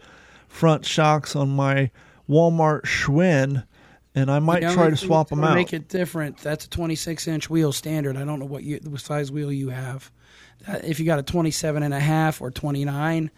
front 0.49 0.85
shocks 0.85 1.37
on 1.37 1.51
my 1.51 1.91
Walmart 2.29 2.83
Schwinn, 2.83 3.64
and 4.14 4.31
I 4.31 4.39
might 4.39 4.61
try 4.61 4.91
to 4.91 4.97
swap 4.97 5.29
them 5.29 5.45
out. 5.45 5.55
Make 5.55 5.73
it 5.73 5.89
different. 5.89 6.39
That's 6.39 6.66
a 6.66 6.70
26 6.70 7.29
inch 7.29 7.51
wheel 7.51 7.73
standard. 7.73 8.16
I 8.16 8.25
don't 8.25 8.39
know 8.39 8.47
what 8.47 8.64
you, 8.64 8.79
the 8.81 8.99
size 8.99 9.31
wheel 9.31 9.53
you 9.53 9.70
have. 9.70 10.11
Uh, 10.66 10.79
if 10.85 11.01
you 11.01 11.07
got 11.07 11.18
a 11.18 11.23
27 11.23 11.83
and 11.83 11.95
a 11.95 12.01
half 12.01 12.41
or 12.41 12.51
29, 12.51 13.31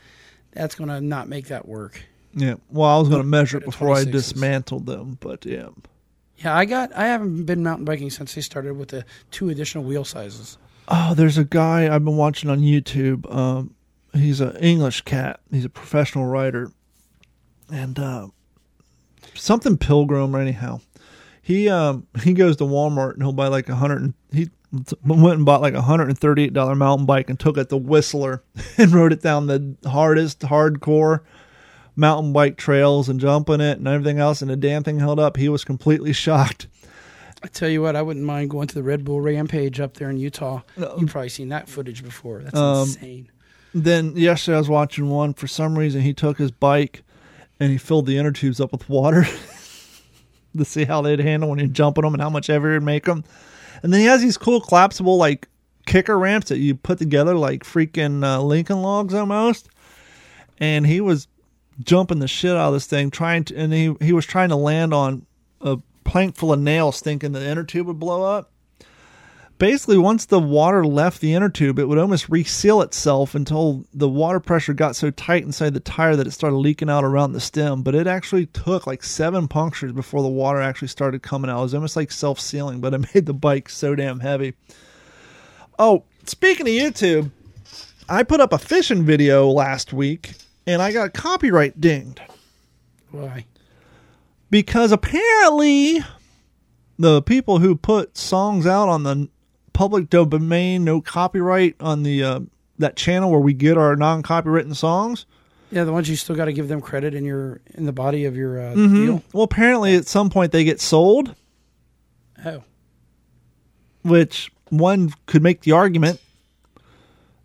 that's 0.52 0.74
going 0.74 0.88
to 0.88 1.00
not 1.00 1.28
make 1.28 1.48
that 1.48 1.66
work. 1.66 2.02
Yeah. 2.34 2.54
Well, 2.68 2.88
I 2.88 2.98
was 2.98 3.08
going 3.08 3.22
to 3.22 3.28
measure 3.28 3.58
it 3.58 3.64
before 3.64 3.94
I 3.94 4.04
dismantled 4.04 4.86
them, 4.86 5.18
but 5.20 5.46
yeah. 5.46 5.68
Yeah, 6.38 6.56
I 6.56 6.64
got. 6.64 6.92
I 6.94 7.06
haven't 7.06 7.44
been 7.44 7.62
mountain 7.62 7.84
biking 7.84 8.10
since 8.10 8.34
they 8.34 8.40
started 8.40 8.74
with 8.74 8.88
the 8.88 9.04
two 9.30 9.50
additional 9.50 9.84
wheel 9.84 10.04
sizes. 10.04 10.58
Oh, 10.88 11.14
there's 11.14 11.38
a 11.38 11.44
guy 11.44 11.94
I've 11.94 12.04
been 12.04 12.16
watching 12.16 12.50
on 12.50 12.60
YouTube. 12.60 13.32
Um, 13.32 13.74
he's 14.12 14.40
an 14.40 14.56
English 14.56 15.02
cat. 15.02 15.40
He's 15.50 15.64
a 15.64 15.70
professional 15.70 16.26
writer, 16.26 16.72
and 17.72 17.98
uh, 17.98 18.28
something 19.34 19.78
Pilgrim 19.78 20.34
or 20.34 20.40
anyhow. 20.40 20.80
He 21.40 21.68
um 21.68 22.06
he 22.22 22.32
goes 22.32 22.56
to 22.56 22.64
Walmart 22.64 23.14
and 23.14 23.22
he'll 23.22 23.32
buy 23.32 23.48
like 23.48 23.68
a 23.68 23.76
hundred. 23.76 24.14
He 24.32 24.50
went 25.04 25.36
and 25.36 25.44
bought 25.44 25.60
like 25.60 25.74
a 25.74 25.82
hundred 25.82 26.08
and 26.08 26.18
thirty 26.18 26.44
eight 26.44 26.54
dollar 26.54 26.74
mountain 26.74 27.06
bike 27.06 27.28
and 27.28 27.38
took 27.38 27.58
it 27.58 27.68
to 27.68 27.76
Whistler 27.76 28.42
and 28.78 28.92
rode 28.92 29.12
it 29.12 29.22
down 29.22 29.46
the 29.46 29.76
hardest 29.88 30.40
hardcore 30.40 31.20
mountain 31.96 32.32
bike 32.32 32.56
trails 32.56 33.08
and 33.08 33.20
jumping 33.20 33.60
it 33.60 33.78
and 33.78 33.86
everything 33.88 34.18
else. 34.18 34.42
And 34.42 34.50
the 34.50 34.56
damn 34.56 34.82
thing 34.82 34.98
held 34.98 35.20
up. 35.20 35.36
He 35.36 35.48
was 35.48 35.64
completely 35.64 36.12
shocked. 36.24 36.66
I 37.42 37.46
tell 37.48 37.68
you 37.68 37.82
what, 37.82 37.94
I 37.94 38.00
wouldn't 38.02 38.24
mind 38.24 38.48
going 38.50 38.68
to 38.68 38.74
the 38.74 38.82
Red 38.82 39.04
Bull 39.04 39.20
Rampage 39.20 39.78
up 39.78 39.94
there 39.94 40.08
in 40.08 40.16
Utah. 40.16 40.62
You've 40.78 41.10
probably 41.10 41.28
seen 41.28 41.50
that 41.50 41.68
footage 41.68 42.02
before. 42.02 42.42
That's 42.42 42.56
Um, 42.56 42.82
insane. 42.82 43.30
Then 43.74 44.16
yesterday 44.16 44.54
I 44.56 44.60
was 44.60 44.68
watching 44.70 45.10
one. 45.10 45.34
For 45.34 45.46
some 45.46 45.78
reason, 45.78 46.00
he 46.00 46.14
took 46.14 46.38
his 46.38 46.50
bike 46.50 47.02
and 47.60 47.70
he 47.70 47.76
filled 47.76 48.06
the 48.06 48.16
inner 48.16 48.32
tubes 48.32 48.60
up 48.60 48.72
with 48.72 48.88
water 48.88 49.26
to 50.56 50.64
see 50.64 50.84
how 50.84 51.02
they'd 51.02 51.18
handle 51.20 51.50
when 51.50 51.58
you're 51.58 51.68
jumping 51.68 52.02
them 52.02 52.14
and 52.14 52.22
how 52.22 52.30
much 52.30 52.46
heavier 52.46 52.70
it'd 52.72 52.82
make 52.82 53.04
them. 53.04 53.24
And 53.82 53.92
then 53.92 54.00
he 54.00 54.06
has 54.06 54.22
these 54.22 54.38
cool 54.38 54.60
collapsible 54.60 55.18
like 55.18 55.48
kicker 55.86 56.18
ramps 56.18 56.48
that 56.48 56.58
you 56.58 56.74
put 56.74 56.98
together 56.98 57.34
like 57.34 57.62
freaking 57.64 58.24
uh, 58.24 58.40
Lincoln 58.40 58.80
logs 58.80 59.12
almost. 59.12 59.68
And 60.58 60.86
he 60.86 61.00
was 61.02 61.26
jumping 61.82 62.18
the 62.18 62.28
shit 62.28 62.52
out 62.52 62.68
of 62.68 62.74
this 62.74 62.86
thing, 62.86 63.10
trying 63.10 63.44
to, 63.44 63.56
and 63.56 63.72
he 63.72 63.94
he 64.00 64.12
was 64.12 64.26
trying 64.26 64.50
to 64.50 64.56
land 64.56 64.94
on 64.94 65.26
a 65.60 65.78
plank 66.04 66.36
full 66.36 66.52
of 66.52 66.60
nails, 66.60 67.00
thinking 67.00 67.32
the 67.32 67.46
inner 67.46 67.64
tube 67.64 67.86
would 67.86 67.98
blow 67.98 68.22
up. 68.22 68.50
Basically 69.56 69.96
once 69.96 70.26
the 70.26 70.40
water 70.40 70.84
left 70.84 71.20
the 71.20 71.32
inner 71.32 71.48
tube 71.48 71.78
it 71.78 71.84
would 71.84 71.96
almost 71.96 72.28
reseal 72.28 72.82
itself 72.82 73.36
until 73.36 73.84
the 73.94 74.08
water 74.08 74.40
pressure 74.40 74.74
got 74.74 74.96
so 74.96 75.12
tight 75.12 75.44
inside 75.44 75.74
the 75.74 75.80
tire 75.80 76.16
that 76.16 76.26
it 76.26 76.32
started 76.32 76.56
leaking 76.56 76.90
out 76.90 77.04
around 77.04 77.32
the 77.32 77.40
stem. 77.40 77.82
But 77.82 77.94
it 77.94 78.08
actually 78.08 78.46
took 78.46 78.86
like 78.86 79.04
seven 79.04 79.46
punctures 79.46 79.92
before 79.92 80.22
the 80.22 80.28
water 80.28 80.60
actually 80.60 80.88
started 80.88 81.22
coming 81.22 81.50
out. 81.50 81.60
It 81.60 81.62
was 81.62 81.74
almost 81.74 81.94
like 81.96 82.10
self-sealing 82.10 82.80
but 82.80 82.94
it 82.94 82.98
made 83.14 83.26
the 83.26 83.32
bike 83.32 83.68
so 83.68 83.94
damn 83.94 84.20
heavy. 84.20 84.54
Oh 85.78 86.02
speaking 86.26 86.66
of 86.66 86.72
youtube 86.72 87.30
i 88.08 88.22
put 88.22 88.40
up 88.40 88.52
a 88.52 88.58
fishing 88.58 89.04
video 89.04 89.46
last 89.48 89.92
week 89.92 90.32
and 90.66 90.80
i 90.82 90.92
got 90.92 91.12
copyright 91.14 91.80
dinged 91.80 92.20
Why? 93.10 93.44
because 94.50 94.92
apparently 94.92 96.00
the 96.98 97.22
people 97.22 97.58
who 97.58 97.74
put 97.76 98.16
songs 98.16 98.66
out 98.66 98.88
on 98.88 99.02
the 99.02 99.28
public 99.72 100.08
domain, 100.08 100.84
no 100.84 101.00
copyright 101.00 101.74
on 101.80 102.04
the 102.04 102.22
uh, 102.22 102.40
that 102.78 102.94
channel 102.94 103.32
where 103.32 103.40
we 103.40 103.52
get 103.52 103.76
our 103.76 103.96
non-copywritten 103.96 104.76
songs. 104.76 105.26
Yeah, 105.72 105.82
the 105.82 105.92
ones 105.92 106.08
you 106.08 106.14
still 106.14 106.36
got 106.36 106.44
to 106.44 106.52
give 106.52 106.68
them 106.68 106.80
credit 106.80 107.12
in 107.14 107.24
your 107.24 107.60
in 107.74 107.84
the 107.84 107.92
body 107.92 108.24
of 108.26 108.36
your 108.36 108.60
uh, 108.60 108.74
Mm-hmm. 108.74 108.94
deal. 109.06 109.22
Well, 109.32 109.42
apparently 109.42 109.96
at 109.96 110.06
some 110.06 110.30
point 110.30 110.52
they 110.52 110.62
get 110.62 110.80
sold, 110.80 111.34
Oh, 112.46 112.62
which 114.02 114.52
one 114.68 115.12
could 115.26 115.42
make 115.42 115.62
the 115.62 115.72
argument 115.72 116.20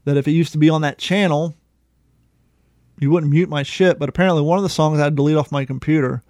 that 0.05 0.15
if 0.17 0.28
it 0.28 0.32
used 0.32 0.51
to 0.51 0.59
be 0.59 0.70
on 0.70 0.82
that 0.82 0.99
channel, 0.99 1.55
you 3.00 3.12
wouldn't 3.12 3.32
mute 3.32 3.50
my 3.50 3.64
shit. 3.64 4.00
But 4.00 4.10
apparently, 4.10 4.41
one 4.41 4.58
of 4.58 4.64
the 4.64 4.70
songs 4.70 5.00
I 5.00 5.06
had 5.06 5.14
to 5.14 5.16
delete 5.16 5.38
off 5.38 5.52
my 5.52 5.66
computer 5.66 6.24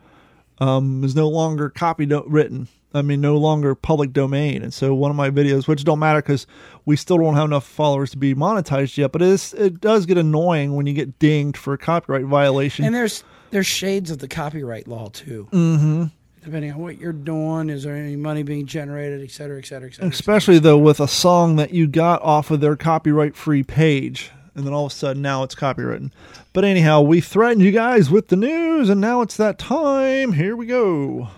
um, 0.60 1.04
is 1.04 1.16
no 1.16 1.28
longer 1.28 1.70
copy 1.70 2.06
do- 2.06 2.24
written. 2.28 2.68
I 2.92 3.04
mean, 3.04 3.22
no 3.22 3.38
longer 3.38 3.76
public 3.76 4.14
domain. 4.14 4.64
And 4.64 4.74
so 4.74 4.96
one 4.96 5.12
of 5.12 5.18
my 5.18 5.30
videos, 5.30 5.68
which 5.68 5.84
don't 5.84 6.00
matter 6.00 6.24
because 6.24 6.48
we 6.86 6.96
still 6.96 7.20
don't 7.20 7.36
have 7.36 7.46
enough 7.46 7.64
followers 7.66 8.10
to 8.12 8.18
be 8.18 8.34
monetized 8.34 8.98
yet, 8.98 9.12
but 9.12 9.22
it, 9.22 9.28
is, 9.28 9.54
it 9.54 9.80
does 9.80 10.08
get 10.08 10.18
annoying 10.18 10.76
when 10.76 10.88
you 10.88 10.94
get 10.94 11.20
dinged 11.20 11.56
for 11.56 11.74
a 11.74 11.78
copyright 11.78 12.26
violation. 12.26 12.86
and 12.86 12.96
there's 12.96 13.24
there's 13.52 13.68
shades 13.68 14.10
of 14.10 14.18
the 14.18 14.28
copyright 14.28 14.88
law 14.88 15.10
too. 15.10 15.48
Mm-hmm. 15.52 16.06
Depending 16.44 16.72
on 16.72 16.80
what 16.80 16.98
you're 16.98 17.14
doing, 17.14 17.70
is 17.70 17.84
there 17.84 17.96
any 17.96 18.16
money 18.16 18.42
being 18.44 18.66
generated, 18.66 19.22
et 19.22 19.30
cetera, 19.30 19.60
et 19.60 19.66
cetera, 19.66 19.90
et 19.90 19.94
cetera. 19.94 20.08
et 20.08 20.10
cetera. 20.10 20.10
Especially 20.10 20.58
though 20.58 20.78
with 20.78 21.00
a 21.00 21.08
song 21.08 21.58
that 21.58 21.72
you 21.72 21.86
got 21.88 22.24
off 22.24 22.50
of 22.50 22.60
their 22.60 22.76
copyright 22.76 23.36
free 23.36 23.62
page. 23.62 24.32
And 24.56 24.66
then 24.66 24.74
all 24.74 24.86
of 24.88 24.92
a 24.92 24.96
sudden 24.96 25.22
now 25.22 25.44
it's 25.44 25.56
copywritten. 25.56 26.12
But 26.54 26.66
anyhow, 26.66 27.02
we 27.02 27.22
threatened 27.22 27.62
you 27.62 27.72
guys 27.72 28.10
with 28.10 28.28
the 28.30 28.36
news, 28.36 28.90
and 28.90 29.00
now 29.00 29.22
it's 29.22 29.38
that 29.38 29.58
time. 29.58 30.34
Here 30.34 30.56
we 30.56 30.66
go. 30.66 31.30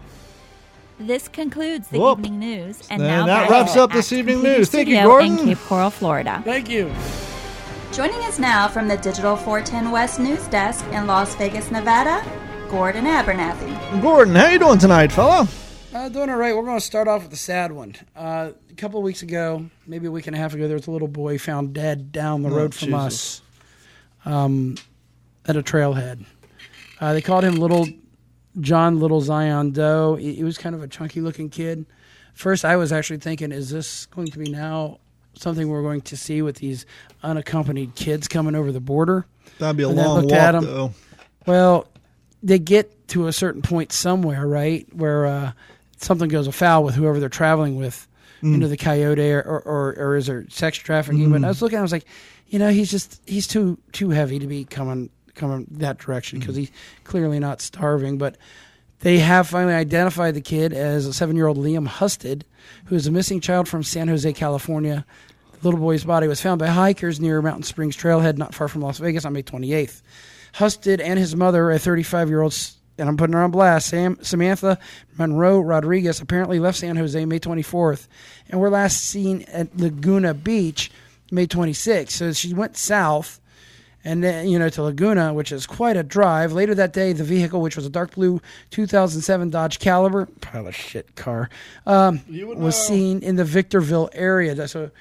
This 0.99 1.28
concludes 1.28 1.88
the 1.88 1.99
Whoop. 1.99 2.20
evening 2.20 2.39
news, 2.39 2.88
and 2.89 3.01
Then 3.01 3.26
now 3.26 3.26
that 3.26 3.49
wraps 3.49 3.76
up 3.76 3.91
this 3.91 4.12
Act 4.12 4.20
evening 4.20 4.43
news. 4.43 4.70
Thank 4.70 4.88
you, 4.88 4.95
Studio 4.95 5.03
Gordon. 5.03 5.39
In 5.39 5.45
Cape 5.45 5.57
Coral, 5.66 5.89
Florida. 5.89 6.41
Thank 6.45 6.70
you. 6.70 6.91
Joining 7.91 8.20
us 8.22 8.39
now 8.39 8.68
from 8.68 8.88
the 8.88 8.97
Digital 8.97 9.36
410 9.36 9.91
West 9.91 10.20
News 10.20 10.47
Desk 10.47 10.86
in 10.91 11.07
Las 11.07 11.36
Vegas, 11.36 11.72
Nevada, 11.72 12.24
Gordon 12.70 13.05
Abernathy. 13.05 14.01
Gordon, 14.01 14.36
how 14.36 14.47
you 14.47 14.59
doing 14.59 14.78
tonight, 14.78 15.12
fella? 15.12 15.47
Uh, 15.93 16.07
doing 16.07 16.30
all 16.30 16.38
right. 16.38 16.55
We're 16.55 16.64
going 16.64 16.80
to 16.80 16.86
start 16.86 17.09
off 17.09 17.24
with 17.24 17.34
a 17.34 17.38
sad 17.38 17.72
one. 17.74 17.95
Uh, 18.16 18.51
a 18.72 18.76
couple 18.76 18.99
of 18.99 19.03
weeks 19.03 19.22
ago, 19.22 19.65
maybe 19.86 20.07
a 20.07 20.11
week 20.11 20.28
and 20.28 20.36
a 20.36 20.39
half 20.39 20.53
ago, 20.53 20.67
there 20.67 20.78
was 20.78 20.88
a 20.88 20.91
little 20.91 21.07
boy 21.07 21.38
found 21.38 21.74
dead 21.74 22.11
down 22.11 22.41
the 22.43 22.49
Oh, 22.49 22.55
road 22.55 22.74
from 22.74 22.89
Jesus. 22.89 23.41
us 24.26 24.32
um, 24.34 24.76
at 25.45 25.55
a 25.55 25.63
trailhead. 25.63 26.26
Uh, 26.99 27.13
they 27.13 27.22
called 27.22 27.43
him 27.43 27.55
Little 27.55 27.88
John 28.59 28.99
Little 28.99 29.22
Zion 29.22 29.72
Doe. 29.72 30.15
He, 30.15 30.36
he 30.36 30.43
was 30.43 30.57
kind 30.57 30.76
of 30.76 30.84
a 30.84 30.88
chunky 30.88 31.22
looking 31.22 31.49
kid. 31.49 31.86
First, 32.34 32.63
I 32.63 32.76
was 32.78 32.91
actually 32.91 33.19
thinking, 33.19 33.51
is 33.51 33.69
this 33.69 34.05
going 34.07 34.28
to 34.28 34.39
be 34.39 34.49
now 34.49 34.99
something 35.34 35.67
we're 35.69 35.82
going 35.82 36.01
to 36.01 36.17
see 36.17 36.41
with 36.41 36.57
these 36.57 36.86
unaccompanied 37.24 37.95
kids 37.95 38.28
coming 38.28 38.55
over 38.55 38.72
the 38.72 38.80
border? 38.80 39.26
That'd 39.59 39.78
be 39.78 39.84
a 39.84 39.89
And 39.89 39.97
long 39.97 40.22
looked 40.22 40.32
at 40.32 40.53
walk, 40.55 40.63
him. 40.63 40.69
though. 40.69 40.93
Well, 41.45 41.88
they 42.43 42.59
get 42.59 43.07
to 43.09 43.28
a 43.28 43.34
certain 43.34 43.61
point 43.61 43.91
somewhere, 43.91 44.47
right, 44.47 44.88
where 44.93 45.26
uh, 45.26 45.51
something 45.97 46.30
goes 46.30 46.47
afoul 46.47 46.84
with 46.84 46.95
whoever 46.95 47.19
they're 47.19 47.30
traveling 47.30 47.76
with 47.76 48.07
Mm. 48.41 48.55
into 48.55 48.67
the 48.67 48.77
coyote 48.77 49.31
or, 49.31 49.41
or, 49.41 49.61
or, 49.61 49.95
or 49.97 50.15
is 50.15 50.25
there 50.27 50.45
sex 50.49 50.77
trafficking? 50.77 51.29
But 51.29 51.43
I 51.43 51.45
mm. 51.45 51.47
was 51.49 51.61
looking, 51.61 51.77
I 51.77 51.83
was 51.83 51.91
like, 51.91 52.05
you 52.47 52.59
know, 52.59 52.69
he's 52.69 52.91
just 52.91 53.21
he's 53.25 53.47
too 53.47 53.77
too 53.91 54.09
heavy 54.09 54.39
to 54.39 54.47
be 54.47 54.65
coming 54.65 55.09
coming 55.35 55.67
that 55.71 55.97
direction 55.97 56.37
mm. 56.37 56.41
because 56.41 56.55
he's 56.55 56.71
clearly 57.03 57.39
not 57.39 57.61
starving. 57.61 58.17
But 58.17 58.37
they 59.01 59.19
have 59.19 59.47
finally 59.47 59.73
identified 59.73 60.35
the 60.35 60.41
kid 60.41 60.73
as 60.73 61.05
a 61.05 61.13
seven 61.13 61.35
year 61.35 61.47
old 61.47 61.57
Liam 61.57 61.87
Husted, 61.87 62.43
who 62.85 62.95
is 62.95 63.07
a 63.07 63.11
missing 63.11 63.41
child 63.41 63.67
from 63.67 63.83
San 63.83 64.07
Jose, 64.07 64.31
California. 64.33 65.05
The 65.53 65.67
little 65.67 65.79
boy's 65.79 66.03
body 66.03 66.27
was 66.27 66.41
found 66.41 66.59
by 66.59 66.67
hikers 66.67 67.19
near 67.19 67.41
Mountain 67.41 67.63
Springs 67.63 67.95
Trailhead, 67.95 68.37
not 68.37 68.53
far 68.53 68.67
from 68.67 68.81
Las 68.81 68.97
Vegas, 68.97 69.25
on 69.25 69.33
May 69.33 69.43
28th. 69.43 70.01
Husted 70.53 70.99
and 70.99 71.17
his 71.17 71.35
mother, 71.35 71.71
a 71.71 71.79
35 71.79 72.29
year 72.29 72.41
old, 72.41 72.55
and 73.01 73.09
I'm 73.09 73.17
putting 73.17 73.33
her 73.33 73.43
on 73.43 73.51
blast, 73.51 73.87
Sam, 73.87 74.17
Samantha 74.21 74.77
Moreno 75.17 75.59
Rodriguez, 75.59 76.21
apparently 76.21 76.59
left 76.59 76.77
San 76.77 76.95
Jose 76.95 77.25
May 77.25 77.39
24th 77.39 78.07
and 78.49 78.61
were 78.61 78.69
last 78.69 79.01
seen 79.01 79.41
at 79.47 79.75
Laguna 79.77 80.33
Beach 80.33 80.91
May 81.31 81.47
26th. 81.47 82.11
So 82.11 82.31
she 82.31 82.53
went 82.53 82.77
south 82.77 83.41
and 84.03 84.23
then 84.23 84.47
you 84.47 84.57
know 84.57 84.69
to 84.69 84.83
Laguna, 84.83 85.33
which 85.33 85.51
is 85.51 85.65
quite 85.65 85.97
a 85.97 86.03
drive. 86.03 86.53
Later 86.53 86.75
that 86.75 86.93
day, 86.93 87.13
the 87.13 87.23
vehicle, 87.23 87.61
which 87.61 87.75
was 87.75 87.85
a 87.85 87.89
dark 87.89 88.15
blue 88.15 88.41
2007 88.69 89.49
Dodge 89.49 89.79
Caliber, 89.79 90.27
pile 90.41 90.67
of 90.67 90.75
shit 90.75 91.15
car, 91.15 91.49
um, 91.85 92.21
was 92.29 92.75
seen 92.75 93.21
in 93.21 93.35
the 93.35 93.45
Victorville 93.45 94.09
area. 94.13 94.67
So 94.67 94.91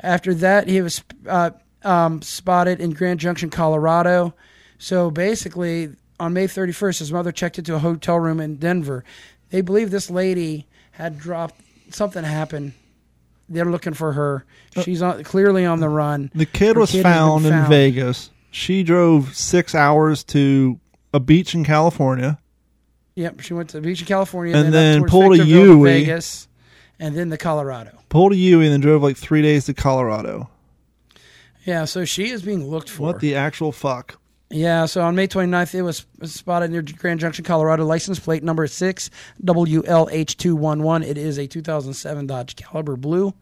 after 0.00 0.34
that, 0.34 0.68
he 0.68 0.82
was 0.82 1.02
uh, 1.28 1.50
um, 1.82 2.22
spotted 2.22 2.80
in 2.80 2.90
Grand 2.90 3.20
Junction, 3.20 3.50
Colorado. 3.50 4.34
So 4.78 5.10
basically, 5.10 5.90
on 6.20 6.32
May 6.32 6.46
31st, 6.46 6.98
his 7.00 7.12
mother 7.12 7.32
checked 7.32 7.58
into 7.58 7.74
a 7.74 7.78
hotel 7.78 8.18
room 8.18 8.40
in 8.40 8.56
Denver. 8.56 9.04
They 9.50 9.60
believe 9.60 9.90
this 9.90 10.10
lady 10.10 10.66
had 10.92 11.18
dropped 11.18 11.56
something 11.90 12.24
happened. 12.24 12.72
They're 13.48 13.64
looking 13.64 13.94
for 13.94 14.12
her. 14.12 14.44
Uh, 14.76 14.82
She's 14.82 15.02
on, 15.02 15.22
clearly 15.24 15.66
on 15.66 15.80
the 15.80 15.88
run. 15.88 16.30
The 16.34 16.46
kid 16.46 16.76
Her 16.76 16.80
was 16.80 16.90
kid 16.90 17.02
been 17.02 17.12
found 17.12 17.46
in. 17.46 17.66
Vegas. 17.66 18.30
She 18.50 18.82
drove 18.82 19.34
six 19.36 19.74
hours 19.74 20.24
to 20.24 20.78
a 21.12 21.20
beach 21.20 21.54
in 21.54 21.64
California. 21.64 22.38
Yep, 23.16 23.40
she 23.40 23.54
went 23.54 23.70
to 23.70 23.76
the 23.80 23.86
beach 23.86 24.00
in 24.00 24.06
California, 24.06 24.56
And 24.56 24.72
then 24.72 24.98
towards 25.00 25.10
pulled 25.10 25.24
a 25.34 25.36
Victorville 25.36 25.62
to 25.64 25.78
Yui. 25.78 25.92
Vegas, 25.92 26.48
and 26.98 27.14
then 27.16 27.28
the 27.28 27.38
Colorado. 27.38 27.98
Pulled 28.08 28.32
a 28.32 28.36
Yui 28.36 28.64
and 28.64 28.72
then 28.72 28.80
drove 28.80 29.02
like 29.02 29.16
three 29.16 29.42
days 29.42 29.66
to 29.66 29.74
Colorado. 29.74 30.48
Yeah, 31.64 31.84
so 31.84 32.04
she 32.04 32.30
is 32.30 32.42
being 32.42 32.66
looked 32.68 32.88
for. 32.90 33.02
What 33.04 33.20
the 33.20 33.34
actual 33.34 33.72
fuck? 33.72 34.18
Yeah, 34.54 34.86
so 34.86 35.02
on 35.02 35.16
May 35.16 35.26
29th, 35.26 35.74
it 35.74 35.82
was 35.82 36.06
spotted 36.22 36.70
near 36.70 36.82
Grand 36.82 37.18
Junction, 37.18 37.44
Colorado. 37.44 37.84
License 37.84 38.20
plate 38.20 38.44
number 38.44 38.68
6WLH211. 38.68 41.04
It 41.04 41.18
is 41.18 41.38
a 41.38 41.48
2007 41.48 42.28
Dodge 42.28 42.54
Caliber 42.54 42.94
Blue. 42.94 43.34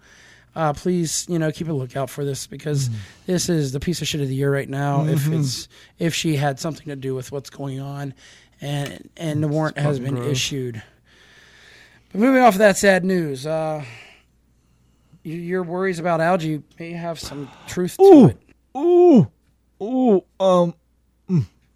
Uh, 0.56 0.72
please, 0.72 1.26
you 1.28 1.38
know, 1.38 1.52
keep 1.52 1.68
a 1.68 1.72
lookout 1.72 2.08
for 2.08 2.24
this 2.24 2.46
because 2.46 2.88
this 3.26 3.50
is 3.50 3.72
the 3.72 3.80
piece 3.80 4.00
of 4.00 4.08
shit 4.08 4.22
of 4.22 4.28
the 4.28 4.34
year 4.34 4.50
right 4.50 4.70
now. 4.70 5.04
If 5.04 5.30
it's 5.30 5.68
if 5.98 6.14
she 6.14 6.36
had 6.36 6.58
something 6.58 6.86
to 6.86 6.96
do 6.96 7.14
with 7.14 7.30
what's 7.30 7.50
going 7.50 7.80
on, 7.80 8.14
and 8.62 9.10
and 9.18 9.42
the 9.42 9.48
warrant 9.48 9.76
has 9.76 10.00
been 10.00 10.14
gross. 10.14 10.32
issued. 10.32 10.82
But 12.10 12.22
moving 12.22 12.40
off 12.42 12.54
of 12.54 12.58
that 12.58 12.78
sad 12.78 13.04
news, 13.04 13.46
uh, 13.46 13.84
your 15.24 15.62
worries 15.62 15.98
about 15.98 16.22
algae 16.22 16.62
may 16.78 16.92
have 16.92 17.20
some 17.20 17.50
truth 17.66 17.98
to 17.98 18.02
Ooh, 18.02 18.28
it. 18.28 18.38
ooh, 18.76 19.30
ooh. 19.82 20.24
Um, 20.40 20.72
mm. 20.72 20.74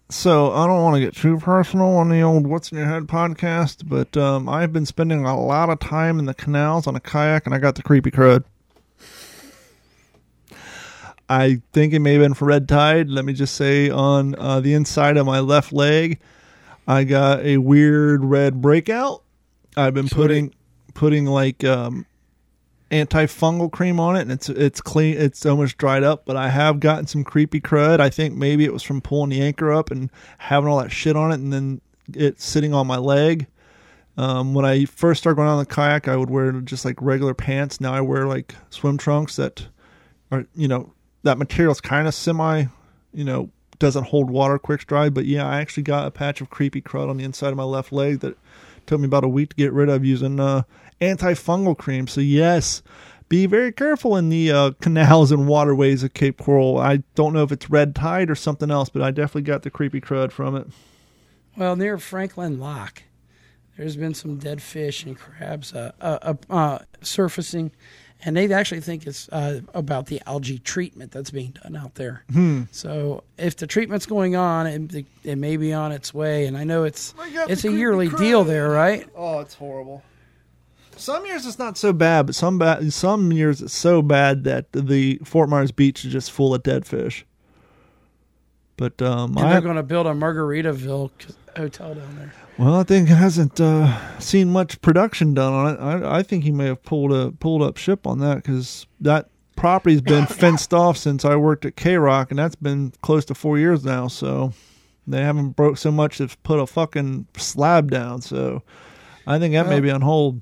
So 0.09 0.51
I 0.53 0.65
don't 0.65 0.83
want 0.83 0.95
to 0.95 1.01
get 1.01 1.15
too 1.15 1.37
personal 1.37 1.97
on 1.97 2.09
the 2.09 2.21
old 2.21 2.47
"What's 2.47 2.71
in 2.71 2.77
Your 2.77 2.87
Head" 2.87 3.03
podcast, 3.03 3.87
but 3.87 4.15
um, 4.15 4.47
I've 4.47 4.71
been 4.71 4.85
spending 4.85 5.25
a 5.25 5.39
lot 5.39 5.69
of 5.69 5.79
time 5.79 6.19
in 6.19 6.25
the 6.25 6.33
canals 6.33 6.87
on 6.87 6.95
a 6.95 6.99
kayak, 6.99 7.45
and 7.45 7.53
I 7.53 7.59
got 7.59 7.75
the 7.75 7.83
creepy 7.83 8.11
crud. 8.11 8.43
I 11.29 11.61
think 11.73 11.93
it 11.93 11.99
may 11.99 12.13
have 12.13 12.21
been 12.21 12.33
for 12.33 12.45
red 12.45 12.69
tide. 12.69 13.09
Let 13.09 13.25
me 13.25 13.33
just 13.33 13.55
say, 13.55 13.89
on 13.89 14.33
uh, 14.35 14.61
the 14.61 14.73
inside 14.73 15.17
of 15.17 15.25
my 15.25 15.41
left 15.41 15.73
leg, 15.73 16.19
I 16.87 17.03
got 17.03 17.45
a 17.45 17.57
weird 17.57 18.23
red 18.23 18.61
breakout. 18.61 19.23
I've 19.75 19.93
been 19.93 20.07
putting 20.07 20.53
putting 20.93 21.25
like 21.25 21.63
um, 21.63 22.06
antifungal 22.91 23.71
cream 23.71 23.99
on 23.99 24.15
it, 24.15 24.21
and 24.21 24.31
it's 24.31 24.49
it's 24.49 24.81
clean. 24.81 25.17
It's 25.17 25.45
almost 25.45 25.77
dried 25.77 26.03
up, 26.03 26.25
but 26.25 26.35
I 26.35 26.49
have 26.49 26.79
gotten 26.79 27.07
some 27.07 27.23
creepy 27.23 27.59
crud. 27.59 27.99
I 27.99 28.09
think 28.09 28.35
maybe 28.35 28.65
it 28.65 28.73
was 28.73 28.83
from 28.83 29.01
pulling 29.01 29.29
the 29.29 29.41
anchor 29.41 29.73
up 29.73 29.91
and 29.91 30.09
having 30.37 30.69
all 30.69 30.79
that 30.79 30.91
shit 30.91 31.15
on 31.15 31.31
it, 31.31 31.35
and 31.35 31.51
then 31.51 31.81
it 32.13 32.39
sitting 32.39 32.73
on 32.73 32.87
my 32.87 32.97
leg. 32.97 33.47
Um, 34.17 34.55
when 34.55 34.65
I 34.65 34.85
first 34.85 35.19
started 35.21 35.35
going 35.35 35.47
on 35.47 35.59
the 35.59 35.65
kayak, 35.65 36.07
I 36.07 36.15
would 36.15 36.29
wear 36.29 36.51
just 36.53 36.85
like 36.85 36.99
regular 37.01 37.33
pants. 37.33 37.79
Now 37.79 37.93
I 37.93 38.01
wear 38.01 38.25
like 38.25 38.55
swim 38.71 38.97
trunks 38.97 39.35
that 39.35 39.67
are, 40.31 40.45
you 40.55 40.67
know, 40.67 40.91
that 41.23 41.37
material's 41.37 41.81
kind 41.81 42.07
of 42.07 42.15
semi, 42.15 42.65
you 43.13 43.23
know, 43.23 43.51
doesn't 43.77 44.05
hold 44.05 44.31
water 44.31 44.57
quick 44.57 44.87
dry. 44.87 45.09
But 45.09 45.25
yeah, 45.25 45.47
I 45.47 45.61
actually 45.61 45.83
got 45.83 46.07
a 46.07 46.11
patch 46.11 46.41
of 46.41 46.49
creepy 46.49 46.81
crud 46.81 47.09
on 47.09 47.17
the 47.17 47.23
inside 47.23 47.49
of 47.49 47.57
my 47.57 47.63
left 47.63 47.91
leg 47.91 48.21
that 48.21 48.35
took 48.87 48.99
me 48.99 49.05
about 49.05 49.23
a 49.23 49.29
week 49.29 49.49
to 49.49 49.55
get 49.55 49.71
rid 49.71 49.89
of 49.89 50.03
using 50.03 50.39
uh, 50.39 50.63
antifungal 51.01 51.77
cream. 51.77 52.07
So 52.07 52.21
yes, 52.21 52.81
be 53.29 53.45
very 53.45 53.71
careful 53.71 54.15
in 54.15 54.29
the 54.29 54.51
uh, 54.51 54.71
canals 54.81 55.31
and 55.31 55.47
waterways 55.47 56.03
of 56.03 56.13
Cape 56.13 56.37
Coral. 56.37 56.77
I 56.77 57.03
don't 57.15 57.33
know 57.33 57.43
if 57.43 57.51
it's 57.51 57.69
red 57.69 57.95
tide 57.95 58.29
or 58.29 58.35
something 58.35 58.71
else, 58.71 58.89
but 58.89 59.01
I 59.01 59.11
definitely 59.11 59.41
got 59.43 59.63
the 59.63 59.69
creepy 59.69 59.99
crud 60.01 60.31
from 60.31 60.55
it. 60.55 60.67
Well, 61.57 61.75
near 61.75 61.97
Franklin 61.97 62.59
Lock, 62.59 63.03
there's 63.77 63.97
been 63.97 64.13
some 64.13 64.37
dead 64.37 64.61
fish 64.61 65.03
and 65.03 65.17
crabs 65.17 65.73
uh, 65.73 65.91
uh, 65.99 66.19
uh, 66.21 66.33
uh, 66.49 66.79
surfacing, 67.01 67.71
and 68.23 68.37
they 68.37 68.51
actually 68.53 68.81
think 68.81 69.05
it's 69.05 69.27
uh, 69.29 69.61
about 69.73 70.05
the 70.05 70.21
algae 70.25 70.59
treatment 70.59 71.11
that's 71.11 71.31
being 71.31 71.55
done 71.63 71.75
out 71.75 71.95
there. 71.95 72.23
So, 72.71 73.23
if 73.37 73.55
the 73.57 73.67
treatment's 73.67 74.05
going 74.05 74.35
on, 74.35 74.67
it, 74.67 75.05
it 75.23 75.35
may 75.37 75.57
be 75.57 75.73
on 75.73 75.91
its 75.91 76.13
way. 76.13 76.45
And 76.45 76.57
I 76.57 76.63
know 76.63 76.83
it's 76.83 77.13
it's 77.49 77.65
a 77.65 77.71
yearly 77.71 78.07
crud. 78.09 78.17
deal 78.17 78.43
there, 78.43 78.69
right? 78.69 79.07
Oh, 79.15 79.39
it's 79.39 79.53
horrible. 79.55 80.03
Some 80.97 81.25
years 81.25 81.45
it's 81.45 81.59
not 81.59 81.77
so 81.77 81.93
bad, 81.93 82.25
but 82.25 82.35
some 82.35 82.57
ba- 82.57 82.91
some 82.91 83.31
years 83.31 83.61
it's 83.61 83.73
so 83.73 84.01
bad 84.01 84.43
that 84.45 84.71
the 84.71 85.19
Fort 85.23 85.49
Myers 85.49 85.71
beach 85.71 86.03
is 86.05 86.11
just 86.11 86.31
full 86.31 86.53
of 86.53 86.63
dead 86.63 86.85
fish. 86.85 87.25
But 88.77 89.01
um, 89.01 89.35
and 89.37 89.51
they're 89.51 89.61
going 89.61 89.75
to 89.75 89.83
build 89.83 90.05
a 90.05 90.11
Margaritaville 90.11 91.09
hotel 91.55 91.95
down 91.95 92.15
there. 92.15 92.33
well, 92.59 92.75
I 92.75 92.83
think 92.83 93.09
it 93.09 93.15
hasn't 93.15 93.59
uh, 93.59 94.19
seen 94.19 94.51
much 94.51 94.79
production 94.81 95.33
done 95.33 95.53
on 95.53 95.73
it. 95.73 95.79
I, 96.05 96.19
I 96.19 96.23
think 96.23 96.43
he 96.43 96.51
may 96.51 96.65
have 96.65 96.83
pulled 96.83 97.11
a 97.11 97.31
pulled 97.31 97.63
up 97.63 97.77
ship 97.77 98.05
on 98.05 98.19
that 98.19 98.35
because 98.35 98.85
that 99.01 99.29
property's 99.55 100.01
been 100.01 100.25
fenced 100.27 100.73
off 100.73 100.97
since 100.97 101.25
I 101.25 101.35
worked 101.35 101.65
at 101.65 101.75
K 101.75 101.97
Rock, 101.97 102.29
and 102.29 102.37
that's 102.37 102.55
been 102.55 102.93
close 103.01 103.25
to 103.25 103.33
four 103.35 103.57
years 103.57 103.83
now. 103.83 104.07
So 104.07 104.53
they 105.07 105.21
haven't 105.23 105.51
broke 105.51 105.77
so 105.77 105.91
much 105.91 106.21
as 106.21 106.35
put 106.43 106.59
a 106.59 106.67
fucking 106.67 107.27
slab 107.35 107.89
down. 107.89 108.21
So 108.21 108.61
I 109.25 109.39
think 109.39 109.53
that 109.55 109.67
may 109.67 109.79
be 109.79 109.89
on 109.89 110.01
hold. 110.01 110.41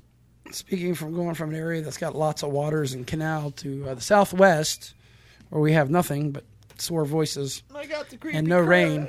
Speaking 0.52 0.94
from 0.94 1.14
going 1.14 1.34
from 1.34 1.50
an 1.50 1.56
area 1.56 1.82
that's 1.82 1.98
got 1.98 2.14
lots 2.14 2.42
of 2.42 2.50
waters 2.50 2.92
and 2.92 3.06
canal 3.06 3.50
to 3.52 3.88
uh, 3.88 3.94
the 3.94 4.00
southwest, 4.00 4.94
where 5.50 5.60
we 5.60 5.72
have 5.72 5.90
nothing 5.90 6.30
but 6.32 6.44
sore 6.78 7.04
voices 7.04 7.62
and 8.32 8.46
no 8.46 8.60
rain. 8.60 9.08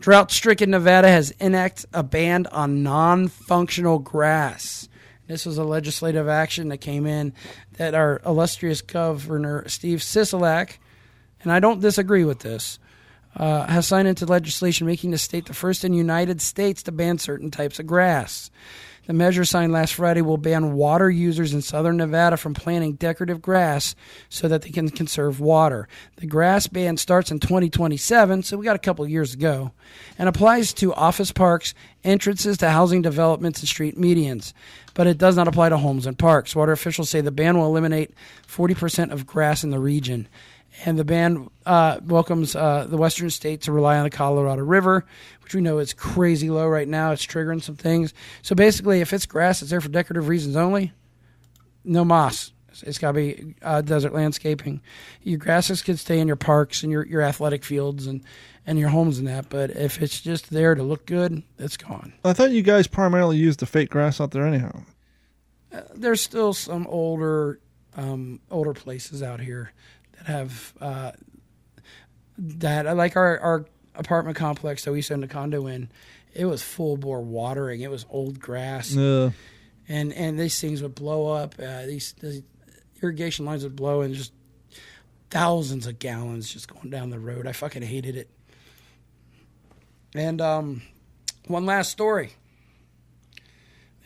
Drought 0.00 0.30
stricken 0.30 0.70
Nevada 0.70 1.08
has 1.08 1.32
enacted 1.40 1.86
a 1.92 2.02
ban 2.02 2.46
on 2.46 2.82
non 2.82 3.28
functional 3.28 3.98
grass. 3.98 4.88
This 5.28 5.46
was 5.46 5.58
a 5.58 5.64
legislative 5.64 6.28
action 6.28 6.68
that 6.68 6.78
came 6.78 7.06
in 7.06 7.32
that 7.74 7.94
our 7.94 8.20
illustrious 8.26 8.82
governor, 8.82 9.66
Steve 9.68 10.00
Sisolak, 10.00 10.78
and 11.42 11.52
I 11.52 11.60
don't 11.60 11.80
disagree 11.80 12.24
with 12.24 12.40
this, 12.40 12.78
uh, 13.36 13.66
has 13.66 13.86
signed 13.86 14.08
into 14.08 14.26
legislation 14.26 14.86
making 14.86 15.12
the 15.12 15.18
state 15.18 15.46
the 15.46 15.54
first 15.54 15.84
in 15.84 15.92
the 15.92 15.98
United 15.98 16.42
States 16.42 16.82
to 16.82 16.92
ban 16.92 17.18
certain 17.18 17.50
types 17.50 17.78
of 17.78 17.86
grass. 17.86 18.50
The 19.06 19.12
measure 19.12 19.44
signed 19.44 19.72
last 19.72 19.94
Friday 19.94 20.22
will 20.22 20.36
ban 20.36 20.74
water 20.74 21.10
users 21.10 21.52
in 21.52 21.60
southern 21.60 21.96
Nevada 21.96 22.36
from 22.36 22.54
planting 22.54 22.92
decorative 22.92 23.42
grass 23.42 23.96
so 24.28 24.46
that 24.46 24.62
they 24.62 24.70
can 24.70 24.90
conserve 24.90 25.40
water. 25.40 25.88
The 26.16 26.26
grass 26.26 26.68
ban 26.68 26.96
starts 26.96 27.32
in 27.32 27.40
2027, 27.40 28.44
so 28.44 28.56
we 28.56 28.64
got 28.64 28.76
a 28.76 28.78
couple 28.78 29.04
years 29.08 29.32
to 29.32 29.38
go, 29.38 29.72
and 30.18 30.28
applies 30.28 30.72
to 30.74 30.94
office 30.94 31.32
parks, 31.32 31.74
entrances 32.04 32.58
to 32.58 32.70
housing 32.70 33.02
developments, 33.02 33.58
and 33.58 33.68
street 33.68 33.98
medians. 33.98 34.52
But 34.94 35.08
it 35.08 35.18
does 35.18 35.34
not 35.34 35.48
apply 35.48 35.70
to 35.70 35.78
homes 35.78 36.06
and 36.06 36.16
parks. 36.16 36.54
Water 36.54 36.72
officials 36.72 37.10
say 37.10 37.20
the 37.20 37.32
ban 37.32 37.58
will 37.58 37.66
eliminate 37.66 38.12
40% 38.46 39.10
of 39.10 39.26
grass 39.26 39.64
in 39.64 39.70
the 39.70 39.80
region 39.80 40.28
and 40.84 40.98
the 40.98 41.04
ban 41.04 41.48
uh, 41.66 41.98
welcomes 42.04 42.56
uh, 42.56 42.86
the 42.88 42.96
western 42.96 43.30
state 43.30 43.62
to 43.62 43.72
rely 43.72 43.98
on 43.98 44.04
the 44.04 44.10
Colorado 44.10 44.62
River, 44.62 45.04
which 45.42 45.54
we 45.54 45.60
know 45.60 45.78
is 45.78 45.92
crazy 45.92 46.50
low 46.50 46.66
right 46.66 46.88
now. 46.88 47.12
It's 47.12 47.26
triggering 47.26 47.62
some 47.62 47.76
things. 47.76 48.14
So 48.42 48.54
basically, 48.54 49.00
if 49.00 49.12
it's 49.12 49.26
grass, 49.26 49.62
it's 49.62 49.70
there 49.70 49.80
for 49.80 49.88
decorative 49.90 50.28
reasons 50.28 50.56
only. 50.56 50.92
No 51.84 52.04
moss. 52.04 52.52
It's- 52.68 52.82
It's 52.84 52.98
got 52.98 53.12
to 53.12 53.14
be 53.14 53.54
uh, 53.62 53.82
desert 53.82 54.14
landscaping. 54.14 54.80
Your 55.22 55.38
grasses 55.38 55.82
could 55.82 55.98
stay 55.98 56.18
in 56.18 56.26
your 56.26 56.36
parks 56.36 56.82
and 56.82 56.90
your, 56.90 57.04
your 57.06 57.20
athletic 57.20 57.64
fields 57.64 58.06
and, 58.06 58.22
and 58.66 58.78
your 58.78 58.88
homes 58.88 59.18
and 59.18 59.28
that. 59.28 59.50
But 59.50 59.70
if 59.70 60.00
it's 60.00 60.20
just 60.22 60.48
there 60.50 60.74
to 60.74 60.82
look 60.82 61.04
good, 61.04 61.42
it's 61.58 61.76
gone. 61.76 62.14
I 62.24 62.32
thought 62.32 62.50
you 62.50 62.62
guys 62.62 62.86
primarily 62.86 63.36
used 63.36 63.60
the 63.60 63.66
fake 63.66 63.90
grass 63.90 64.20
out 64.22 64.30
there 64.30 64.46
anyhow. 64.46 64.84
there's 65.94 66.20
still 66.22 66.52
some 66.54 66.86
older 66.86 67.60
um, 67.96 68.40
older 68.50 68.72
places 68.72 69.22
out 69.22 69.38
here 69.40 69.72
that 70.26 70.32
have 70.32 70.72
uh, 70.80 71.12
that 72.38 72.86
I 72.86 72.92
like 72.92 73.16
our 73.16 73.38
our 73.38 73.66
apartment 73.94 74.36
complex 74.36 74.84
that 74.84 74.92
we 74.92 75.02
to 75.02 75.22
a 75.22 75.28
condo 75.28 75.66
in. 75.66 75.90
It 76.34 76.46
was 76.46 76.62
full 76.62 76.96
bore 76.96 77.20
watering. 77.20 77.80
It 77.82 77.90
was 77.90 78.06
old 78.08 78.40
grass, 78.40 78.96
Uh, 78.96 79.32
and 79.88 80.12
and 80.12 80.38
these 80.38 80.60
things 80.60 80.82
would 80.82 80.94
blow 80.94 81.28
up. 81.28 81.54
Uh, 81.58 81.86
these, 81.86 82.14
these 82.20 82.42
irrigation 83.02 83.44
lines 83.44 83.64
would 83.64 83.76
blow, 83.76 84.00
and 84.00 84.14
just 84.14 84.32
thousands 85.30 85.86
of 85.86 85.98
gallons 85.98 86.52
just 86.52 86.72
going 86.72 86.90
down 86.90 87.10
the 87.10 87.18
road. 87.18 87.46
I 87.46 87.52
fucking 87.52 87.82
hated 87.82 88.16
it. 88.16 88.30
And 90.14 90.40
um, 90.40 90.82
one 91.46 91.66
last 91.66 91.90
story. 91.90 92.32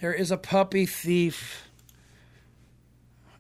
There 0.00 0.12
is 0.12 0.30
a 0.30 0.36
puppy 0.36 0.86
thief 0.86 1.68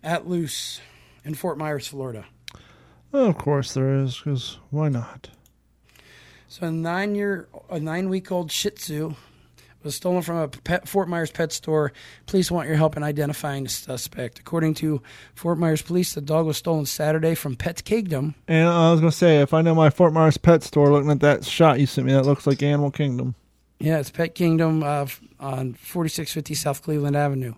at 0.02 0.26
loose 0.26 0.80
in 1.24 1.34
Fort 1.34 1.58
Myers, 1.58 1.86
Florida. 1.86 2.24
Of 3.24 3.38
course 3.38 3.74
there 3.74 3.94
is, 3.94 4.18
because 4.18 4.58
why 4.70 4.88
not? 4.88 5.30
So 6.48 6.66
a 6.66 6.70
nine 6.70 7.14
year, 7.14 7.48
a 7.68 7.80
nine 7.80 8.08
week 8.08 8.30
old 8.30 8.50
Shih 8.50 8.70
Tzu 8.70 9.14
was 9.82 9.94
stolen 9.94 10.22
from 10.22 10.36
a 10.36 10.48
pet, 10.48 10.88
Fort 10.88 11.08
Myers 11.08 11.30
pet 11.30 11.52
store. 11.52 11.92
Police 12.26 12.50
want 12.50 12.68
your 12.68 12.76
help 12.76 12.96
in 12.96 13.02
identifying 13.02 13.64
the 13.64 13.70
suspect. 13.70 14.38
According 14.38 14.74
to 14.74 15.00
Fort 15.34 15.58
Myers 15.58 15.82
police, 15.82 16.14
the 16.14 16.20
dog 16.20 16.46
was 16.46 16.56
stolen 16.56 16.86
Saturday 16.86 17.34
from 17.34 17.56
Pet 17.56 17.84
Kingdom. 17.84 18.34
And 18.48 18.68
I 18.68 18.90
was 18.90 19.00
gonna 19.00 19.12
say, 19.12 19.40
if 19.40 19.54
I 19.54 19.62
know 19.62 19.74
my 19.74 19.90
Fort 19.90 20.12
Myers 20.12 20.36
pet 20.36 20.62
store, 20.62 20.90
looking 20.90 21.10
at 21.10 21.20
that 21.20 21.44
shot 21.44 21.80
you 21.80 21.86
sent 21.86 22.06
me, 22.06 22.12
that 22.12 22.26
looks 22.26 22.46
like 22.46 22.62
Animal 22.62 22.90
Kingdom. 22.90 23.34
Yeah, 23.78 23.98
it's 23.98 24.10
Pet 24.10 24.34
Kingdom 24.34 24.82
uh, 24.82 25.06
on 25.38 25.74
4650 25.74 26.54
South 26.54 26.82
Cleveland 26.82 27.14
Avenue. 27.14 27.52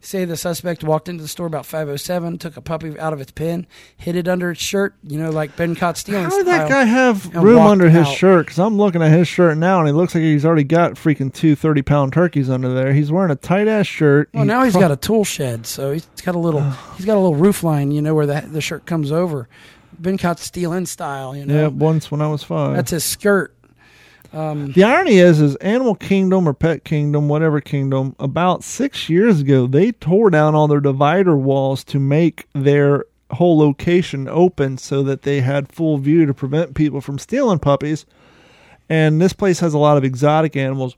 They 0.00 0.06
say 0.06 0.24
the 0.26 0.36
suspect 0.36 0.84
walked 0.84 1.08
into 1.08 1.22
the 1.22 1.28
store 1.28 1.46
about 1.46 1.64
507, 1.64 2.36
took 2.38 2.58
a 2.58 2.60
puppy 2.60 2.98
out 2.98 3.14
of 3.14 3.22
its 3.22 3.32
pen, 3.32 3.66
hid 3.96 4.14
it 4.14 4.28
under 4.28 4.50
its 4.50 4.60
shirt, 4.60 4.94
you 5.02 5.18
know, 5.18 5.30
like 5.30 5.56
Ben 5.56 5.74
caught 5.74 5.96
stealing. 5.96 6.24
How 6.24 6.36
did 6.36 6.46
that 6.46 6.68
guy 6.68 6.84
have 6.84 7.34
room 7.34 7.62
under 7.62 7.88
his 7.88 8.06
out. 8.06 8.14
shirt? 8.14 8.46
Because 8.46 8.58
I'm 8.58 8.76
looking 8.76 9.00
at 9.00 9.10
his 9.10 9.28
shirt 9.28 9.56
now, 9.56 9.78
and 9.78 9.88
he 9.88 9.94
looks 9.94 10.14
like 10.14 10.22
he's 10.22 10.44
already 10.44 10.64
got 10.64 10.92
freaking 10.92 11.32
two 11.32 11.56
30 11.56 11.80
pound 11.80 12.12
turkeys 12.12 12.50
under 12.50 12.74
there. 12.74 12.92
He's 12.92 13.10
wearing 13.10 13.30
a 13.30 13.36
tight 13.36 13.66
ass 13.66 13.86
shirt. 13.86 14.28
Well, 14.34 14.44
now 14.44 14.64
he's 14.64 14.74
got 14.74 14.90
a 14.90 14.96
tool 14.96 15.24
shed, 15.24 15.66
so 15.66 15.92
he's 15.92 16.06
got 16.22 16.34
a 16.34 16.38
little 16.38 16.68
he's 16.96 17.06
got 17.06 17.14
a 17.14 17.20
little 17.20 17.36
roof 17.36 17.62
line, 17.62 17.92
you 17.92 18.02
know, 18.02 18.14
where 18.14 18.26
the 18.26 18.42
the 18.46 18.60
shirt 18.60 18.84
comes 18.84 19.10
over. 19.10 19.48
Ben 19.98 20.18
caught 20.18 20.38
stealing 20.38 20.84
style, 20.84 21.34
you 21.34 21.46
know. 21.46 21.54
Yeah, 21.54 21.66
once 21.68 22.10
when 22.10 22.20
I 22.20 22.26
was 22.26 22.42
five. 22.42 22.74
That's 22.74 22.90
his 22.90 23.04
skirt. 23.04 23.54
Um, 24.32 24.72
the 24.72 24.84
irony 24.84 25.18
is, 25.18 25.40
is 25.40 25.56
Animal 25.56 25.94
Kingdom 25.94 26.48
or 26.48 26.54
Pet 26.54 26.84
Kingdom, 26.84 27.28
whatever 27.28 27.60
kingdom, 27.60 28.16
about 28.18 28.64
six 28.64 29.10
years 29.10 29.40
ago, 29.40 29.66
they 29.66 29.92
tore 29.92 30.30
down 30.30 30.54
all 30.54 30.68
their 30.68 30.80
divider 30.80 31.36
walls 31.36 31.84
to 31.84 31.98
make 31.98 32.46
their 32.54 33.04
whole 33.32 33.58
location 33.58 34.28
open 34.28 34.78
so 34.78 35.02
that 35.02 35.22
they 35.22 35.40
had 35.40 35.70
full 35.70 35.98
view 35.98 36.24
to 36.24 36.34
prevent 36.34 36.74
people 36.74 37.00
from 37.00 37.18
stealing 37.18 37.58
puppies. 37.58 38.06
And 38.88 39.20
this 39.20 39.32
place 39.32 39.60
has 39.60 39.74
a 39.74 39.78
lot 39.78 39.96
of 39.96 40.04
exotic 40.04 40.56
animals. 40.56 40.96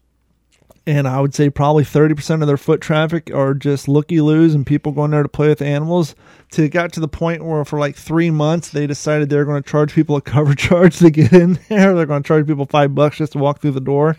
And 0.87 1.09
I 1.09 1.18
would 1.20 1.35
say 1.35 1.49
probably 1.49 1.82
30% 1.82 2.43
of 2.43 2.47
their 2.47 2.59
foot 2.59 2.82
traffic 2.82 3.30
are 3.35 3.55
just 3.55 3.89
looky 3.89 4.20
loos 4.20 4.55
and 4.55 4.66
people 4.66 4.93
going 4.93 5.12
there 5.12 5.22
to 5.22 5.28
play 5.30 5.49
with 5.49 5.62
animals. 5.62 6.14
To 6.53 6.68
got 6.68 6.93
to 6.93 7.01
the 7.01 7.09
point 7.09 7.43
where 7.43 7.64
for 7.64 7.78
like 7.78 7.97
three 7.97 8.30
months 8.30 8.68
they 8.68 8.87
decided 8.87 9.30
they're 9.30 9.47
going 9.47 9.62
to 9.62 9.68
charge 9.68 9.95
people 9.95 10.16
a 10.16 10.20
cover 10.20 10.55
charge 10.55 10.99
to 10.99 11.11
get 11.11 11.32
in 11.32 11.59
there. 11.70 11.95
They're 11.95 12.05
going 12.07 12.22
to 12.22 12.26
charge 12.26 12.47
people 12.47 12.66
five 12.66 12.95
bucks 12.95 13.16
just 13.16 13.32
to 13.32 13.39
walk 13.39 13.61
through 13.61 13.70
the 13.72 13.80
door. 13.80 14.16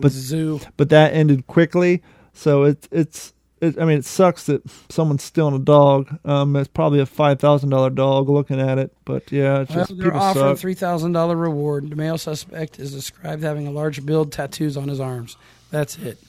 But 0.00 0.12
zoo. 0.12 0.60
But 0.76 0.90
that 0.90 1.12
ended 1.14 1.48
quickly. 1.48 2.02
So 2.32 2.62
it's 2.62 2.86
it's 2.92 3.32
I 3.60 3.84
mean 3.84 3.98
it 3.98 4.04
sucks 4.04 4.46
that 4.46 4.62
someone's 4.88 5.24
stealing 5.24 5.56
a 5.56 5.58
dog. 5.58 6.16
Um, 6.24 6.54
it's 6.54 6.68
probably 6.68 7.00
a 7.00 7.06
five 7.06 7.40
thousand 7.40 7.70
dollar 7.70 7.90
dog 7.90 8.28
looking 8.28 8.60
at 8.60 8.78
it. 8.78 8.92
But 9.04 9.32
yeah, 9.32 9.62
it's 9.62 9.74
Well, 9.74 9.86
they're 9.90 10.14
offering 10.14 10.44
suck. 10.54 10.58
three 10.58 10.74
thousand 10.74 11.10
dollar 11.10 11.34
reward. 11.34 11.90
The 11.90 11.96
male 11.96 12.18
suspect 12.18 12.78
is 12.78 12.94
described 12.94 13.42
having 13.42 13.66
a 13.66 13.72
large 13.72 14.06
build 14.06 14.30
tattoos 14.30 14.76
on 14.76 14.86
his 14.86 15.00
arms. 15.00 15.36
That's 15.70 15.96
it. 15.98 16.18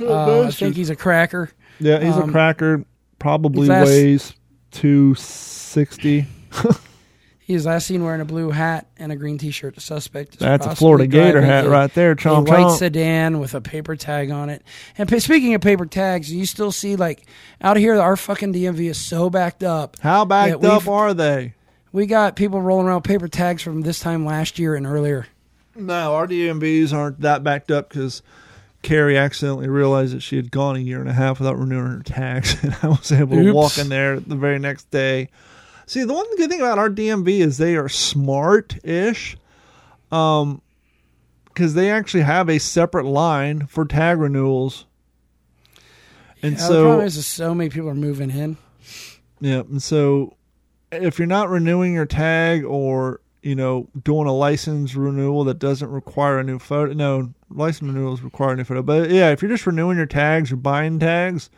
Uh, 0.00 0.46
I 0.46 0.50
think 0.50 0.74
he's 0.74 0.90
a 0.90 0.96
cracker. 0.96 1.48
yeah, 1.78 2.00
he's 2.02 2.16
um, 2.16 2.28
a 2.28 2.32
cracker. 2.32 2.84
Probably 3.20 3.68
last- 3.68 3.86
weighs 3.86 4.32
two 4.72 5.14
sixty. 5.14 6.26
He 7.50 7.56
is 7.56 7.66
last 7.66 7.88
seen 7.88 8.04
wearing 8.04 8.20
a 8.20 8.24
blue 8.24 8.50
hat 8.50 8.86
and 8.96 9.10
a 9.10 9.16
green 9.16 9.36
T-shirt. 9.36 9.74
The 9.74 9.80
suspect 9.80 10.34
is 10.34 10.38
That's 10.38 10.66
a 10.66 10.76
Florida 10.76 11.08
Gator 11.08 11.42
hat 11.42 11.66
a- 11.66 11.68
right 11.68 11.92
there. 11.92 12.12
a 12.12 12.16
Chomp 12.16 12.46
white 12.48 12.60
chomp. 12.60 12.78
sedan 12.78 13.40
with 13.40 13.56
a 13.56 13.60
paper 13.60 13.96
tag 13.96 14.30
on 14.30 14.50
it. 14.50 14.62
And 14.96 15.08
pa- 15.08 15.18
speaking 15.18 15.54
of 15.54 15.60
paper 15.60 15.84
tags, 15.84 16.32
you 16.32 16.46
still 16.46 16.70
see 16.70 16.94
like 16.94 17.26
out 17.60 17.76
here, 17.76 18.00
our 18.00 18.16
fucking 18.16 18.52
DMV 18.54 18.90
is 18.90 19.00
so 19.00 19.30
backed 19.30 19.64
up. 19.64 19.96
How 19.98 20.24
backed 20.24 20.62
up 20.64 20.86
are 20.86 21.12
they? 21.12 21.54
We 21.90 22.06
got 22.06 22.36
people 22.36 22.62
rolling 22.62 22.86
around 22.86 23.02
paper 23.02 23.26
tags 23.26 23.62
from 23.62 23.80
this 23.80 23.98
time 23.98 24.24
last 24.24 24.60
year 24.60 24.76
and 24.76 24.86
earlier. 24.86 25.26
No, 25.74 26.14
our 26.14 26.28
DMVs 26.28 26.92
aren't 26.92 27.20
that 27.22 27.42
backed 27.42 27.72
up 27.72 27.88
because 27.88 28.22
Carrie 28.82 29.18
accidentally 29.18 29.68
realized 29.68 30.14
that 30.14 30.20
she 30.20 30.36
had 30.36 30.50
gone 30.50 30.76
a 30.76 30.80
year 30.80 31.00
and 31.00 31.08
a 31.08 31.12
half 31.12 31.38
without 31.38 31.58
renewing 31.58 31.86
her 31.86 32.02
tags, 32.02 32.56
and 32.64 32.76
I 32.82 32.88
was 32.88 33.12
able 33.12 33.36
to 33.36 33.46
Oops. 33.48 33.54
walk 33.54 33.78
in 33.78 33.88
there 33.88 34.18
the 34.20 34.36
very 34.36 34.58
next 34.58 34.90
day. 34.90 35.28
See, 35.86 36.04
the 36.04 36.14
one 36.14 36.24
good 36.36 36.48
thing 36.48 36.60
about 36.60 36.78
our 36.78 36.88
DMV 36.88 37.40
is 37.40 37.58
they 37.58 37.76
are 37.76 37.88
smart-ish, 37.88 39.36
um, 40.12 40.62
because 41.46 41.74
they 41.74 41.90
actually 41.90 42.22
have 42.22 42.48
a 42.48 42.58
separate 42.58 43.06
line 43.06 43.66
for 43.66 43.84
tag 43.84 44.18
renewals, 44.18 44.86
and 46.42 46.52
Yeah, 46.52 46.58
the 46.58 46.64
so 46.66 46.84
problem 46.84 47.06
is, 47.06 47.16
is 47.16 47.26
so 47.26 47.54
many 47.54 47.70
people 47.70 47.88
are 47.90 47.94
moving 47.94 48.30
in. 48.30 48.56
Yeah, 49.40 49.60
and 49.60 49.82
so 49.82 50.36
if 50.92 51.18
you're 51.18 51.26
not 51.26 51.48
renewing 51.50 51.94
your 51.94 52.06
tag 52.06 52.64
or 52.64 53.20
you 53.42 53.54
know 53.54 53.88
doing 54.02 54.26
a 54.26 54.32
license 54.32 54.94
renewal 54.94 55.44
that 55.44 55.58
doesn't 55.58 55.90
require 55.90 56.38
a 56.38 56.44
new 56.44 56.58
photo, 56.58 56.92
no 56.92 57.32
license 57.50 57.92
renewals 57.92 58.22
require 58.22 58.52
a 58.52 58.56
new 58.56 58.64
photo. 58.64 58.82
But 58.82 59.10
yeah, 59.10 59.30
if 59.30 59.42
you're 59.42 59.50
just 59.50 59.66
renewing 59.66 59.96
your 59.96 60.06
tags 60.06 60.52
or 60.52 60.56
buying 60.56 60.98
tags 60.98 61.50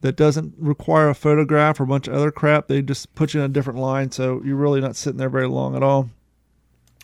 that 0.00 0.16
doesn't 0.16 0.54
require 0.58 1.08
a 1.08 1.14
photograph 1.14 1.80
or 1.80 1.84
a 1.84 1.86
bunch 1.86 2.08
of 2.08 2.14
other 2.14 2.30
crap, 2.30 2.68
they 2.68 2.82
just 2.82 3.14
put 3.14 3.34
you 3.34 3.40
in 3.40 3.46
a 3.46 3.52
different 3.52 3.78
line, 3.78 4.10
so 4.10 4.40
you're 4.44 4.56
really 4.56 4.80
not 4.80 4.96
sitting 4.96 5.18
there 5.18 5.28
very 5.28 5.48
long 5.48 5.74
at 5.76 5.82
all. 5.82 6.10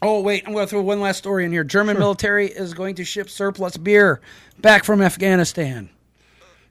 Oh 0.03 0.21
wait, 0.21 0.45
I'm 0.47 0.53
going 0.53 0.67
to 0.67 0.71
throw 0.71 0.83
one 0.83 1.01
last 1.01 1.19
story 1.19 1.45
in 1.45 1.53
here. 1.53 1.65
German 1.65 1.99
military 1.99 2.49
is 2.49 2.75
going 2.75 2.95
to 2.97 3.05
ship 3.05 3.31
surplus 3.31 3.77
beer 3.77 4.21
back 4.59 4.85
from 4.85 5.01
Afghanistan. 5.01 5.89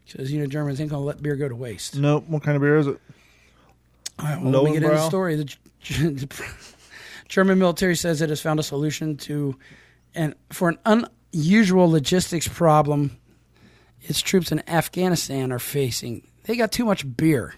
Because 0.06 0.32
you 0.32 0.40
know 0.40 0.46
Germans 0.46 0.80
ain't 0.80 0.90
going 0.90 1.02
to 1.02 1.06
let 1.06 1.22
beer 1.22 1.36
go 1.36 1.48
to 1.48 1.56
waste. 1.56 1.96
Nope. 1.96 2.26
What 2.28 2.44
kind 2.44 2.56
of 2.56 2.62
beer 2.62 2.78
is 2.78 2.88
it? 2.88 3.00
All 4.20 4.26
right, 4.26 4.42
well, 4.42 4.52
let 4.52 4.64
me 4.66 4.74
get 4.74 4.84
into 4.84 4.96
the 4.96 5.08
story. 5.08 5.36
The 5.36 5.56
German 7.28 7.58
military 7.58 7.96
says 7.96 8.22
it 8.22 8.30
has 8.30 8.42
found 8.42 8.60
a 8.60 8.64
solution 8.64 9.18
to, 9.18 9.58
and 10.14 10.36
for 10.52 10.70
an 10.70 10.78
unusual 11.34 11.90
logistics 11.90 12.48
problem, 12.48 13.18
its 14.02 14.22
troops 14.22 14.52
in 14.52 14.68
Afghanistan 14.70 15.52
are 15.52 15.60
facing. 15.60 16.28
They 16.44 16.56
got 16.56 16.72
too 16.72 16.86
much 16.86 17.18
beer. 17.18 17.56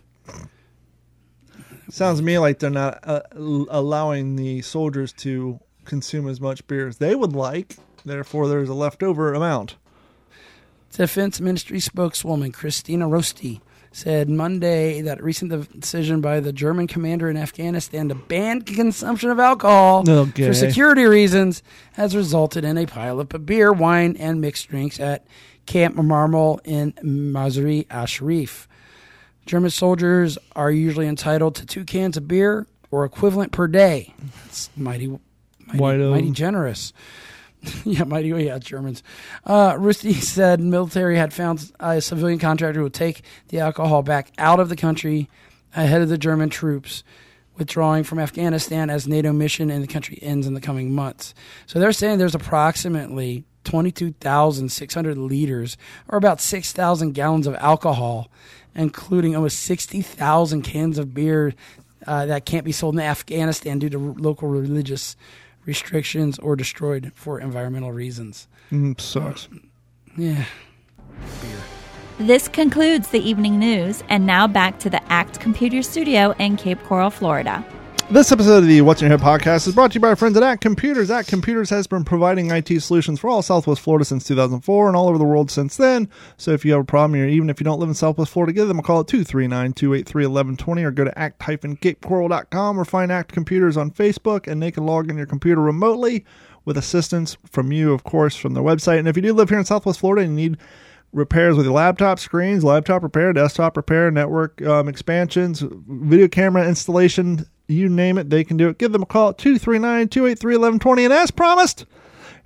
Sounds 1.90 2.20
to 2.20 2.26
me 2.26 2.40
like 2.40 2.60
they're 2.60 2.70
not 2.70 3.00
uh, 3.04 3.22
allowing 3.36 4.36
the 4.36 4.62
soldiers 4.62 5.14
to 5.14 5.60
consume 5.86 6.28
as 6.28 6.42
much 6.42 6.66
beer 6.68 6.88
as 6.88 6.98
they 6.98 7.16
would 7.16 7.34
like. 7.34 7.78
Therefore, 8.04 8.48
there's 8.48 8.70
a 8.70 8.74
leftover 8.74 9.34
amount. 9.34 9.76
Defense 10.92 11.42
Ministry 11.42 11.80
spokeswoman 11.80 12.52
Christina 12.52 13.08
Routsi 13.08 13.62
said 13.96 14.30
Monday 14.30 15.00
that 15.00 15.24
recent 15.24 15.80
decision 15.80 16.20
by 16.20 16.42
the 16.42 16.52
German 16.52 16.86
commander 16.86 17.30
in 17.30 17.38
Afghanistan 17.38 18.10
to 18.10 18.16
ban 18.16 18.62
consumption 18.62 19.30
of 19.30 19.40
alcohol 19.40 20.04
Okay. 20.06 20.46
for 20.48 20.54
security 20.54 21.06
reasons 21.06 21.64
has 21.94 22.14
resulted 22.14 22.66
in 22.66 22.78
a 22.78 22.86
pileup 22.86 23.34
of 23.34 23.46
beer, 23.46 23.72
wine, 23.72 24.18
and 24.20 24.42
mixed 24.42 24.68
drinks 24.68 25.00
at 25.00 25.26
Camp 25.66 25.96
Marmal 25.96 26.60
in 26.66 26.92
Mazar-i-Sharif. 27.02 28.68
German 29.46 29.70
soldiers 29.70 30.38
are 30.58 30.72
usually 30.72 31.08
entitled 31.08 31.56
to 31.56 31.66
two 31.66 31.86
cans 31.86 32.18
of 32.18 32.28
beer 32.28 32.68
or 32.92 33.06
equivalent 33.06 33.54
per 33.54 33.68
day. 33.68 34.14
That's 34.44 34.70
mighty, 34.76 35.08
mighty, 35.68 35.80
mighty 36.04 36.32
generous. 36.32 36.92
yeah, 37.86 38.04
mighty. 38.04 38.30
Yeah, 38.30 38.58
Germans. 38.60 39.04
Uh, 39.46 39.76
Rusty 39.78 40.14
said 40.16 40.60
military 40.60 41.18
had 41.18 41.34
found 41.34 41.72
a 41.80 42.02
civilian 42.02 42.40
contractor 42.40 42.80
who 42.80 42.84
would 42.84 42.94
take 42.94 43.24
the 43.50 43.60
alcohol 43.60 44.04
back 44.04 44.32
out 44.38 44.60
of 44.60 44.70
the 44.70 44.76
country 44.76 45.30
ahead 45.76 46.02
of 46.02 46.10
the 46.10 46.18
German 46.18 46.50
troops 46.50 47.04
withdrawing 47.58 48.04
from 48.04 48.20
Afghanistan 48.20 48.90
as 48.90 49.08
NATO 49.08 49.32
mission 49.32 49.70
in 49.70 49.82
the 49.82 49.88
country 49.88 50.20
ends 50.22 50.46
in 50.48 50.54
the 50.54 50.62
coming 50.62 50.94
months. 50.94 51.34
So 51.66 51.80
they're 51.80 51.94
saying 51.94 52.18
there's 52.18 52.36
approximately 52.36 53.46
22,600 53.64 55.18
liters, 55.18 55.78
or 56.08 56.18
about 56.18 56.40
6,000 56.40 57.14
gallons 57.14 57.48
of 57.48 57.56
alcohol, 57.56 58.30
including 58.76 59.36
almost 59.36 59.60
60,000 59.60 60.62
cans 60.62 60.98
of 60.98 61.14
beer 61.14 61.54
uh, 62.06 62.26
that 62.28 62.46
can't 62.46 62.66
be 62.66 62.72
sold 62.72 62.96
in 62.96 63.02
Afghanistan 63.02 63.80
due 63.80 63.90
to 63.90 64.10
r- 64.10 64.14
local 64.18 64.48
religious 64.48 65.16
restrictions 65.66 66.40
or 66.40 66.56
destroyed 66.56 67.12
for 67.16 67.40
environmental 67.40 67.92
reasons. 67.92 68.48
Mm, 68.72 69.00
sucks. 69.00 69.48
Yeah. 70.18 70.46
This 72.18 72.48
concludes 72.48 73.10
the 73.10 73.20
evening 73.20 73.60
news, 73.60 74.04
and 74.08 74.26
now 74.26 74.48
back 74.48 74.80
to 74.80 74.90
the 74.90 75.04
ACT 75.12 75.40
Computer 75.42 75.82
Studio 75.82 76.34
in 76.40 76.56
Cape 76.56 76.82
Coral, 76.84 77.10
Florida. 77.10 77.66
This 78.12 78.32
episode 78.32 78.60
of 78.60 78.68
the 78.68 78.82
What's 78.82 79.02
in 79.02 79.10
Your 79.10 79.18
Head 79.18 79.26
podcast 79.26 79.68
is 79.68 79.74
brought 79.74 79.92
to 79.92 79.96
you 79.96 80.00
by 80.00 80.10
our 80.10 80.16
friends 80.16 80.38
at 80.38 80.44
Act 80.44 80.62
Computers. 80.62 81.10
Act 81.10 81.28
Computers 81.28 81.72
has 81.72 81.88
been 81.88 82.06
providing 82.06 82.52
IT 82.52 82.80
solutions 82.82 83.20
for 83.20 83.32
all 83.32 83.42
Southwest 83.42 83.82
Florida 83.82 84.06
since 84.06 84.28
2004 84.28 84.88
and 84.88 84.96
all 84.96 85.10
over 85.10 85.18
the 85.18 85.26
world 85.26 85.50
since 85.50 85.76
then. 85.76 86.08
So 86.38 86.52
if 86.52 86.64
you 86.64 86.74
have 86.74 86.82
a 86.82 86.86
problem, 86.86 87.20
or 87.20 87.26
even 87.26 87.50
if 87.50 87.60
you 87.60 87.64
don't 87.64 87.80
live 87.80 87.90
in 87.90 87.96
Southwest 87.96 88.32
Florida, 88.32 88.54
give 88.54 88.68
them 88.68 88.78
a 88.78 88.84
call 88.84 89.00
at 89.00 89.08
239 89.08 89.74
283 89.74 90.22
1120 90.28 90.84
or 90.84 90.92
go 90.92 91.04
to 91.04 91.18
act-capecoral.com 91.18 92.80
or 92.80 92.86
find 92.86 93.12
Act 93.12 93.32
Computers 93.32 93.76
on 93.76 93.90
Facebook 93.90 94.46
and 94.46 94.62
they 94.62 94.72
can 94.72 94.86
log 94.86 95.10
in 95.10 95.18
your 95.18 95.26
computer 95.26 95.60
remotely 95.60 96.24
with 96.64 96.78
assistance 96.78 97.38
from 97.50 97.72
you, 97.72 97.92
of 97.92 98.04
course, 98.04 98.36
from 98.36 98.54
their 98.54 98.64
website. 98.64 99.00
And 99.00 99.08
if 99.08 99.16
you 99.16 99.24
do 99.24 99.34
live 99.34 99.50
here 99.50 99.60
in 99.60 99.66
Southwest 99.66 100.00
Florida 100.00 100.24
and 100.24 100.40
you 100.40 100.50
need 100.52 100.60
repairs 101.12 101.56
with 101.56 101.66
your 101.66 101.74
laptop 101.74 102.20
screens, 102.20 102.64
laptop 102.64 103.02
repair, 103.02 103.34
desktop 103.34 103.76
repair, 103.76 104.12
network 104.12 104.62
um, 104.62 104.88
expansions, 104.88 105.64
video 105.88 106.28
camera 106.28 106.68
installation, 106.68 107.48
you 107.68 107.90
name 107.90 108.18
it, 108.18 108.30
they 108.30 108.44
can 108.44 108.58
do 108.58 108.70
it. 108.70 108.78
Give 108.78 108.92
them 108.92 109.04
a 109.04 109.06
call 109.06 109.30
at 109.30 109.38
239 109.38 110.08
283 110.10 110.50
1120. 110.54 111.06
And 111.06 111.14
as 111.14 111.32
promised, 111.32 111.86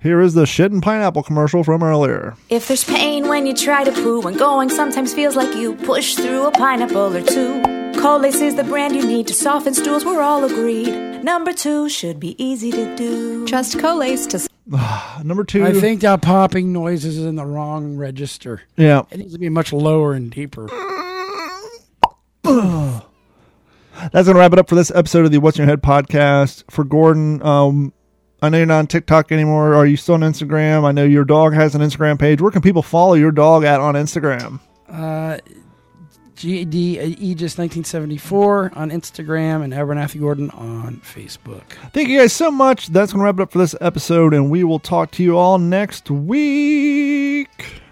here 0.00 0.20
is 0.20 0.34
the 0.34 0.46
shit 0.46 0.72
and 0.72 0.82
pineapple 0.82 1.22
commercial 1.22 1.62
from 1.62 1.82
earlier. 1.82 2.34
If 2.48 2.68
there's 2.68 2.84
pain 2.84 3.28
when 3.28 3.46
you 3.46 3.54
try 3.54 3.84
to 3.84 3.92
poo 3.92 4.22
and 4.22 4.38
going 4.38 4.70
sometimes 4.70 5.12
feels 5.12 5.36
like 5.36 5.54
you 5.54 5.74
push 5.76 6.14
through 6.14 6.46
a 6.46 6.50
pineapple 6.52 7.16
or 7.16 7.22
two. 7.22 7.62
Colace 8.00 8.40
is 8.40 8.54
the 8.54 8.64
brand 8.64 8.96
you 8.96 9.06
need 9.06 9.26
to 9.26 9.34
soften 9.34 9.74
stools, 9.74 10.06
we're 10.06 10.22
all 10.22 10.42
agreed. 10.44 11.22
Number 11.22 11.52
two 11.52 11.90
should 11.90 12.18
be 12.18 12.42
easy 12.42 12.70
to 12.70 12.96
do. 12.96 13.46
Trust 13.46 13.78
Colace 13.78 14.26
to 14.28 14.48
Number 15.22 15.44
two. 15.44 15.64
I 15.64 15.72
think 15.72 16.00
that 16.00 16.22
popping 16.22 16.72
noises 16.72 17.18
is 17.18 17.26
in 17.26 17.34
the 17.34 17.44
wrong 17.44 17.96
register. 17.96 18.62
Yeah. 18.76 19.02
It 19.10 19.18
needs 19.18 19.32
to 19.34 19.38
be 19.38 19.50
much 19.50 19.72
lower 19.72 20.14
and 20.14 20.30
deeper. 20.30 20.68
That's 24.12 24.26
going 24.26 24.34
to 24.34 24.40
wrap 24.40 24.52
it 24.52 24.58
up 24.58 24.68
for 24.68 24.74
this 24.74 24.90
episode 24.94 25.24
of 25.24 25.30
the 25.30 25.38
What's 25.38 25.58
in 25.58 25.62
Your 25.62 25.68
Head 25.68 25.82
podcast. 25.82 26.64
For 26.70 26.84
Gordon, 26.84 27.42
um, 27.42 27.92
I 28.42 28.48
know 28.48 28.58
you're 28.58 28.66
not 28.66 28.78
on 28.78 28.86
TikTok 28.86 29.30
anymore. 29.32 29.74
Are 29.74 29.86
you 29.86 29.96
still 29.96 30.14
on 30.14 30.20
Instagram? 30.20 30.84
I 30.84 30.92
know 30.92 31.04
your 31.04 31.24
dog 31.24 31.52
has 31.54 31.74
an 31.74 31.82
Instagram 31.82 32.18
page. 32.18 32.40
Where 32.40 32.50
can 32.50 32.62
people 32.62 32.82
follow 32.82 33.14
your 33.14 33.32
dog 33.32 33.64
at 33.64 33.80
on 33.80 33.94
Instagram? 33.94 34.60
Uh, 34.88 35.38
GD 36.36 37.18
Aegis 37.20 37.58
1974 37.58 38.72
on 38.74 38.90
Instagram 38.90 39.62
and 39.62 39.74
Abernathy 39.74 40.18
Gordon 40.18 40.48
on 40.52 40.96
Facebook. 41.04 41.62
Thank 41.92 42.08
you 42.08 42.18
guys 42.18 42.32
so 42.32 42.50
much. 42.50 42.88
That's 42.88 43.12
going 43.12 43.20
to 43.20 43.24
wrap 43.26 43.38
it 43.38 43.42
up 43.42 43.52
for 43.52 43.58
this 43.58 43.74
episode, 43.80 44.32
and 44.32 44.50
we 44.50 44.64
will 44.64 44.78
talk 44.78 45.10
to 45.12 45.22
you 45.22 45.36
all 45.36 45.58
next 45.58 46.10
week. 46.10 47.82